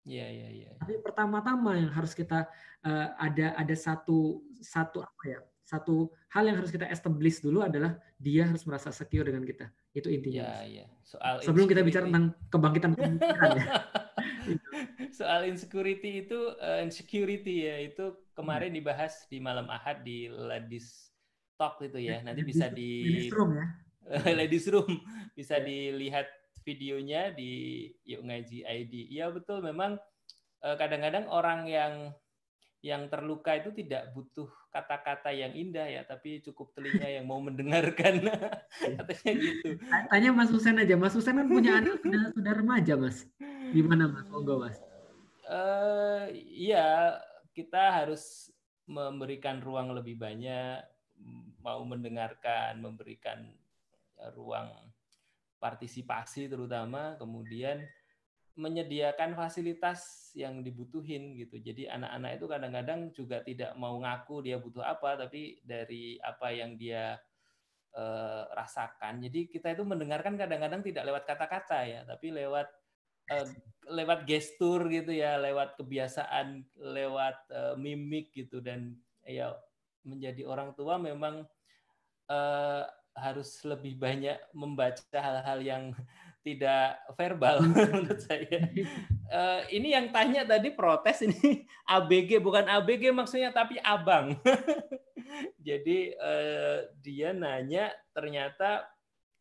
[0.07, 0.71] Iya iya iya.
[0.79, 2.47] Tapi pertama-tama yang harus kita
[2.87, 7.99] uh, ada ada satu satu apa ya satu hal yang harus kita establish dulu adalah
[8.15, 9.67] dia harus merasa secure dengan kita.
[9.91, 10.63] Itu intinya.
[10.63, 10.87] Ya, ya.
[11.03, 13.67] Soal Sebelum kita bicara tentang kebangkitan pemikiran ya.
[15.11, 18.79] Soal insecurity itu uh, insecurity ya itu kemarin hmm.
[18.79, 21.06] dibahas di malam Ahad di Ladies
[21.57, 22.21] Talk itu ya.
[22.21, 23.67] Nanti bisa di Ladies Room ya.
[24.39, 24.93] Ladies Room
[25.35, 26.29] bisa dilihat
[26.63, 28.95] videonya di Yuk Ngaji ID.
[29.17, 29.99] Iya betul memang
[30.63, 31.93] eh, kadang-kadang orang yang
[32.85, 38.31] yang terluka itu tidak butuh kata-kata yang indah ya, tapi cukup telinga yang mau mendengarkan.
[39.01, 39.69] Katanya gitu.
[40.07, 40.95] Tanya Mas Husen aja.
[40.95, 43.27] Mas Husen kan punya anak sudah, sudah remaja, Mas.
[43.75, 44.27] Gimana Mas?
[44.31, 44.79] Monggo, Mas.
[45.51, 47.19] Uh, iya,
[47.59, 48.55] kita harus
[48.87, 50.79] memberikan ruang lebih banyak,
[51.61, 53.51] mau mendengarkan, memberikan
[54.37, 54.71] ruang
[55.59, 57.83] partisipasi terutama, kemudian
[58.57, 61.61] menyediakan fasilitas yang dibutuhin gitu.
[61.61, 66.81] Jadi anak-anak itu kadang-kadang juga tidak mau ngaku dia butuh apa, tapi dari apa yang
[66.81, 67.21] dia
[67.93, 69.21] eh, rasakan.
[69.29, 72.69] Jadi kita itu mendengarkan kadang-kadang tidak lewat kata-kata ya, tapi lewat
[73.29, 73.47] eh,
[73.93, 79.53] lewat gestur gitu ya, lewat kebiasaan, lewat eh, mimik gitu dan ya
[80.07, 81.43] menjadi orang tua memang
[82.31, 82.85] eh,
[83.17, 85.85] harus lebih banyak membaca hal-hal yang
[86.47, 88.71] tidak verbal menurut saya.
[89.27, 94.39] Uh, ini yang tanya tadi protes ini ABG bukan ABG maksudnya tapi abang.
[95.59, 98.87] Jadi uh, dia nanya ternyata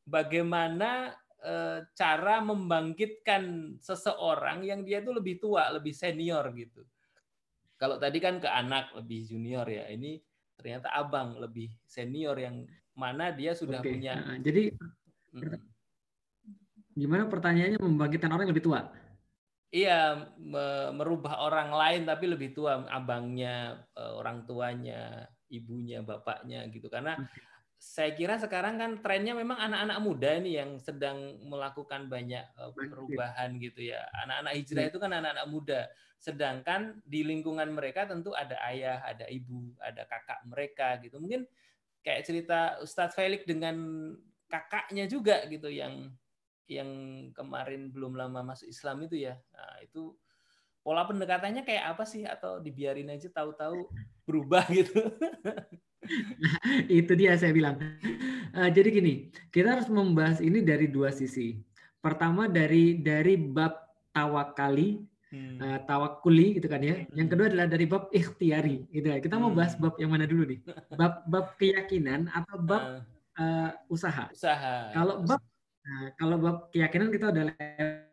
[0.02, 1.14] bagaimana
[1.46, 6.82] uh, cara membangkitkan seseorang yang dia itu lebih tua, lebih senior gitu.
[7.78, 10.18] Kalau tadi kan ke anak lebih junior ya, ini
[10.56, 12.65] ternyata abang lebih senior yang
[12.95, 13.91] mana dia sudah okay.
[13.95, 14.14] punya.
[14.19, 14.72] Nah, jadi
[16.95, 18.88] Gimana pertanyaannya membangkitkan orang yang lebih tua?
[19.76, 20.32] Iya,
[20.95, 26.88] merubah orang lain tapi lebih tua, abangnya, eh, orang tuanya, ibunya, bapaknya gitu.
[26.88, 27.19] Karena
[27.86, 33.62] saya kira sekarang kan trennya memang anak-anak muda ini yang sedang melakukan banyak eh, perubahan
[33.62, 34.10] gitu ya.
[34.26, 35.82] Anak-anak hijrah itu kan anak-anak muda.
[36.18, 41.22] Sedangkan di lingkungan mereka tentu ada ayah, ada ibu, ada kakak mereka gitu.
[41.22, 41.45] Mungkin
[42.02, 43.78] kayak cerita Ustadz Felix dengan
[44.49, 46.10] kakaknya juga gitu yang
[46.66, 46.90] yang
[47.38, 50.18] kemarin belum lama masuk Islam itu ya, nah, itu
[50.82, 53.86] pola pendekatannya kayak apa sih atau dibiarin aja tahu-tahu
[54.26, 54.98] berubah gitu?
[56.41, 56.56] Nah,
[56.88, 57.80] itu dia saya bilang.
[58.56, 61.60] Uh, jadi gini, kita harus membahas ini dari dua sisi.
[61.99, 63.76] Pertama dari dari bab
[64.14, 65.02] tawakali,
[65.34, 65.57] hmm.
[65.60, 67.03] uh, tawakuli gitu kan ya.
[67.11, 69.18] Yang kedua adalah dari bab ikhtiari gitu ya.
[69.19, 69.84] Kita mau bahas hmm.
[69.84, 70.60] bab yang mana dulu nih?
[70.95, 73.03] Bab bab keyakinan atau bab
[73.41, 74.30] uh, usaha?
[74.32, 74.94] Usaha.
[74.94, 75.41] Kalau bab
[75.86, 78.05] nah, kalau bab keyakinan kita udah lewat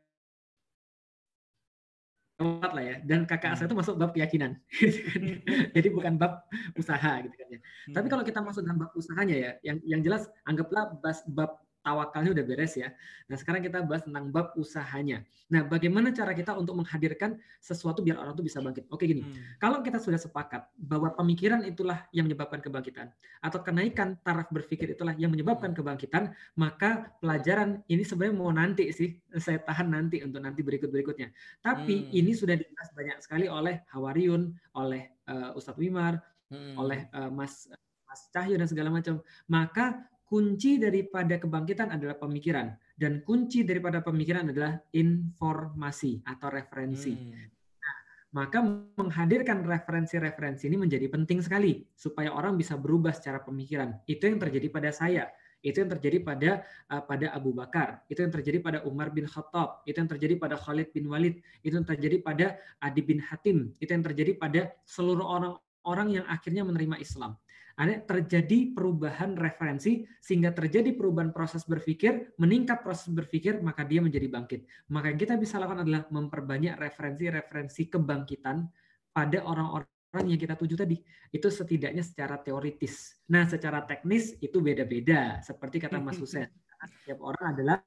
[2.45, 2.97] lah ya.
[3.07, 4.59] Dan kakak saya itu masuk bab keyakinan.
[4.83, 5.23] Gitu kan.
[5.77, 6.45] Jadi bukan bab
[6.77, 7.59] usaha gitu kan ya.
[7.95, 10.93] Tapi kalau kita masuk dalam bab usahanya ya, yang yang jelas anggaplah
[11.31, 12.95] bab tawakalnya udah beres ya.
[13.27, 15.27] Nah, sekarang kita bahas tentang bab usahanya.
[15.51, 18.89] Nah, bagaimana cara kita untuk menghadirkan sesuatu biar orang itu bisa bangkit?
[18.89, 19.59] Oke gini, hmm.
[19.59, 23.11] kalau kita sudah sepakat bahwa pemikiran itulah yang menyebabkan kebangkitan
[23.43, 29.19] atau kenaikan taraf berpikir itulah yang menyebabkan kebangkitan, maka pelajaran ini sebenarnya mau nanti sih,
[29.37, 31.29] saya tahan nanti untuk nanti berikut-berikutnya.
[31.61, 32.15] Tapi hmm.
[32.15, 36.79] ini sudah dibahas banyak sekali oleh Hawariun, oleh uh, Ustadz Wimar, hmm.
[36.79, 37.67] oleh uh, Mas
[38.13, 39.25] Mas Cahyo dan segala macam.
[39.49, 47.13] Maka kunci daripada kebangkitan adalah pemikiran dan kunci daripada pemikiran adalah informasi atau referensi.
[47.13, 47.53] Hmm.
[47.77, 47.97] Nah,
[48.33, 48.65] maka
[48.97, 53.93] menghadirkan referensi-referensi ini menjadi penting sekali supaya orang bisa berubah secara pemikiran.
[54.09, 55.29] Itu yang terjadi pada saya.
[55.61, 59.87] Itu yang terjadi pada uh, pada Abu Bakar, itu yang terjadi pada Umar bin Khattab,
[59.87, 63.87] itu yang terjadi pada Khalid bin Walid, itu yang terjadi pada Adi bin Hatim, itu
[63.87, 67.39] yang terjadi pada seluruh orang-orang yang akhirnya menerima Islam
[67.77, 74.29] ada terjadi perubahan referensi sehingga terjadi perubahan proses berpikir, meningkat proses berpikir, maka dia menjadi
[74.29, 74.69] bangkit.
[74.93, 78.69] Maka yang kita bisa lakukan adalah memperbanyak referensi-referensi kebangkitan
[79.13, 80.97] pada orang-orang yang kita tuju tadi.
[81.33, 83.17] Itu setidaknya secara teoritis.
[83.33, 85.41] Nah, secara teknis itu beda-beda.
[85.41, 86.49] Seperti kata Mas Husen.
[86.83, 87.79] setiap orang adalah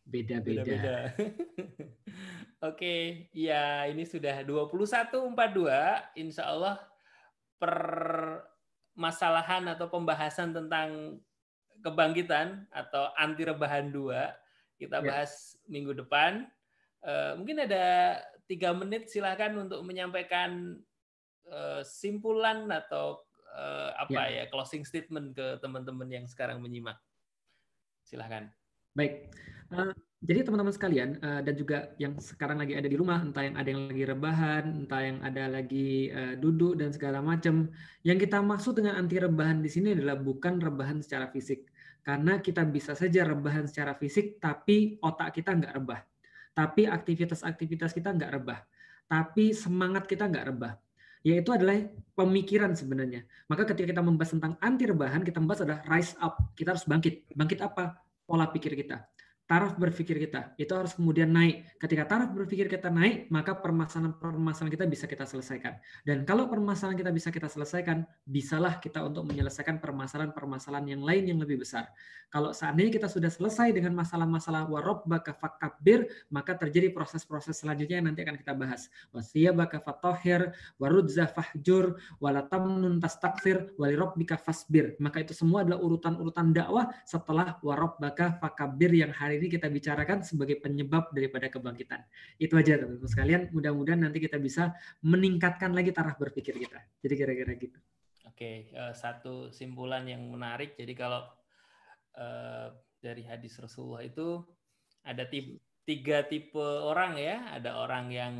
[0.00, 1.12] beda-beda.
[2.68, 5.36] Oke, ya ini sudah 21.42.
[6.16, 6.80] Insya Allah
[7.60, 7.76] per
[8.94, 11.20] masalahan atau pembahasan tentang
[11.80, 14.36] kebangkitan atau anti rebahan dua
[14.76, 15.04] kita ya.
[15.04, 15.68] bahas ya.
[15.68, 16.48] minggu depan.
[17.00, 20.76] Uh, mungkin ada tiga menit silahkan untuk menyampaikan
[21.48, 23.24] uh, simpulan atau
[23.56, 24.44] uh, apa ya.
[24.44, 26.96] ya closing statement ke teman-teman yang sekarang menyimak.
[28.04, 28.52] Silahkan.
[28.92, 29.32] Baik.
[29.72, 33.56] Uh, jadi teman-teman sekalian uh, dan juga yang sekarang lagi ada di rumah, entah yang
[33.56, 37.72] ada yang lagi rebahan, entah yang ada lagi uh, duduk dan segala macam,
[38.04, 41.64] yang kita maksud dengan anti rebahan di sini adalah bukan rebahan secara fisik,
[42.04, 46.04] karena kita bisa saja rebahan secara fisik, tapi otak kita nggak rebah,
[46.52, 48.60] tapi aktivitas-aktivitas kita nggak rebah,
[49.08, 50.76] tapi semangat kita nggak rebah
[51.20, 51.76] yaitu adalah
[52.16, 53.28] pemikiran sebenarnya.
[53.44, 56.40] Maka ketika kita membahas tentang anti rebahan, kita membahas adalah rise up.
[56.56, 57.28] Kita harus bangkit.
[57.36, 58.00] Bangkit apa?
[58.24, 59.04] Pola pikir kita
[59.50, 61.66] taraf berpikir kita itu harus kemudian naik.
[61.82, 65.74] Ketika taraf berpikir kita naik, maka permasalahan-permasalahan kita bisa kita selesaikan.
[66.06, 71.38] Dan kalau permasalahan kita bisa kita selesaikan, bisalah kita untuk menyelesaikan permasalahan-permasalahan yang lain yang
[71.42, 71.90] lebih besar.
[72.30, 74.70] Kalau seandainya kita sudah selesai dengan masalah-masalah
[75.02, 78.86] baka fakabir, maka terjadi proses-proses selanjutnya yang nanti akan kita bahas.
[79.50, 84.94] baka fatohir, warudza fahjur, walatamnun tastakfir, walirobbika fasbir.
[85.02, 87.58] Maka itu semua adalah urutan-urutan dakwah setelah
[87.98, 92.04] baka fakabir yang hari ini kita bicarakan sebagai penyebab daripada kebangkitan.
[92.36, 93.42] Itu aja teman-teman sekalian.
[93.50, 96.78] Mudah-mudahan nanti kita bisa meningkatkan lagi taraf berpikir kita.
[97.00, 97.78] Jadi kira-kira gitu.
[98.28, 100.76] Oke, uh, satu simpulan yang menarik.
[100.76, 101.24] Jadi kalau
[102.20, 102.68] uh,
[103.00, 104.44] dari hadis Rasulullah itu
[105.00, 105.24] ada
[105.88, 107.56] tiga tipe orang ya.
[107.56, 108.34] Ada orang yang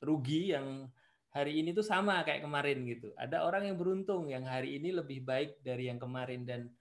[0.00, 0.88] rugi yang
[1.28, 3.12] hari ini tuh sama kayak kemarin gitu.
[3.20, 6.72] Ada orang yang beruntung yang hari ini lebih baik dari yang kemarin dan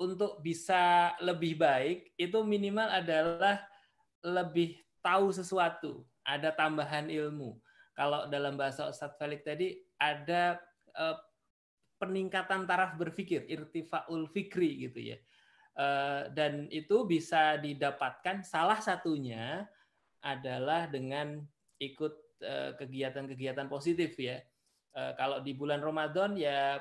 [0.00, 3.62] untuk bisa lebih baik itu minimal adalah
[4.22, 7.58] lebih tahu sesuatu, ada tambahan ilmu.
[7.92, 10.56] Kalau dalam bahasa Ustadz Felix tadi ada
[10.96, 11.16] eh,
[12.00, 15.18] peningkatan taraf berpikir, irtifaul fikri gitu ya.
[15.76, 19.66] Eh, dan itu bisa didapatkan salah satunya
[20.22, 21.42] adalah dengan
[21.82, 24.40] ikut eh, kegiatan-kegiatan positif ya.
[24.92, 26.76] Kalau di bulan Ramadan ya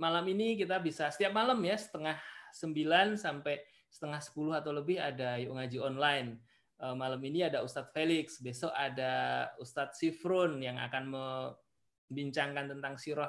[0.00, 2.16] malam ini kita bisa setiap malam ya setengah
[2.56, 3.60] sembilan sampai
[3.92, 6.40] setengah sepuluh atau lebih ada yuk ngaji online.
[6.80, 13.28] Eh, malam ini ada Ustadz Felix, besok ada Ustadz Sifrun yang akan membincangkan tentang sirah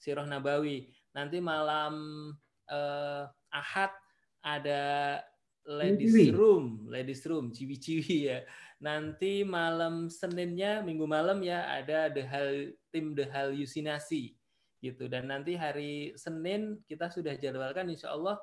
[0.00, 0.88] sirah Nabawi.
[1.12, 1.94] Nanti malam
[2.72, 3.92] eh, Ahad
[4.40, 5.20] ada
[5.68, 8.40] ladies room, ladies room, ciwi-ciwi ya.
[8.80, 14.35] Nanti malam Seninnya, Minggu malam ya ada the hal tim the halusinasi
[14.92, 15.10] gitu.
[15.10, 18.38] Dan nanti hari Senin kita sudah jadwalkan insya Allah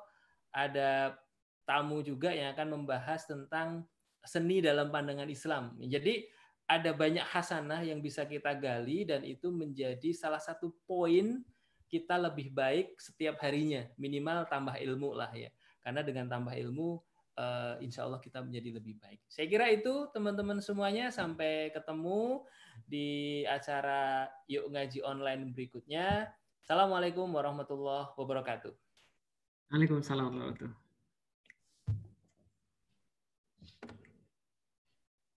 [0.52, 1.16] ada
[1.64, 3.88] tamu juga yang akan membahas tentang
[4.24, 5.76] seni dalam pandangan Islam.
[5.80, 6.24] Jadi
[6.64, 11.44] ada banyak hasanah yang bisa kita gali dan itu menjadi salah satu poin
[11.92, 13.84] kita lebih baik setiap harinya.
[14.00, 15.52] Minimal tambah ilmu lah ya.
[15.84, 16.96] Karena dengan tambah ilmu
[17.36, 19.20] uh, insya Allah kita menjadi lebih baik.
[19.28, 21.12] Saya kira itu teman-teman semuanya.
[21.12, 22.48] Sampai ketemu
[22.94, 26.30] di acara yuk ngaji online berikutnya.
[26.62, 28.70] Assalamualaikum warahmatullahi wabarakatuh.
[29.74, 30.83] Waalaikumsalam warahmatullahi wabarakatuh